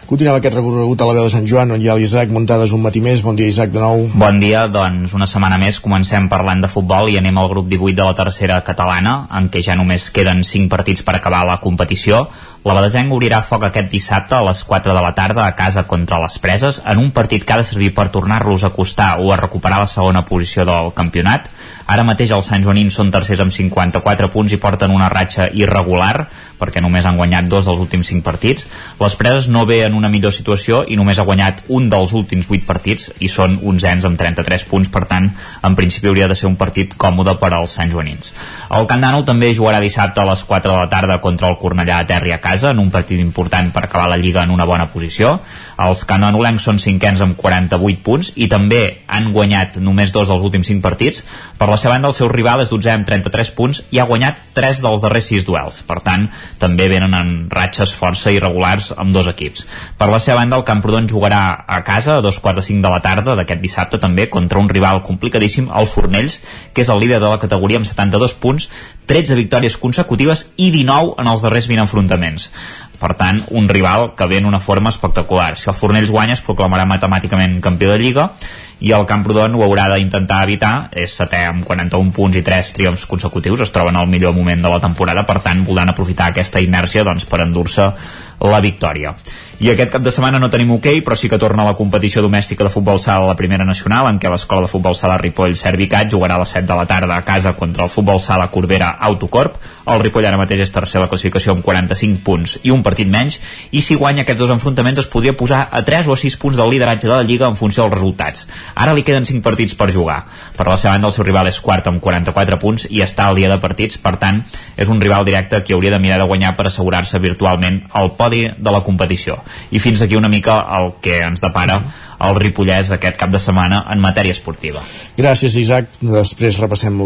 [0.07, 2.79] Continuem aquest recorregut a la veu de Sant Joan, on hi ha l'Isaac Muntades un
[2.79, 3.19] matí més.
[3.25, 4.05] Bon dia, Isaac, de nou.
[4.15, 7.97] Bon dia, doncs una setmana més comencem parlant de futbol i anem al grup 18
[7.97, 12.29] de la tercera catalana, en què ja només queden 5 partits per acabar la competició.
[12.67, 16.21] La Badesenc obrirà foc aquest dissabte a les 4 de la tarda a casa contra
[16.23, 19.37] les Preses, en un partit que ha de servir per tornar-los a costar o a
[19.39, 21.51] recuperar la segona posició del campionat.
[21.87, 26.27] Ara mateix els Sant Joanins són tercers amb 54 punts i porten una ratxa irregular,
[26.59, 28.67] perquè només han guanyat dos dels últims 5 partits.
[28.99, 32.47] Les Preses no ve en una millor situació i només ha guanyat un dels últims
[32.49, 35.31] 8 partits i són onzens amb 33 punts, per tant,
[35.65, 38.33] en principi hauria de ser un partit còmode per als Sant Joanins.
[38.77, 42.07] El Candano també jugarà dissabte a les 4 de la tarda contra el Cornellà a
[42.07, 45.39] Terri a casa, en un partit important per acabar la Lliga en una bona posició.
[45.77, 50.69] Els candanolencs són cinquens amb 48 punts i també han guanyat només dos dels últims
[50.69, 51.23] 5 partits.
[51.57, 54.41] Per la seva banda, el seu rival és 12 amb 33 punts i ha guanyat
[54.57, 55.81] 3 dels darrers 6 duels.
[55.87, 56.27] Per tant,
[56.61, 59.65] també venen en ratxes força irregulars amb dos equips.
[59.97, 62.91] Per la seva banda, el Camprodon jugarà a casa a dos quarts de cinc de
[62.91, 66.41] la tarda d'aquest dissabte també contra un rival complicadíssim, el Fornells,
[66.73, 68.69] que és el líder de la categoria amb 72 punts,
[69.07, 72.51] 13 victòries consecutives i 19 en els darrers 20 enfrontaments.
[72.97, 75.55] Per tant, un rival que ve en una forma espectacular.
[75.57, 78.31] Si el Fornells guanya es proclamarà matemàticament campió de Lliga
[78.79, 83.07] i el Camprodon ho haurà d'intentar evitar és setè amb 41 punts i 3 triomfs
[83.09, 87.05] consecutius es troben al millor moment de la temporada per tant voldran aprofitar aquesta inèrcia
[87.07, 87.89] doncs, per endur-se
[88.37, 89.15] la victòria
[89.57, 92.21] i aquest cap de setmana no tenim hoquei, okay, però sí que torna la competició
[92.21, 95.55] domèstica de futbol sala a la primera nacional, en què l'escola de futbol sala Ripoll
[95.57, 98.91] Servicat jugarà a les 7 de la tarda a casa contra el futbol sala Corbera
[99.09, 99.57] Autocorp.
[99.87, 103.07] El Ripoll ara mateix és tercer a la classificació amb 45 punts i un partit
[103.07, 103.39] menys,
[103.71, 106.59] i si guanya aquests dos enfrontaments es podria posar a 3 o a 6 punts
[106.59, 108.47] del lideratge de la Lliga en funció dels resultats.
[108.75, 110.19] Ara li queden 5 partits per jugar.
[110.57, 113.39] Per la seva banda, el seu rival és quart amb 44 punts i està al
[113.39, 114.43] dia de partits, per tant,
[114.75, 118.43] és un rival directe que hauria de mirar de guanyar per assegurar-se virtualment el podi
[118.57, 119.37] de la competició
[119.71, 121.81] i fins aquí una mica el que ens depara
[122.23, 124.81] el Ripollès aquest cap de setmana en matèria esportiva.
[125.17, 125.89] Gràcies, Isaac.
[126.01, 126.99] Després repassem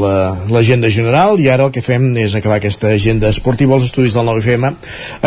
[0.51, 4.15] l'agenda la, general i ara el que fem és acabar aquesta agenda esportiva als estudis
[4.15, 4.71] del 9FM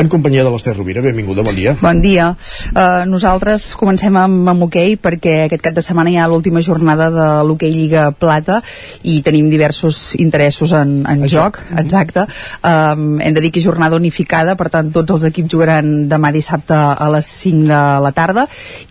[0.00, 1.02] en companyia de l'Ester Rovira.
[1.04, 1.76] Benvinguda, bon dia.
[1.80, 2.30] Bon dia.
[2.72, 7.10] Uh, nosaltres comencem amb, amb hoquei perquè aquest cap de setmana hi ha l'última jornada
[7.12, 8.60] de l'hoquei Lliga Plata
[9.02, 12.26] i tenim diversos interessos en, en joc, exacte.
[12.64, 16.32] Um, hem de dir que és jornada unificada, per tant tots els equips jugaran demà
[16.34, 18.46] dissabte a les 5 de la tarda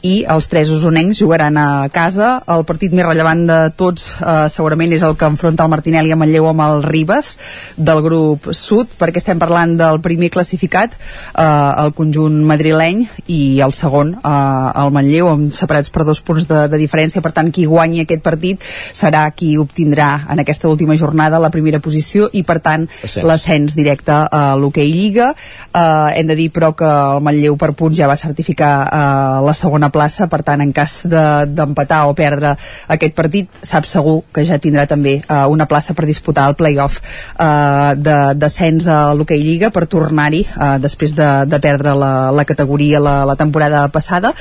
[0.05, 2.35] i els tres usonencs jugaran a casa.
[2.51, 6.17] El partit més rellevant de tots eh, segurament és el que enfronta el Martinelli a
[6.19, 7.37] Manlleu amb el Ribes
[7.77, 11.45] del grup sud, perquè estem parlant del primer classificat, eh,
[11.85, 16.65] el conjunt madrileny, i el segon, eh, el Manlleu, amb separats per dos punts de,
[16.67, 17.23] de diferència.
[17.23, 21.79] Per tant, qui guanyi aquest partit serà qui obtindrà en aquesta última jornada la primera
[21.79, 22.87] posició i, per tant,
[23.23, 25.31] l'ascens directe a l'hoquei Lliga.
[25.71, 29.55] Eh, hem de dir, però, que el Manlleu per punts ja va certificar eh, la
[29.57, 32.53] segona plaça, per tant, cas d'empatar de, o perdre
[32.95, 36.99] aquest partit, sap segur que ja tindrà també uh, una plaça per disputar el play-off
[36.99, 42.47] uh, de descens a l'Hockey Lliga per tornar-hi uh, després de, de perdre la, la
[42.49, 44.33] categoria la, la temporada passada.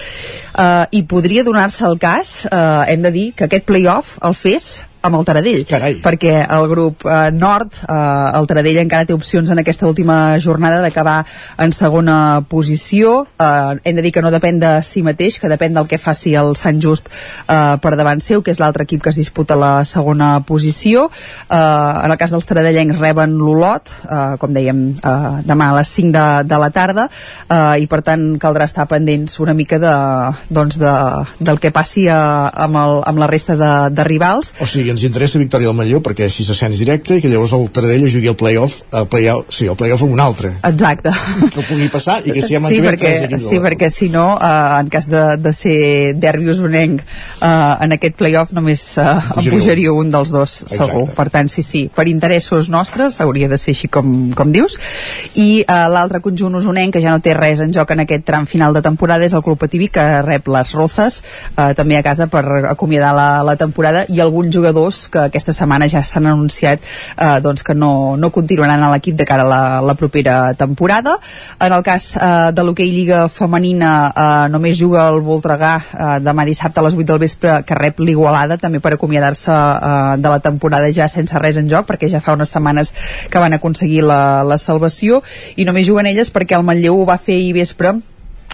[0.53, 4.73] Uh, i podria donar-se el cas, uh, hem de dir, que aquest play-off el fes
[5.03, 5.97] amb el Taradell, Carai.
[6.03, 10.81] perquè el grup eh, nord, eh, el Taradell encara té opcions en aquesta última jornada
[10.83, 11.25] d'acabar
[11.59, 15.75] en segona posició, eh, hem de dir que no depèn de si mateix, que depèn
[15.75, 19.11] del que faci el Sant Just eh, per davant seu, que és l'altre equip que
[19.11, 21.09] es disputa la segona posició,
[21.51, 25.93] eh, en el cas dels taradellencs reben l'Olot, eh, com dèiem, eh, demà a les
[25.99, 27.09] 5 de, de la tarda,
[27.49, 29.97] eh, i per tant caldrà estar pendents una mica de,
[30.53, 30.95] doncs de,
[31.43, 32.23] del que passi a,
[32.67, 34.55] amb, el, amb la resta de, de rivals.
[34.63, 37.69] O sigui, ens interessa Victòria del Matlló perquè així s'ascens directe i que llavors el
[37.75, 40.53] Taradell jugui el play-off el play sí, el play-off amb un altre.
[40.69, 41.13] Exacte.
[41.55, 45.09] que pugui passar i que siguem sí, perquè, sí, perquè si no, eh, en cas
[45.11, 45.79] de, de ser
[46.21, 47.49] derbi usonenc eh,
[47.85, 50.11] en aquest play-off només eh, en pujaria un.
[50.13, 50.85] dels dos Exacte.
[50.85, 54.79] segur, per tant sí, sí, per interessos nostres hauria de ser així com, com dius.
[55.41, 58.47] I eh, l'altre conjunt usonenc que ja no té res en joc en aquest tram
[58.51, 61.23] final de temporada és el Club Pativi que rep les Rozas
[61.57, 64.53] eh, també a casa per acomiadar la, la temporada i alguns
[64.83, 69.17] jugadors que aquesta setmana ja s'han anunciat eh, doncs que no, no continuaran a l'equip
[69.17, 71.19] de cara a la, la propera temporada.
[71.61, 76.45] En el cas eh, de l'hoquei Lliga Femenina eh, només juga el Voltregà eh, demà
[76.45, 80.41] dissabte a les 8 del vespre que rep l'Igualada també per acomiadar-se eh, de la
[80.41, 82.93] temporada ja sense res en joc perquè ja fa unes setmanes
[83.31, 85.23] que van aconseguir la, la salvació
[85.57, 87.99] i només juguen elles perquè el Manlleu ho va fer ahir vespre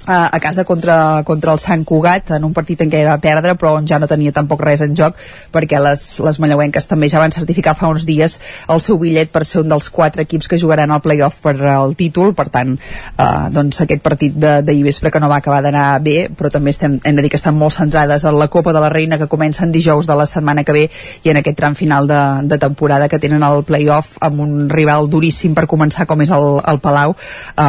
[0.09, 3.55] a, a casa contra, contra el Sant Cugat en un partit en què va perdre
[3.61, 5.19] però on ja no tenia tampoc res en joc
[5.53, 8.39] perquè les, les manlleuenques també ja van certificar fa uns dies
[8.73, 11.95] el seu bitllet per ser un dels quatre equips que jugaran al playoff per al
[11.99, 12.33] títol.
[12.39, 16.51] Per tant eh, doncs aquest partit d'ahir vespre que no va acabar d'anar bé però
[16.53, 19.19] també estem, hem de dir que estan molt centrades en la Copa de la Reina
[19.21, 20.87] que comença en dijous de la setmana que ve
[21.23, 25.11] i en aquest tram final de, de temporada que tenen el playoff amb un rival
[25.13, 27.65] duríssim per començar com és el, el Palau eh,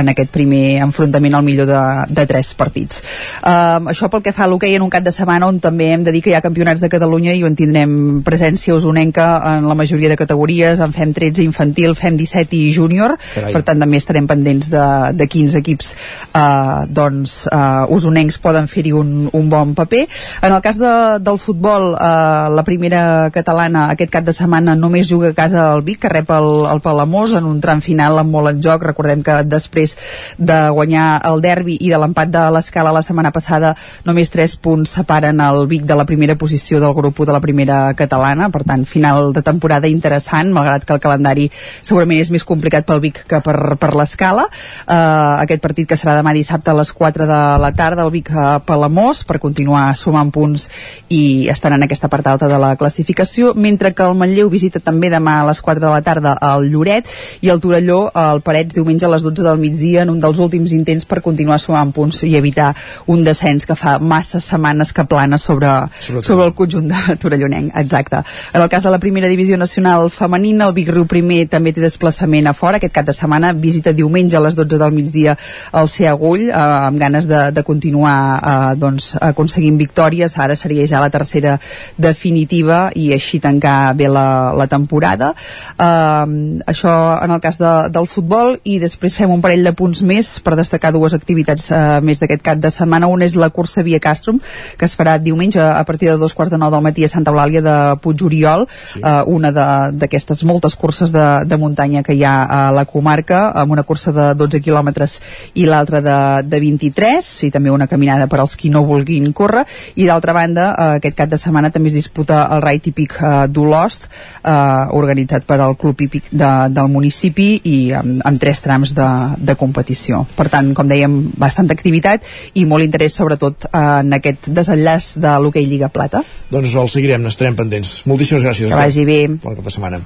[0.00, 3.02] en aquest primer enfrontament al millor de, de tres partits.
[3.42, 6.04] Um, això pel que fa a l'hoquei en un cap de setmana on també hem
[6.06, 9.76] de dir que hi ha campionats de Catalunya i on tindrem presència usonenca en la
[9.78, 14.28] majoria de categories, en fem 13 infantil, fem 17 i júnior, per tant també estarem
[14.30, 14.86] pendents de,
[15.16, 15.94] de quins equips
[16.34, 20.04] uh, doncs uh, usonencs poden fer-hi un, un bon paper.
[20.42, 20.94] En el cas de,
[21.24, 25.84] del futbol, uh, la primera catalana aquest cap de setmana només juga a casa el
[25.86, 28.84] Vic, que rep el, el Palamós en un tram final amb molt en joc.
[28.84, 29.96] Recordem que després
[30.38, 33.74] de guanyar el derbi i de l'empat de l'escala la setmana passada
[34.04, 37.40] només 3 punts separen el Vic de la primera posició del grup 1 de la
[37.40, 41.48] primera catalana, per tant final de temporada interessant, malgrat que el calendari
[41.82, 44.46] segurament és més complicat pel Vic que per, per l'escala.
[44.84, 48.30] Uh, aquest partit que serà demà dissabte a les 4 de la tarda el Vic
[48.34, 50.68] a Palamós per continuar sumant punts
[51.12, 55.10] i estar en aquesta part alta de la classificació mentre que el Manlleu visita també
[55.12, 57.08] demà a les 4 de la tarda al Lloret
[57.44, 60.72] i el Torelló al Parets diumenge a les 12 del migdia en un dels últims
[60.76, 62.72] intents per continuar sumant punts i evitar
[63.10, 67.72] un descens que fa massa setmanes que plana sobre, sobre, sobre el conjunt de Torellonenc,
[67.76, 68.22] exacte.
[68.52, 71.82] En el cas de la primera divisió nacional femenina, el Vic Riu primer també té
[71.84, 75.36] desplaçament a fora, aquest cap de setmana visita diumenge a les 12 del migdia
[75.72, 81.02] al Seagull, eh, amb ganes de, de continuar eh, doncs, aconseguint victòries, ara seria ja
[81.02, 81.58] la tercera
[81.98, 85.34] definitiva i així tancar bé la, la temporada.
[85.78, 88.58] Eh, això en el cas de, del futbol.
[88.64, 92.42] I després fem un parell de punts més per destacar dues activitats eh, més d'aquest
[92.44, 93.08] cap de setmana.
[93.10, 94.40] Una és la cursa Via Castrum,
[94.78, 97.32] que es farà diumenge a partir de dos quarts de nou del matí a Santa
[97.32, 99.00] Eulàlia de Puig-Oriol, sí.
[99.00, 103.72] eh, una d'aquestes moltes curses de, de muntanya que hi ha a la comarca, amb
[103.76, 105.18] una cursa de 12 quilòmetres
[105.60, 106.18] i l'altra de,
[106.48, 109.64] de 23, i també una caminada per als qui no vulguin córrer,
[109.96, 113.34] i d'altra banda, eh, aquest cap de setmana també es disputa el Rai Típic eh,
[113.48, 114.08] d'Olost,
[114.42, 114.52] eh,
[114.96, 119.08] organitzat per al Club Hípic de, del municipi i amb, amb tres trams de,
[119.38, 120.24] de competició.
[120.36, 122.24] Per tant, com dèiem, bastanta activitat
[122.54, 126.22] i molt interès sobretot en aquest desenllaç de l'hoquei Lliga Plata.
[126.50, 128.02] Doncs el seguirem, n'estarem pendents.
[128.10, 128.70] Moltíssimes gràcies.
[128.70, 129.18] Que vagi bé.
[129.42, 130.00] Bon cap de setmana.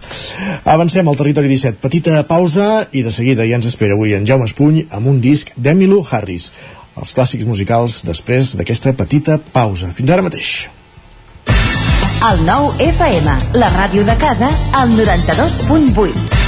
[0.65, 1.83] Avancem al territori 17.
[1.83, 5.53] Petita pausa i de seguida ja ens espera avui en Jaume Espuny amb un disc
[5.57, 6.53] d'Emilio Harris.
[6.99, 9.93] Els clàssics musicals després d'aquesta petita pausa.
[9.95, 10.57] Fins ara mateix.
[12.19, 16.48] El nou FM, la ràdio de casa, al 92.8.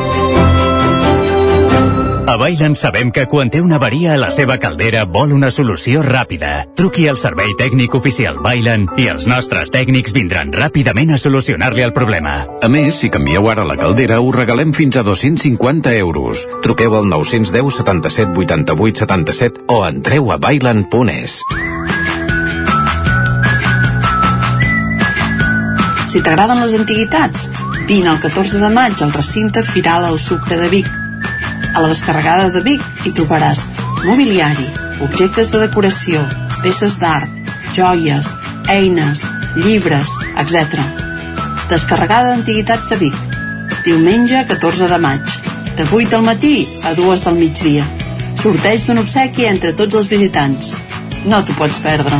[2.31, 5.99] A Bailen sabem que quan té una avaria a la seva caldera vol una solució
[6.05, 6.61] ràpida.
[6.79, 11.91] Truqui al servei tècnic oficial Bailen i els nostres tècnics vindran ràpidament a solucionar-li el
[11.91, 12.37] problema.
[12.63, 16.45] A més, si canvieu ara la caldera, us regalem fins a 250 euros.
[16.63, 21.41] Truqueu al 910 77 88 77 o entreu a bailen.es.
[26.07, 27.51] Si t'agraden les antiguitats,
[27.91, 31.01] vine el 14 de maig al recinte Firal al Sucre de Vic.
[31.73, 33.61] A la descarregada de Vic hi trobaràs
[34.03, 34.65] mobiliari,
[35.05, 36.23] objectes de decoració,
[36.63, 37.31] peces d'art,
[37.75, 38.27] joies,
[38.67, 39.23] eines,
[39.55, 40.11] llibres,
[40.43, 40.83] etc.
[41.71, 43.17] Descarregada d'Antiguitats de Vic.
[43.85, 45.39] Diumenge 14 de maig.
[45.79, 47.87] De 8 del matí a 2 del migdia.
[48.41, 50.75] Sorteig d'un obsequi entre tots els visitants.
[51.23, 52.19] No t'ho pots perdre.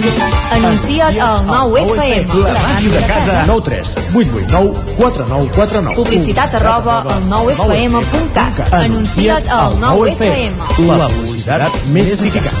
[0.51, 2.27] Anuncia't al 9FM.
[2.43, 3.43] La màquina de casa.
[3.47, 5.95] 9 3 8 8 9 4 9 4 9.
[5.95, 8.73] Publicitat arroba al 9FM.cat.
[8.73, 10.53] Anuncia't al 9FM.
[10.91, 12.51] La publicitat més eficaç.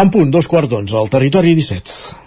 [0.00, 2.20] En punt, dos quarts d'onze, al territori 17.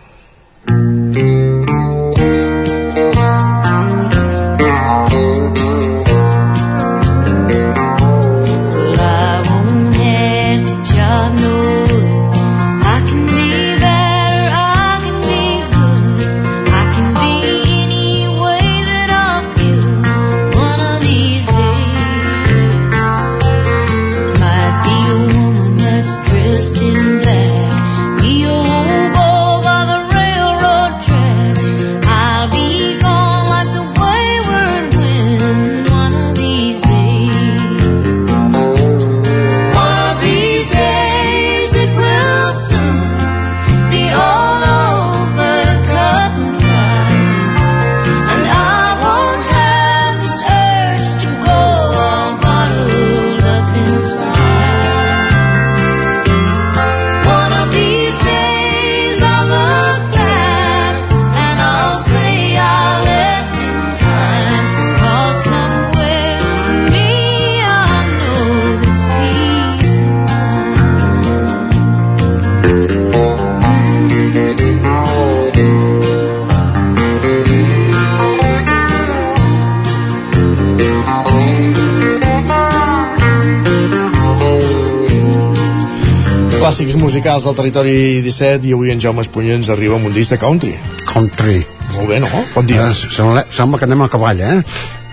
[87.23, 90.37] Musicals del territori 17 i avui en Jaume Espunyer ens arriba amb un disc de
[90.41, 90.73] country.
[91.07, 91.61] Country.
[91.93, 92.27] Molt bé, no?
[92.51, 92.89] Bon dia.
[92.89, 94.57] Uh, sembla, sembla que anem a cavall, eh?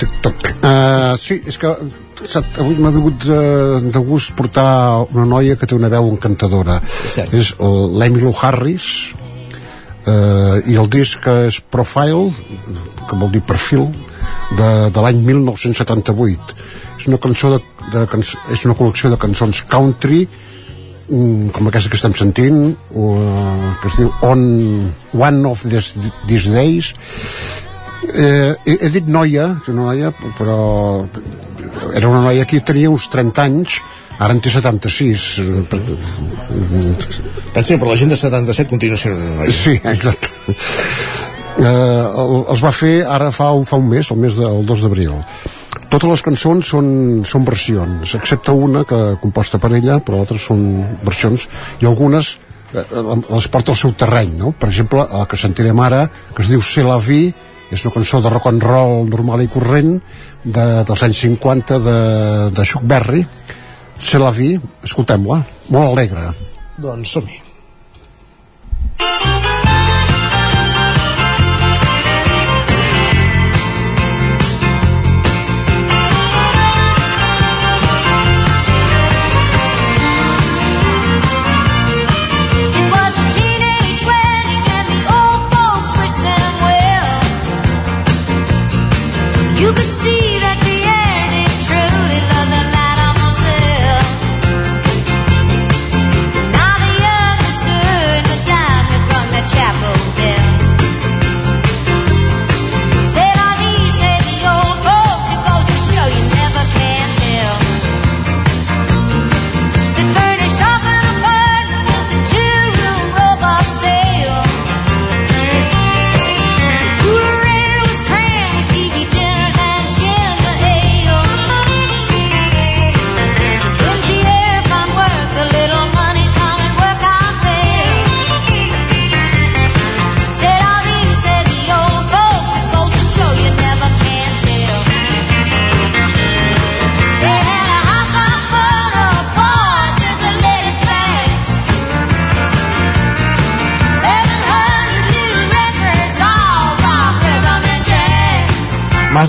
[0.00, 0.48] Tic, toc.
[0.58, 1.70] Uh, sí, és que
[2.26, 6.80] sap, avui m'ha vingut uh, de gust portar una noia que té una veu encantadora.
[7.14, 7.30] Cert.
[7.30, 8.90] És l'Emily Harris,
[10.10, 12.26] uh, i el disc és Profile,
[13.06, 13.86] que vol dir perfil,
[14.58, 16.58] de, de l'any 1978.
[16.98, 17.62] És una cançó de,
[17.94, 20.24] de és una col·lecció de cançons country
[21.10, 22.60] com aquesta que estem sentint
[22.94, 24.42] uh, que es diu On
[25.18, 26.92] One of These, these Days
[28.14, 31.04] eh, he, he dit noia, una noia però
[31.94, 33.80] era una noia que tenia uns 30 anys
[34.20, 35.82] ara en té 76 eh, per-
[37.54, 39.50] Pensa que per la gent de 77 continua sent una noia.
[39.50, 40.28] Sí, exacte.
[41.58, 45.16] Eh, el- els va fer ara fa fa un mes, el mes del 2 d'abril.
[45.90, 46.86] Totes les cançons són,
[47.26, 50.62] són versions, excepte una que composta per ella, però altres són
[51.02, 51.48] versions,
[51.82, 52.36] i algunes
[52.74, 52.84] eh,
[53.26, 54.52] les porta al seu terreny, no?
[54.54, 56.04] Per exemple, la que sentirem ara,
[56.36, 57.34] que es diu C'est la vie,
[57.70, 59.96] és una cançó de rock and roll normal i corrent
[60.44, 61.98] de, dels anys 50 de,
[62.54, 63.26] de Chuck Berry.
[64.00, 65.42] C'est la vie, escoltem-la,
[65.74, 66.30] molt alegre.
[66.80, 67.40] Doncs som-hi.
[89.60, 90.19] You could see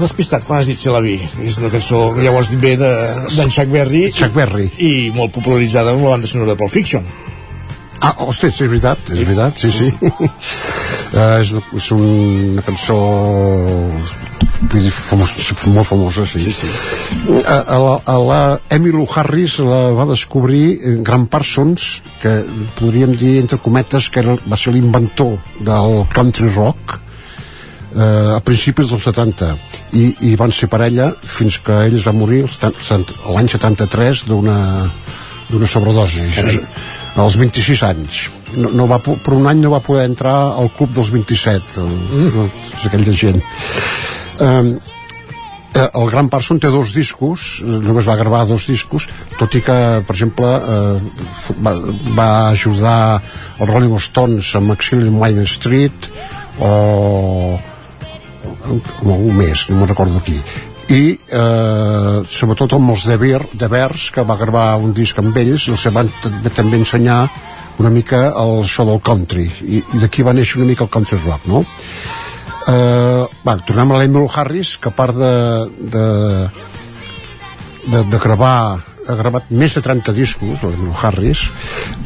[0.01, 1.21] M'has despistat quan has dit C'est la vie.
[1.45, 4.07] És una cançó, ja ho has dit bé, de- d'en Chuck Berry.
[4.11, 4.71] Chuck Berry.
[4.81, 7.03] I molt popularitzada amb la banda sonora de Pulp Fiction.
[8.01, 9.91] Ah, hosti, sí, és veritat, és veritat, sí, sí.
[10.01, 15.35] uh, és, és una cançó vull dir, famos,
[15.67, 16.41] molt famosa, sí.
[16.41, 16.71] sí, sí.
[17.45, 18.41] A, a, la, a la
[18.73, 22.39] Emmylou Harris la va descobrir Grant Parsons, que
[22.81, 26.97] podríem dir, entre cometes, que era, va ser l'inventor del country rock,
[27.95, 29.51] eh, a principis dels 70
[29.93, 34.59] i, i van ser parella fins que ell es va morir l'any 73 d'una
[35.67, 36.23] sobredosi.
[37.19, 38.21] Als 26 anys.
[38.55, 41.91] No, no va, per un any no va poder entrar al club dels 27 el,
[41.91, 42.45] mm.
[42.87, 43.41] aquella gent.
[44.39, 44.69] Um,
[45.75, 49.07] eh, el Gran Parson té dos discos eh, només va gravar dos discos
[49.39, 49.77] tot i que
[50.07, 51.25] per exemple eh,
[51.63, 51.75] va,
[52.17, 52.97] va ajudar
[53.59, 56.09] els Rolling Stones amb Exile in Wine Street
[56.59, 56.71] o
[58.73, 60.39] amb algú més, no me'n recordo qui
[60.91, 65.37] i eh, sobretot amb els de, Ver, de Vers que va gravar un disc amb
[65.37, 66.09] ells els van
[66.55, 67.21] també ensenyar
[67.79, 71.19] una mica el so del country i, i d'aquí va néixer una mica el country
[71.23, 71.63] rock no?
[72.67, 75.33] eh, va, tornem a l'Emil Harris que a part de,
[75.95, 76.05] de,
[77.87, 81.47] de, de gravar ha gravat més de 30 discos l'Emil Harris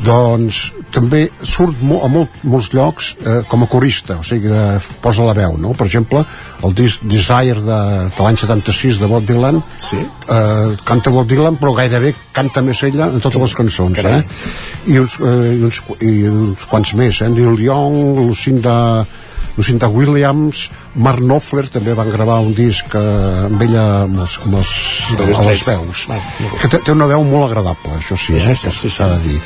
[0.06, 4.64] doncs també surt mo a molt, molts llocs eh, com a corista, o sigui de,
[5.04, 5.74] posa la veu, no?
[5.76, 6.24] Per exemple
[6.64, 7.82] el disc Desire de,
[8.16, 10.00] de l'any 76 de Bob Dylan sí.
[10.00, 14.22] eh, canta Bob Dylan però gairebé canta més ella en totes les cançons eh?
[14.88, 17.32] I, uns, eh, i, uns, i uns quants més eh?
[17.32, 18.78] Neil Young, Lucinda
[19.56, 23.04] Lucinda Williams, Mark Knopfler també van gravar un disc eh,
[23.48, 24.76] amb ella amb els, amb els,
[25.16, 26.06] amb les veus
[26.62, 28.56] que té, té una veu molt agradable això sí, eh?
[28.56, 29.42] sí, sí, s'ha de dir.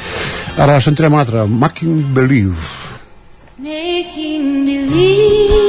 [0.57, 2.77] Ara centrem un altre Making Believe.
[3.59, 5.68] Making believe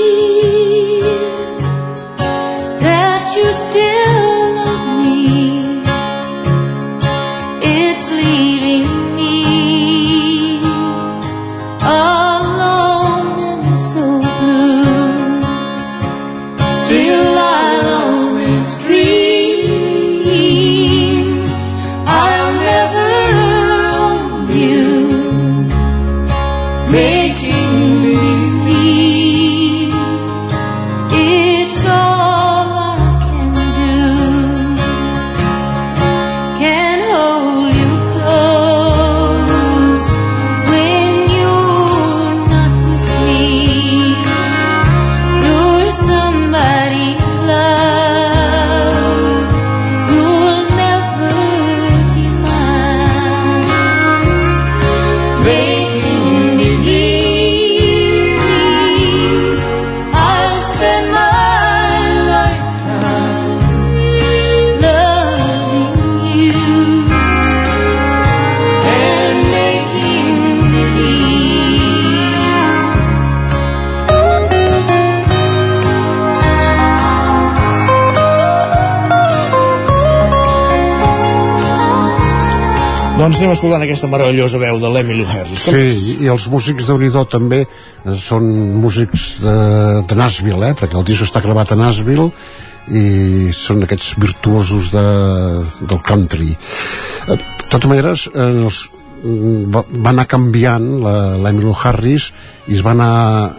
[83.21, 85.67] Doncs anem escoltant aquesta meravellosa veu de l'Emily Harris.
[85.67, 85.97] Com és?
[85.99, 88.47] Sí, i els músics de Unidó també eh, són
[88.81, 89.57] músics de,
[90.09, 90.77] de Nashville, eh?
[90.79, 92.31] perquè el disc està gravat a Nashville
[92.89, 95.05] i són aquests virtuosos de,
[95.83, 96.55] del country.
[97.27, 98.81] Eh, De totes maneres, eh, els,
[99.21, 99.85] mm, va,
[100.15, 100.89] anar canviant
[101.45, 102.31] l'Emily Harris
[102.71, 103.13] i es va anar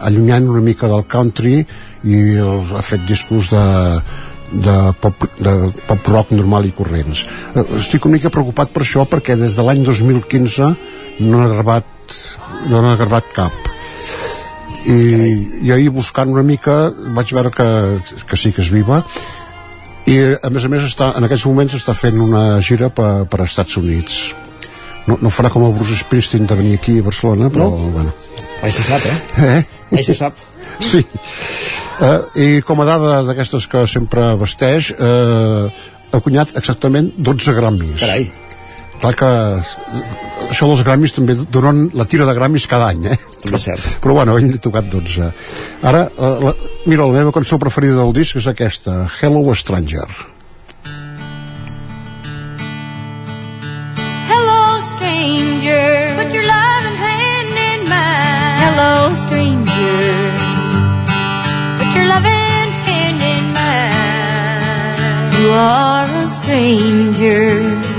[0.10, 3.64] allunyant una mica del country i el, ha fet discos de,
[4.52, 5.56] de pop, de
[5.88, 7.26] pop rock normal i corrents.
[7.56, 10.72] Eh, Estic una mica preocupat per això perquè des de l'any 2015
[11.22, 12.18] no ha gravat
[12.70, 13.70] no n'ha gravat cap
[14.86, 14.98] i,
[15.62, 17.68] i ahir buscant una mica vaig veure que,
[18.28, 19.02] que sí que és viva
[20.10, 23.44] i a més a més està, en aquests moments està fent una gira per, per
[23.46, 24.20] Estats Units
[25.08, 27.92] no, no farà com el Bruce Springsteen de venir aquí a Barcelona però no?
[27.94, 28.14] bueno.
[28.62, 29.14] Ai, se sap, eh?
[29.42, 29.62] Eh?
[29.98, 30.38] Ai, se sap.
[30.92, 31.06] Sí.
[32.02, 35.70] Uh, I com a dada d'aquestes que sempre vesteix, uh,
[36.12, 38.00] ha cunyat exactament 12 Grammys.
[38.02, 38.26] Carai.
[39.02, 39.30] Clar que
[40.52, 43.18] això dels Grammys també donen la tira de Grammys cada any, eh?
[43.42, 43.88] També és cert.
[44.04, 45.32] Però bueno, ell n'ha tocat 12.
[45.82, 46.54] Ara, la, la,
[46.86, 50.06] mira, la meva cançó preferida del disc és aquesta, Hello Stranger.
[54.30, 56.18] Hello, stranger.
[56.18, 58.58] Put your loving hand in mine.
[58.62, 60.21] Hello, stranger.
[62.12, 65.32] Loving hand in mine.
[65.40, 67.91] You are a stranger.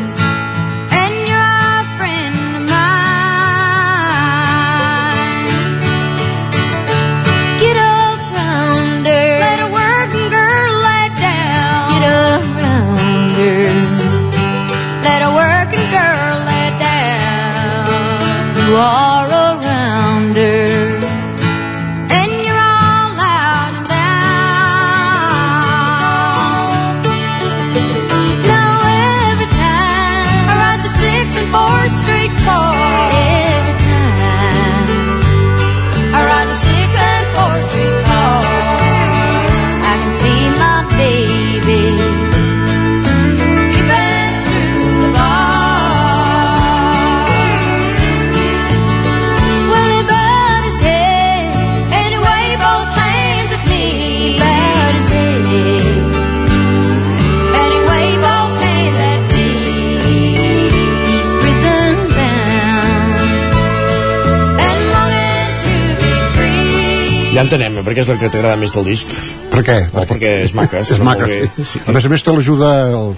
[67.43, 69.09] Ja entenem, perquè és la que t'agrada més del disc.
[69.51, 69.74] Per què?
[69.98, 70.78] O perquè és maca.
[70.78, 71.27] és maca.
[71.27, 71.40] bé.
[71.59, 71.81] Sí.
[71.90, 73.16] A més a més té l'ajuda el,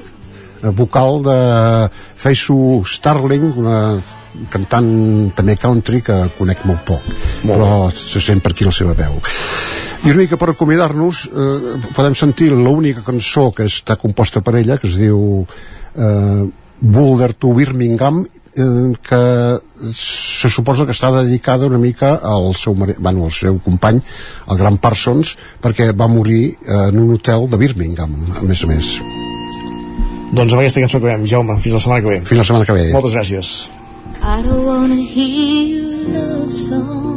[0.65, 1.35] el vocal de
[2.23, 2.57] Feisu
[2.89, 3.81] Starling, una
[4.49, 4.89] cantant
[5.37, 7.05] també country que conec molt poc,
[7.45, 9.21] molt però se sent per aquí la seva veu.
[10.07, 14.81] I una mica per acomiadar-nos, eh, podem sentir l'única cançó que està composta per ella,
[14.81, 16.49] que es diu eh,
[16.81, 18.25] Boulder to Birmingham,
[18.55, 19.21] que
[19.93, 23.99] se suposa que està dedicada una mica al seu, mare- bueno, al seu company,
[24.51, 28.71] el gran Parsons, perquè va morir eh, en un hotel de Birmingham, a més a
[28.71, 28.95] més.
[30.35, 31.55] Doncs amb aquesta cançó acabem, Jaume.
[31.63, 32.21] Fins la setmana que ve.
[32.27, 32.87] Fins la setmana que ve.
[32.95, 33.55] Moltes gràcies.
[34.25, 37.11] I don't wanna hear love song.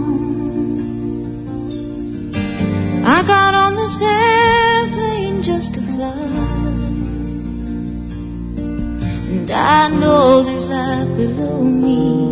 [3.08, 6.67] I got on this airplane just to fly.
[9.30, 12.28] And I know there's life below me.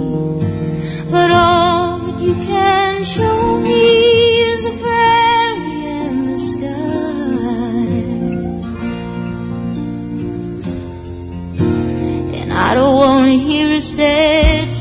[1.12, 3.82] But all that you can show me
[4.50, 6.72] is the prairie and the sky.
[12.40, 14.72] And I don't want to hear a sad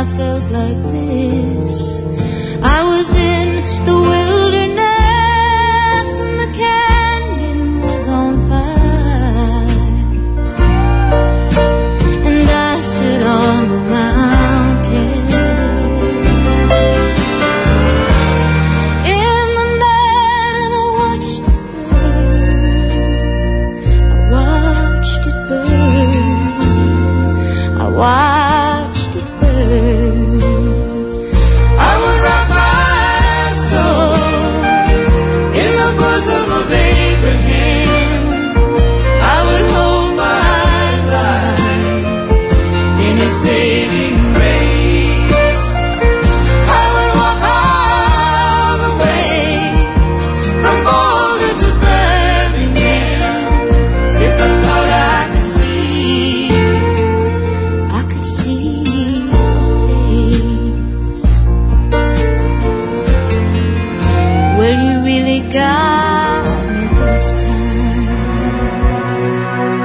[0.00, 2.02] I felt like this,
[2.62, 4.19] I was in the wilderness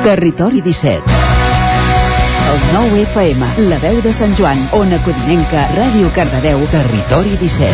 [0.06, 1.02] Territori 17.
[2.52, 7.74] El 9 FM, la veu de Sant Joan, Ona Codinenca, Ràdio Cardedeu, Territori 17.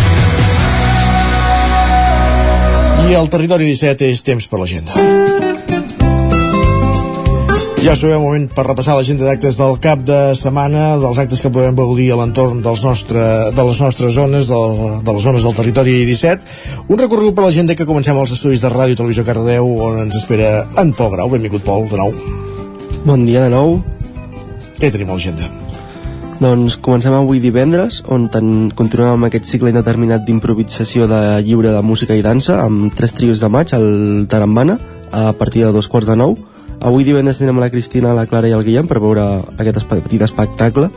[3.10, 4.96] I el territori 17 és temps per l'agenda.
[7.82, 11.50] Ja us un moment per repassar l'agenda d'actes del cap de setmana, dels actes que
[11.50, 13.24] podem gaudir a l'entorn dels nostre,
[13.58, 14.60] de les nostres zones, de,
[15.02, 16.46] de les zones del territori 17.
[16.94, 20.20] Un recorregut per l'agenda que comencem als estudis de Ràdio i Televisió Cardeu, on ens
[20.20, 21.34] espera en Pol Grau.
[21.34, 22.14] Benvingut, Pol, de nou.
[23.02, 23.80] Bon dia de nou.
[24.78, 25.50] Què tenim a l'agenda?
[26.38, 31.82] Doncs comencem avui divendres, on ten, continuem amb aquest cicle indeterminat d'improvisació de lliure de
[31.82, 33.90] música i dansa, amb tres trios de maig al
[34.30, 34.78] Tarambana,
[35.10, 36.38] a partir de dos quarts de nou.
[36.82, 39.24] Avui divendres tindrem la Cristina, la Clara i el Guillem per veure
[39.62, 40.88] aquest petit espectacle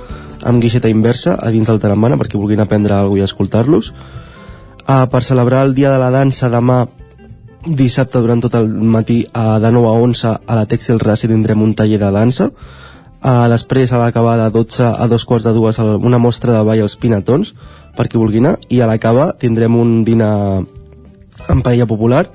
[0.48, 3.90] amb guixeta inversa a dins del Tarambana per qui vulguin aprendre alguna i escoltar-los.
[4.84, 6.86] Uh, per celebrar el Dia de la Dansa demà
[7.64, 11.60] dissabte durant tot el matí uh, de 9 a 11 a la Tèxtil Raci tindrem
[11.64, 12.48] un taller de dansa.
[13.24, 16.84] Uh, després a l'acabar de 12 a dos quarts de dues una mostra de ball
[16.84, 17.54] als Pinatons
[17.96, 18.56] per qui vulgui anar.
[18.68, 20.64] I a l'acabar tindrem un dinar
[21.48, 22.26] en paella popular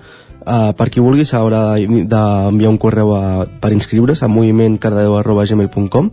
[0.45, 6.11] uh, per qui vulgui s'haurà d'enviar un correu a, per inscriure's a movimentcardedeu.gmail.com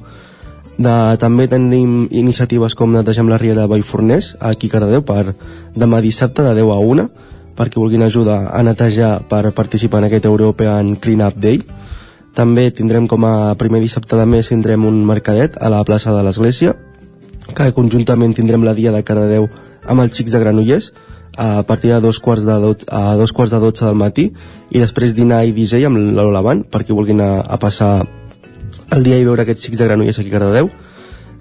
[0.76, 5.32] de, també tenim iniciatives com Netegem la Riera de Vallforners aquí a Cardedeu per
[5.72, 7.08] demà dissabte de 10 a 1
[7.56, 11.62] per qui vulguin ajudar a netejar per participar en aquest European Clean Up Day.
[12.36, 16.20] També tindrem com a primer dissabte de mes tindrem un mercadet a la plaça de
[16.22, 16.76] l'Església
[17.56, 19.48] que conjuntament tindrem la dia de Cardedeu
[19.88, 20.92] amb els xics de Granollers
[21.36, 24.30] a partir de dos quarts de, dot, a dos quarts de 12 del matí
[24.70, 28.06] i després dinar i DJ amb l'Olavant per qui vulguin a, a passar
[28.96, 30.70] el dia i veure aquests xics de Granollers aquí a Cardedeu.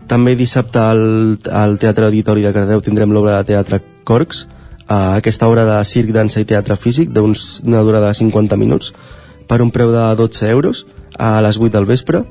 [0.10, 4.46] També dissabte al, al Teatre Auditori de Cardedeu tindrem l'obra de teatre Corcs
[4.88, 8.92] a aquesta obra de circ, dansa i teatre físic d'una durada de 50 minuts
[9.48, 10.86] per un preu de 12 euros
[11.18, 12.22] a les 8 del vespre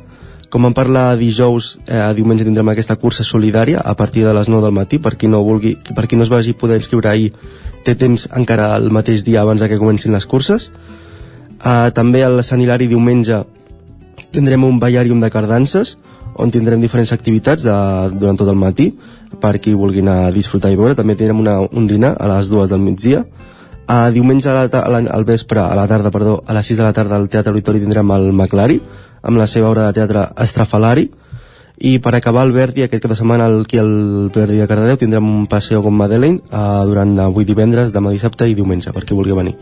[0.54, 4.62] com en parla dijous, eh, diumenge tindrem aquesta cursa solidària a partir de les 9
[4.62, 7.32] del matí per qui no vulgui, per qui no es vagi poder inscriure ahir
[7.82, 10.70] té temps encara el mateix dia abans que comencin les curses.
[11.58, 13.40] Eh, també al Sant Hilari diumenge
[14.30, 15.96] tindrem un ballàrium de cardances
[16.36, 17.74] on tindrem diferents activitats de,
[18.14, 18.92] durant tot el matí
[19.42, 22.48] per qui vulgui anar a disfrutar i veure també tindrem una, un dinar a les
[22.48, 23.24] dues del migdia.
[23.88, 26.78] A diumenge a la, a la, al vespre, a la tarda, perdó, a les 6
[26.78, 28.78] de la tarda al Teatre Auditori tindrem el Maclari,
[29.24, 31.08] amb la seva obra de teatre Estrafalari,
[31.78, 35.26] i per acabar el Verdi, aquest cap de setmana aquí al Verdi de Cardedeu tindrem
[35.26, 39.34] un passeo com Madeleine eh, durant avui divendres, demà dissabte i diumenge, per qui vulgui
[39.34, 39.56] venir.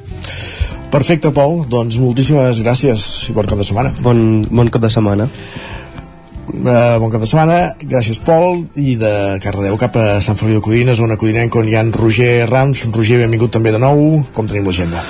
[0.92, 1.62] Perfecte, Pol.
[1.72, 3.94] Doncs moltíssimes gràcies i bon cap de setmana.
[4.04, 4.18] Bon,
[4.50, 5.30] bon cap de setmana.
[6.52, 10.66] Uh, bon cap de setmana, gràcies Pol i de Cardedeu cap a Sant Feliu de
[10.66, 14.24] Codines on a Codinenc on hi ha en Roger Rams Roger, benvingut també de nou,
[14.36, 15.06] com tenim l'agenda?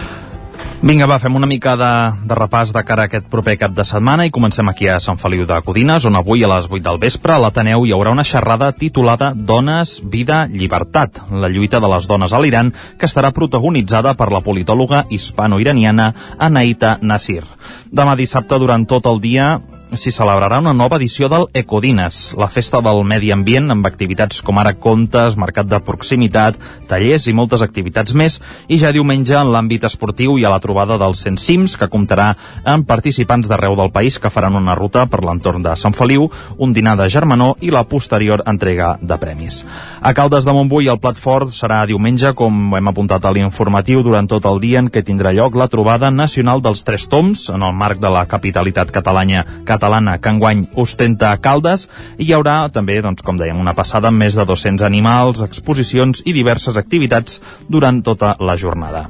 [0.82, 1.88] Vinga, va, fem una mica de,
[2.26, 5.20] de repàs de cara a aquest proper cap de setmana i comencem aquí a Sant
[5.20, 8.24] Feliu de Codines, on avui a les 8 del vespre a l'Ateneu hi haurà una
[8.26, 14.16] xerrada titulada Dones, Vida, Llibertat, la lluita de les dones a l'Iran, que estarà protagonitzada
[14.18, 16.08] per la politòloga hispano-iraniana
[16.50, 17.44] Anaita Nasir.
[17.86, 19.52] Demà dissabte, durant tot el dia,
[19.92, 24.56] s'hi celebrarà una nova edició del Ecodines, la festa del medi ambient amb activitats com
[24.58, 26.56] ara contes, mercat de proximitat,
[26.88, 28.38] tallers i moltes activitats més,
[28.72, 32.30] i ja diumenge en l'àmbit esportiu hi ha la trobada dels 100 cims, que comptarà
[32.64, 36.72] amb participants d'arreu del país que faran una ruta per l'entorn de Sant Feliu, un
[36.72, 39.60] dinar de germanor i la posterior entrega de premis.
[40.00, 44.30] A Caldes de Montbui el plat fort serà diumenge, com hem apuntat a l'informatiu, durant
[44.30, 47.76] tot el dia en què tindrà lloc la trobada nacional dels Tres Toms, en el
[47.76, 49.81] marc de la capitalitat catalana, catalana
[50.22, 51.88] que enguany ostenta Caldes,
[52.18, 56.22] i hi haurà també, doncs, com dèiem, una passada amb més de 200 animals, exposicions
[56.24, 59.08] i diverses activitats durant tota la jornada.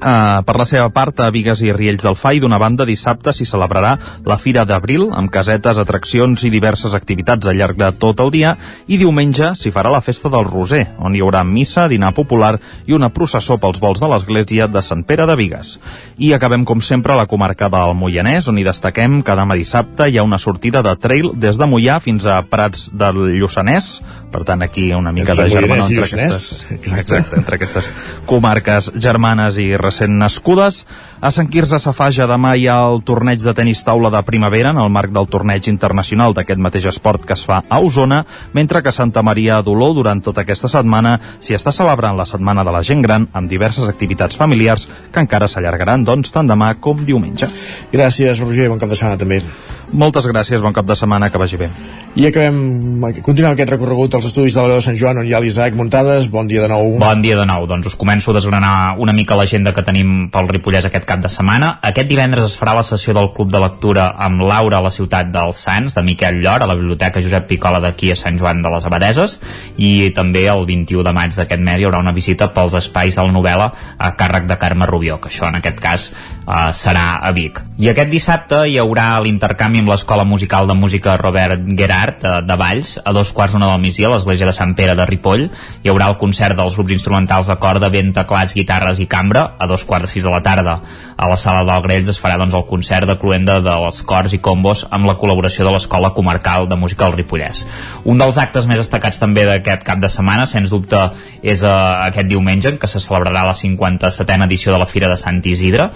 [0.00, 3.44] Uh, per la seva part, a Vigues i Riells del Fai, d'una banda, dissabte s'hi
[3.44, 3.90] celebrarà
[4.24, 8.54] la Fira d'Abril, amb casetes, atraccions i diverses activitats al llarg de tot el dia,
[8.88, 12.54] i diumenge s'hi farà la Festa del Roser, on hi haurà missa, dinar popular
[12.88, 15.74] i una processó pels vols de l'església de Sant Pere de Vigues.
[16.16, 20.08] I acabem, com sempre, a la comarca del Moianès, on hi destaquem que demà dissabte
[20.08, 23.98] hi ha una sortida de trail des de Moià fins a Prats del Lluçanès,
[24.30, 27.88] per tant, aquí una mica de germanor i entre aquestes, exacte, entre aquestes
[28.30, 30.84] comarques germanes i recent nascudes.
[31.20, 34.78] A Sant Quirze Safaja demà hi ha el torneig de tenis taula de primavera en
[34.80, 38.22] el marc del torneig internacional d'aquest mateix esport que es fa a Osona,
[38.56, 42.72] mentre que Santa Maria d'Oló durant tota aquesta setmana s'hi està celebrant la Setmana de
[42.72, 47.50] la Gent Gran amb diverses activitats familiars que encara s'allargaran doncs tant demà com diumenge.
[47.92, 49.42] Gràcies, Roger, bon cap de setmana també.
[49.90, 51.66] Moltes gràcies, bon cap de setmana, que vagi bé.
[52.14, 55.34] I acabem, continuem aquest recorregut als estudis de la veu de Sant Joan on hi
[55.34, 56.92] ha l'Isaac Muntades, bon dia de nou.
[57.02, 57.66] Bon dia de nou.
[57.66, 61.30] Doncs us començo a desgranar una mica l'agenda que tenim pel Ripollès aquest cap de
[61.32, 61.72] setmana.
[61.90, 65.32] Aquest divendres es farà la sessió del Club de Lectura amb Laura a la ciutat
[65.34, 68.70] dels Sants, de Miquel Llor, a la Biblioteca Josep Picola d'aquí a Sant Joan de
[68.70, 69.38] les Abadeses,
[69.76, 73.26] i també el 21 de maig d'aquest mes hi haurà una visita pels espais de
[73.26, 76.10] la novel·la a càrrec de Carme Rubió, que això en aquest cas
[76.50, 77.60] eh, serà a Vic.
[77.80, 82.56] I aquest dissabte hi haurà l'intercanvi amb l'Escola Musical de Música Robert Gerard de, de
[82.60, 85.46] Valls, a dos quarts d'una del migdia a l'Església de Sant Pere de Ripoll.
[85.84, 89.68] Hi haurà el concert dels grups instrumentals de corda, vent, teclats, guitarres i cambra, a
[89.70, 90.80] dos quarts de sis de la tarda.
[91.20, 94.42] A la sala del Grells es farà doncs, el concert de cluenda dels cors i
[94.42, 97.64] combos amb la col·laboració de l'Escola Comarcal de Música del Ripollès.
[98.04, 101.00] Un dels actes més destacats també d'aquest cap de setmana, sens dubte,
[101.42, 105.18] és uh, aquest diumenge, en què se celebrarà la 57a edició de la Fira de
[105.20, 105.90] Sant Isidre,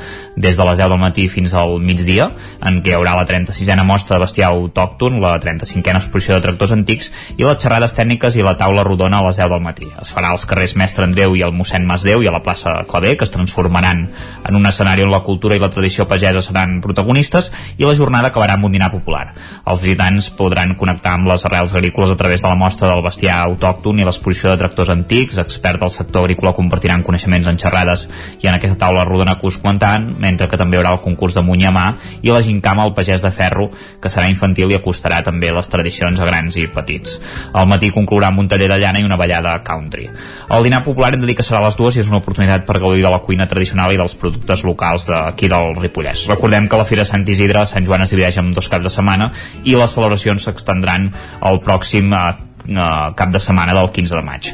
[0.44, 2.28] des de les 10 del matí fins al migdia,
[2.60, 6.74] en què hi haurà la 36a mostra de bestiar autòcton, la 35a exposició de tractors
[6.76, 9.88] antics i les xerrades tècniques i la taula rodona a les 10 del matí.
[10.00, 13.14] Es farà als carrers Mestre Andreu i el mossèn Masdeu i a la plaça Clavé,
[13.16, 14.04] que es transformaran
[14.44, 18.28] en un escenari on la cultura i la tradició pagesa seran protagonistes i la jornada
[18.28, 19.30] acabarà amb un dinar popular.
[19.64, 23.40] Els visitants podran connectar amb les arrels agrícoles a través de la mostra del bestiar
[23.48, 28.08] autòcton i l'exposició de tractors antics, experts del sector agrícola compartiran coneixements en xerrades
[28.42, 31.36] i en aquesta taula rodona que us comentant, mentre que també hi haurà el concurs
[31.36, 31.84] de muny a mà
[32.22, 33.68] i la gincama al pagès de ferro,
[34.00, 37.18] que serà infantil i acostarà també les tradicions a grans i petits.
[37.52, 40.08] Al matí conclourà amb un taller de llana i una ballada country.
[40.54, 42.66] El dinar popular hem de dir que serà a les dues i és una oportunitat
[42.66, 46.26] per gaudir de la cuina tradicional i dels productes locals d'aquí del Ripollès.
[46.32, 48.92] Recordem que la Fira Sant Isidre a Sant Joan es divideix en dos caps de
[48.92, 49.30] setmana
[49.64, 51.10] i les celebracions s'extendran
[51.44, 54.50] el pròxim eh, eh, cap de setmana del 15 de maig.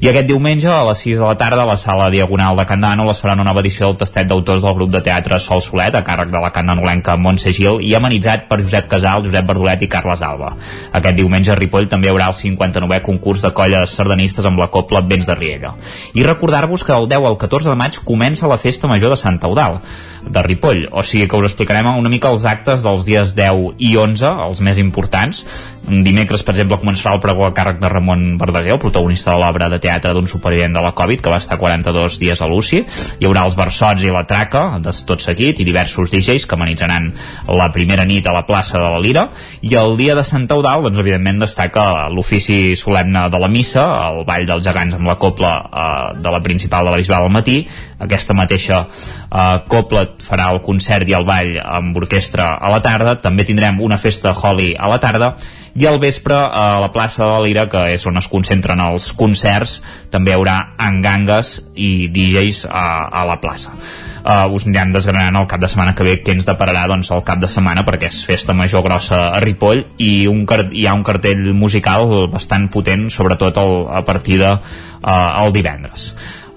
[0.00, 3.04] I aquest diumenge a les 6 de la tarda a la sala Diagonal de Candano
[3.04, 6.04] les faran una nova edició del tastet d'autors del grup de teatre Sol Solet a
[6.04, 10.22] càrrec de la candanolenca Montse Gil i amenitzat per Josep Casal, Josep Verdolet i Carles
[10.22, 10.54] Alba.
[10.92, 14.70] Aquest diumenge a Ripoll també hi haurà el 59è concurs de colles sardanistes amb la
[14.72, 15.74] Copla Vents de Riella.
[16.14, 19.40] I recordar-vos que del 10 al 14 de maig comença la Festa Major de Sant
[19.44, 19.80] Eudal
[20.22, 23.94] de Ripoll, o sigui que us explicarem una mica els actes dels dies 10 i
[23.96, 25.44] 11, els més importants.
[25.90, 29.66] Dimecres, per exemple, començarà el pregó a càrrec de Ramon Verdaguer, el protagonista de l'obra
[29.72, 32.80] de teatre d'un supervivent de la Covid, que va estar 42 dies a l'UCI.
[33.18, 37.10] Hi haurà els versots i la traca, de tot seguit, i diversos DJs que amenitzaran
[37.48, 39.26] la primera nit a la plaça de la Lira.
[39.66, 44.22] I el dia de Sant Eudal, doncs, evidentment, destaca l'ofici solemne de la missa, el
[44.28, 47.64] ball dels gegants amb la copla eh, de la principal de la Bisbal al matí,
[47.98, 53.18] aquesta mateixa eh, copla farà el concert i el ball amb orquestra a la tarda,
[53.20, 55.34] també tindrem una festa Holly a la tarda
[55.74, 59.80] i al vespre a la plaça de Lira que és on es concentren els concerts
[60.10, 62.86] també hi haurà engangues i DJs a,
[63.22, 63.74] a la plaça.
[64.20, 67.22] Uh, us anirem desgranant el cap de setmana que ve què ens depararà doncs, el
[67.24, 70.44] cap de setmana perquè és festa major grossa a Ripoll i un,
[70.76, 76.10] hi ha un cartell musical bastant potent sobretot el, a partir de uh, divendres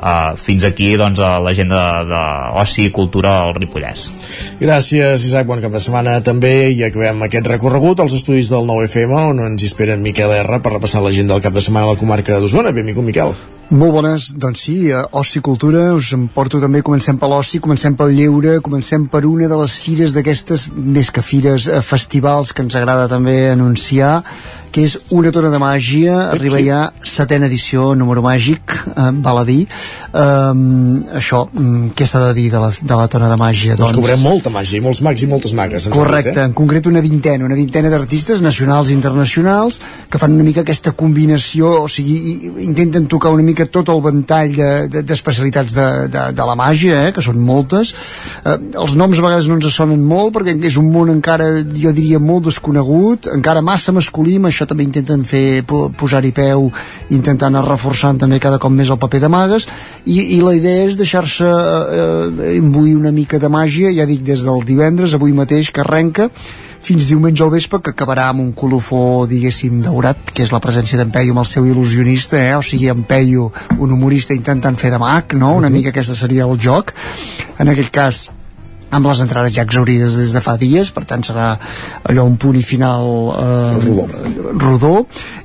[0.03, 4.09] Uh, fins aquí doncs a l'agenda d'oci i cultura al Ripollès.
[4.59, 6.51] Gràcies, Isaac, bon cap de setmana també.
[6.75, 10.59] I acabem aquest recorregut als estudis del 9FM on ens hi esperen Miquel R.
[10.59, 12.75] per repassar l'agenda del cap de setmana a la comarca d'Osona.
[12.75, 13.31] Benvingut, Miquel.
[13.71, 17.95] Molt bones, doncs sí, oci i cultura, us en porto també, comencem per l'oci, comencem
[17.97, 22.61] pel lleure, comencem per una de les fires d'aquestes, més que fires, eh, festivals que
[22.61, 24.19] ens agrada també anunciar,
[24.73, 29.45] que és una tona de màgia, arriba ja setena edició, número màgic, eh, val a
[29.45, 29.67] dir.
[30.17, 33.75] Um, això, um, què s'ha de dir de la, de la tona de màgia?
[33.77, 35.87] Doncs cobrem molta màgia i molts mags i moltes magues.
[35.93, 36.45] Correcte, dit, eh?
[36.49, 39.79] en concret una vintena, una vintena d'artistes nacionals i internacionals
[40.09, 44.55] que fan una mica aquesta combinació, o sigui, intenten tocar una mica tot el ventall
[44.55, 47.93] de- de- d'especialitats de, de, de la màgia, eh, que són moltes.
[48.45, 51.91] Eh, els noms a vegades no ens sonen molt perquè és un món encara, jo
[51.93, 56.69] diria, molt desconegut, encara massa masculí, amb això també intenten fer po- posar-hi peu,
[57.10, 59.68] intentant anar reforçant també cada cop més el paper de magues,
[60.06, 64.44] i, i la idea és deixar-se eh, imbuir una mica de màgia, ja dic, des
[64.44, 66.30] del divendres, avui mateix, que arrenca,
[66.84, 70.99] fins diumenge al vespre, que acabarà amb un colofó, diguéssim, daurat, que és la presència
[70.99, 72.57] d'en Peyu amb el seu il·lusionista, eh?
[72.60, 73.45] o sigui, en Peyu,
[73.80, 75.53] un humorista intentant fer de mag, no?
[75.56, 76.91] Una mica aquesta seria el joc.
[77.64, 78.26] En aquest cas,
[78.94, 81.53] amb les entrades ja exaurides des de fa dies, per tant serà
[82.10, 84.07] allò un punt i final eh, rodó.
[84.65, 84.94] rodó.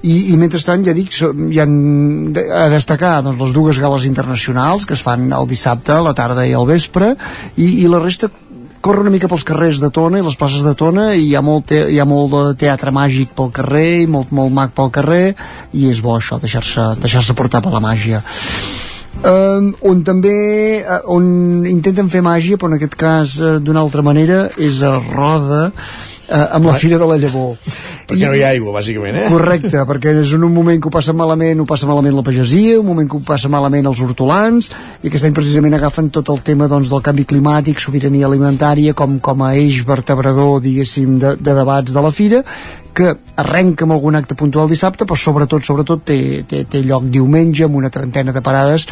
[0.03, 4.95] I, i mentrestant ja dic hi ha a destacar doncs, les dues gales internacionals que
[4.99, 7.15] es fan el dissabte, a la tarda i al vespre
[7.57, 8.31] i, i la resta
[8.81, 11.43] corre una mica pels carrers de Tona i les places de Tona i hi ha
[11.45, 14.93] molt, te hi ha molt de teatre màgic pel carrer i molt, molt mag pel
[14.95, 15.35] carrer
[15.75, 18.23] i és bo això, deixar-se deixar portar per la màgia
[19.19, 21.25] Um, on també uh, on
[21.67, 25.73] intenten fer màgia però en aquest cas uh, d'una altra manera és a Roda
[26.29, 27.57] uh, amb la Fira de la Llavor
[28.09, 29.27] Perquè no hi ha aigua, bàsicament, eh?
[29.29, 32.87] Correcte, perquè és un moment que ho passa malament, ho passa malament la pagesia, un
[32.89, 34.71] moment que ho passa malament els hortolans,
[35.03, 39.19] i aquest any precisament agafen tot el tema doncs, del canvi climàtic, sobirania alimentària, com,
[39.21, 42.41] com a eix vertebrador, diguéssim, de, de debats de la fira,
[42.97, 43.13] que
[43.45, 46.19] arrenca amb algun acte puntual dissabte, però sobretot, sobretot té,
[46.49, 48.89] té, té lloc diumenge amb una trentena de parades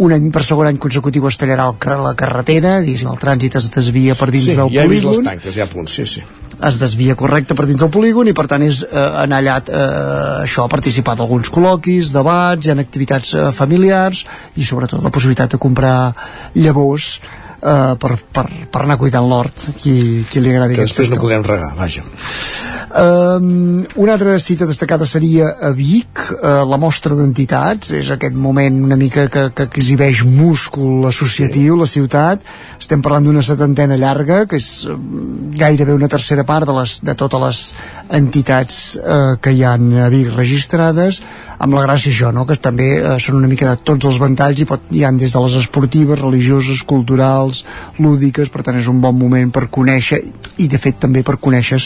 [0.00, 3.66] un any per segon any consecutiu es tallarà el, la carretera, diguéssim, el trànsit es
[3.74, 6.06] desvia per dins sí, del ja he vist les polígon tanques, ja a punt, sí,
[6.08, 6.24] sí.
[6.68, 10.44] Es desvia correcte per dins del polígon i per tant és eh, anar allà eh,
[10.44, 14.24] això, participar d'alguns col·loquis, debats, hi ha activitats eh, familiars
[14.56, 16.12] i sobretot la possibilitat de comprar
[16.58, 17.14] llavors
[17.62, 21.46] eh, per, per, per anar cuidant l'hort qui, qui li agradi Que després no podrem
[21.46, 22.04] regar, vaja.
[22.90, 28.80] Um, una altra cita destacada seria a Vic, uh, la mostra d'entitats, és aquest moment
[28.82, 32.42] una mica que, que, exhibeix múscul associatiu, la ciutat.
[32.82, 37.14] Estem parlant d'una setantena llarga, que és um, gairebé una tercera part de, les, de
[37.14, 37.60] totes les
[38.18, 41.20] entitats uh, que hi han a Vic registrades,
[41.62, 42.42] amb la gràcia això, no?
[42.48, 45.30] que també uh, són una mica de tots els ventalls i pot, hi han des
[45.30, 47.49] de les esportives, religioses, culturals,
[47.98, 50.20] lúdiques, per tant és un bon moment per conèixer
[50.60, 51.80] i de fet també per conèixer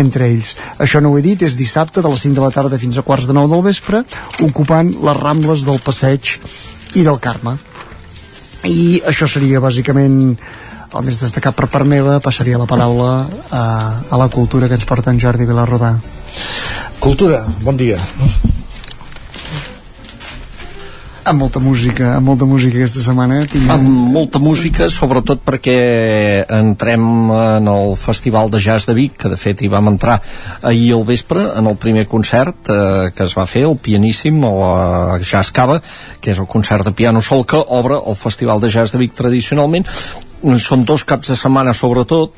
[0.00, 0.54] entre ells.
[0.80, 3.06] Això no ho he dit, és dissabte de les 5 de la tarda fins a
[3.06, 4.04] quarts de 9 del vespre,
[4.46, 6.36] ocupant les rambles del passeig
[6.94, 7.56] i del Carme.
[8.64, 10.36] I això seria bàsicament
[10.94, 13.12] el més destacat per part meva, passaria la paraula
[13.50, 13.64] a,
[14.08, 15.96] a la cultura que ens porta en Jordi Vilarrodà.
[17.02, 17.98] Cultura, bon dia.
[21.24, 23.38] Amb molta música, amb molta música aquesta setmana.
[23.48, 23.64] Tinc...
[23.72, 25.76] Amb molta música, sobretot perquè
[26.52, 30.18] entrem en el Festival de Jazz de Vic, que de fet hi vam entrar
[30.60, 34.52] ahir al vespre, en el primer concert eh, que es va fer, el pianíssim, o
[34.60, 35.80] la Jazz Cava,
[36.20, 39.16] que és el concert de piano sol que obre el Festival de Jazz de Vic
[39.16, 39.88] tradicionalment.
[40.60, 42.36] Són dos caps de setmana, sobretot,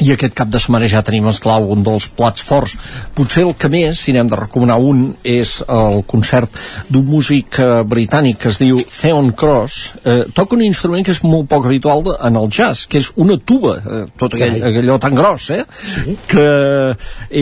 [0.00, 2.76] i aquest cap de setmana ja tenim esclar un dels plats forts
[3.16, 7.70] potser el que més, si n'hem de recomanar un és el concert d'un músic eh,
[7.86, 12.04] britànic que es diu Theon Cross eh, toca un instrument que és molt poc habitual
[12.06, 15.62] de, en el jazz, que és una tuba eh, tot aquell, allò tan gros eh?
[15.70, 16.16] sí.
[16.30, 16.48] que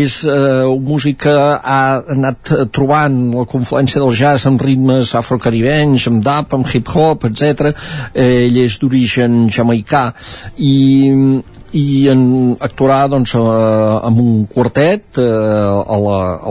[0.01, 1.83] és eh, un músic que ha
[2.15, 7.73] anat eh, trobant la confluència del jazz amb ritmes afrocaribenys, amb dub, amb hip-hop, etc.
[8.15, 10.09] Eh, ell és d'origen jamaicà
[10.65, 10.75] i
[11.77, 13.41] i en actuarà doncs, eh,
[14.09, 15.99] amb un quartet eh, a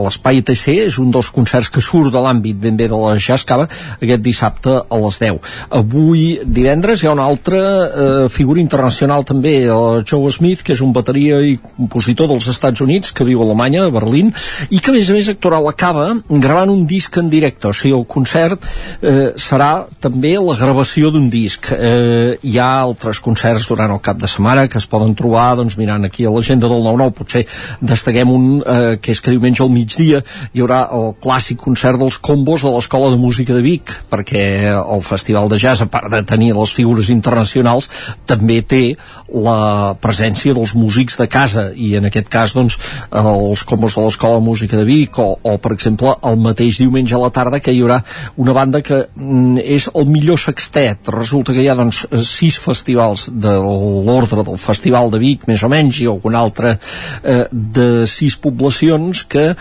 [0.04, 3.46] l'Espai TC és un dels concerts que surt de l'àmbit ben bé de la Jazz
[3.48, 3.68] Cava
[3.98, 5.40] aquest dissabte a les 10
[5.80, 10.84] avui divendres hi ha una altra eh, figura internacional també el Joe Smith que és
[10.84, 14.32] un bateria i compositor dels Estats Units que viu a Alemanya, a Berlín
[14.70, 17.68] i que a més a més actuarà a la Cava gravant un disc en directe,
[17.68, 18.64] o sigui el concert
[19.02, 21.70] eh, serà també la gravació d'un disc.
[21.72, 25.76] Eh, hi ha altres concerts durant el cap de setmana que es poden trobar doncs,
[25.80, 27.44] mirant aquí a l'agenda del 9-9 potser
[27.80, 30.22] destaquem un eh, que és que diumenge al migdia
[30.52, 34.44] hi haurà el clàssic concert dels combos de l'Escola de Música de Vic perquè
[34.78, 37.90] el Festival de Jazz a part de tenir les figures internacionals
[38.26, 38.82] també té
[39.28, 42.78] la presència dels músics de casa i en aquest cas doncs
[43.12, 47.16] els combos de l'Escola de Música de Vic o, o per exemple el mateix diumenge
[47.16, 48.00] a la tarda que hi haurà
[48.36, 51.10] una banda que mm, és el millor sextet.
[51.14, 55.70] Resulta que hi ha doncs sis festivals de l'ordre del Festival de Vic més o
[55.70, 56.74] menys i algun altre
[57.22, 59.52] eh, de sis poblacions que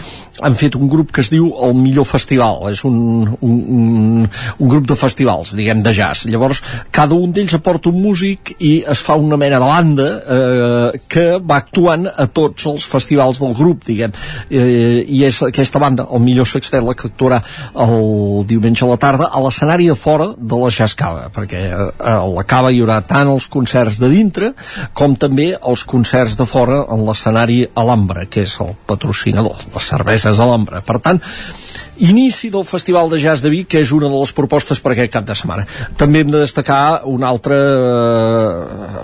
[0.41, 2.68] han fet un grup que es diu el millor festival.
[2.72, 2.97] És un,
[3.41, 6.27] un, un, un grup de festivals diguem de jazz.
[6.30, 6.61] Llavors
[6.93, 11.27] cada un d'ells aporta un músic i es fa una mena de banda eh, que
[11.39, 14.14] va actuant a tots els festivals del grup diguem.
[14.49, 17.41] Eh, i és aquesta banda el millor sextet la que actuarà
[17.85, 21.89] el diumenge a la tarda a l'escenari de fora de la Jazz Cava perquè eh,
[21.97, 24.53] a la Cava hi haurà tant els concerts de dintre
[24.97, 30.39] com també els concerts de fora en l'escenari Alhambra que és el patrocinador les cerveses
[30.39, 31.21] Alhambra per tant
[31.97, 35.11] Inici del Festival de Jazz de Vic, que és una de les propostes per aquest
[35.13, 35.65] cap de setmana.
[35.97, 39.01] També hem de destacar un altre eh,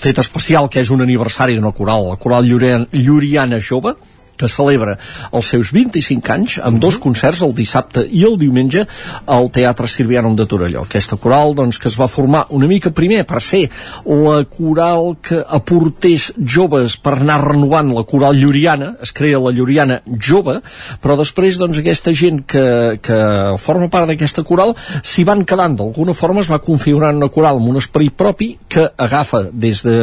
[0.00, 3.92] fet especial, que és un aniversari d'una coral, la coral Lluriana Jove,
[4.38, 4.96] que celebra
[5.32, 8.84] els seus 25 anys amb dos concerts el dissabte i el diumenge
[9.26, 10.84] al Teatre Sirvianum de Torelló.
[10.86, 13.66] Aquesta coral doncs, que es va formar una mica primer per ser
[14.06, 20.00] la coral que aportés joves per anar renovant la coral lluriana, es crea la lluriana
[20.20, 20.58] jove,
[21.02, 22.66] però després doncs, aquesta gent que,
[23.02, 23.18] que
[23.62, 27.70] forma part d'aquesta coral s'hi van quedant d'alguna forma, es va configurant una coral amb
[27.72, 29.96] un esperit propi que agafa des de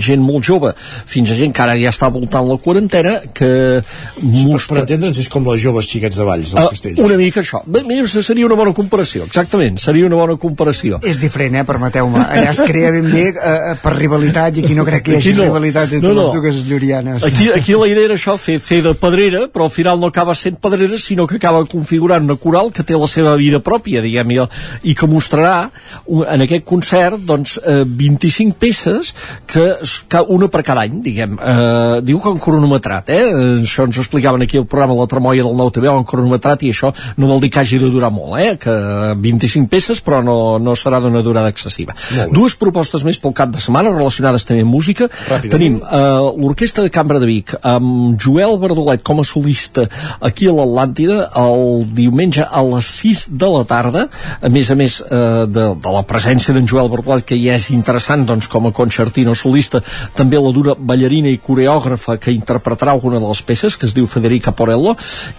[0.00, 3.50] gent molt jove fins a gent que ara ja està voltant la quarantena que
[4.22, 4.76] mostra...
[4.80, 7.00] Per entendre'ns, és com les joves xiquets de Valls, dels Uh, castells.
[7.00, 7.62] una mica això.
[7.66, 10.98] Bé, mira, seria una bona comparació, exactament, seria una bona comparació.
[11.06, 12.20] És diferent, eh, permeteu-me.
[12.20, 15.32] Allà es crea ben bé eh, per rivalitat i aquí no crec que hi hagi
[15.38, 15.46] no.
[15.48, 16.26] rivalitat entre No, no.
[16.26, 17.24] les dues llurianes.
[17.24, 20.34] Aquí, aquí la idea era això, fer, fer de pedrera, però al final no acaba
[20.38, 24.30] sent pedrera, sinó que acaba configurant una coral que té la seva vida pròpia, diguem,
[24.36, 24.40] i,
[24.92, 25.70] i que mostrarà
[26.08, 29.14] en aquest concert doncs, eh, 25 peces,
[29.46, 29.64] que,
[30.12, 31.38] ca- una per cada any, diguem.
[31.40, 33.29] Eh, diu que han cronometrat, eh?
[33.30, 36.64] Eh, Això ens ho explicaven aquí al programa La Tremolla del Nou TV, han cronometrat,
[36.64, 38.56] i això no vol dir que hagi de durar molt, eh?
[38.60, 38.74] Que
[39.20, 41.96] 25 peces, però no, no serà d'una durada excessiva.
[42.32, 45.08] Dues propostes més pel cap de setmana, relacionades també amb música.
[45.08, 45.52] Ràpidament.
[45.54, 49.86] Tenim eh, l'Orquestra de Cambra de Vic amb Joel Verdolet com a solista
[50.20, 54.06] aquí a l'Atlàntida el diumenge a les 6 de la tarda
[54.40, 57.70] a més a més eh, de, de la presència d'en Joel Verdolet que ja és
[57.74, 59.82] interessant doncs, com a concertino solista
[60.16, 64.08] també la d'una ballarina i coreògrafa que interpretarà alguna de les peces que es diu
[64.10, 64.96] Federica Porello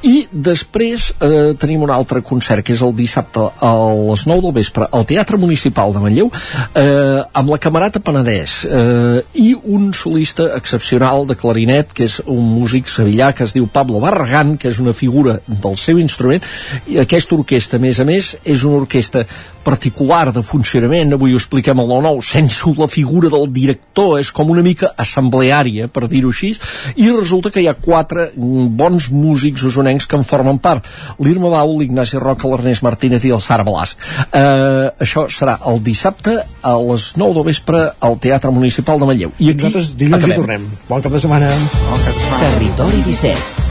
[0.07, 3.71] i després eh, tenim un altre concert que és el dissabte a
[4.11, 9.21] les 9 del vespre al Teatre Municipal de Manlleu eh, amb la Camerata Penedès eh,
[9.41, 14.01] i un solista excepcional de clarinet que és un músic sevillà que es diu Pablo
[14.03, 16.45] Barragán que és una figura del seu instrument
[16.87, 19.25] i aquesta orquestra a més a més és una orquestra
[19.63, 24.49] particular de funcionament avui ho expliquem al 9-9 sense la figura del director és com
[24.53, 26.53] una mica assembleària per dir-ho així
[26.95, 30.87] i resulta que hi ha quatre bons músics usonencs que en formen part
[31.19, 33.97] l'Irma Bau, l'Ignasi Roca, l'Ernest Martínez i el Sara Blasc
[34.31, 39.35] eh, això serà el dissabte a les 9 del vespre al Teatre Municipal de Manlleu
[39.39, 40.45] i aquí Nosaltres dilluns hi acabem.
[40.45, 40.69] tornem.
[40.89, 41.51] Bon cap de setmana.
[41.89, 42.55] Bon cap de setmana.
[42.55, 43.70] Territori 17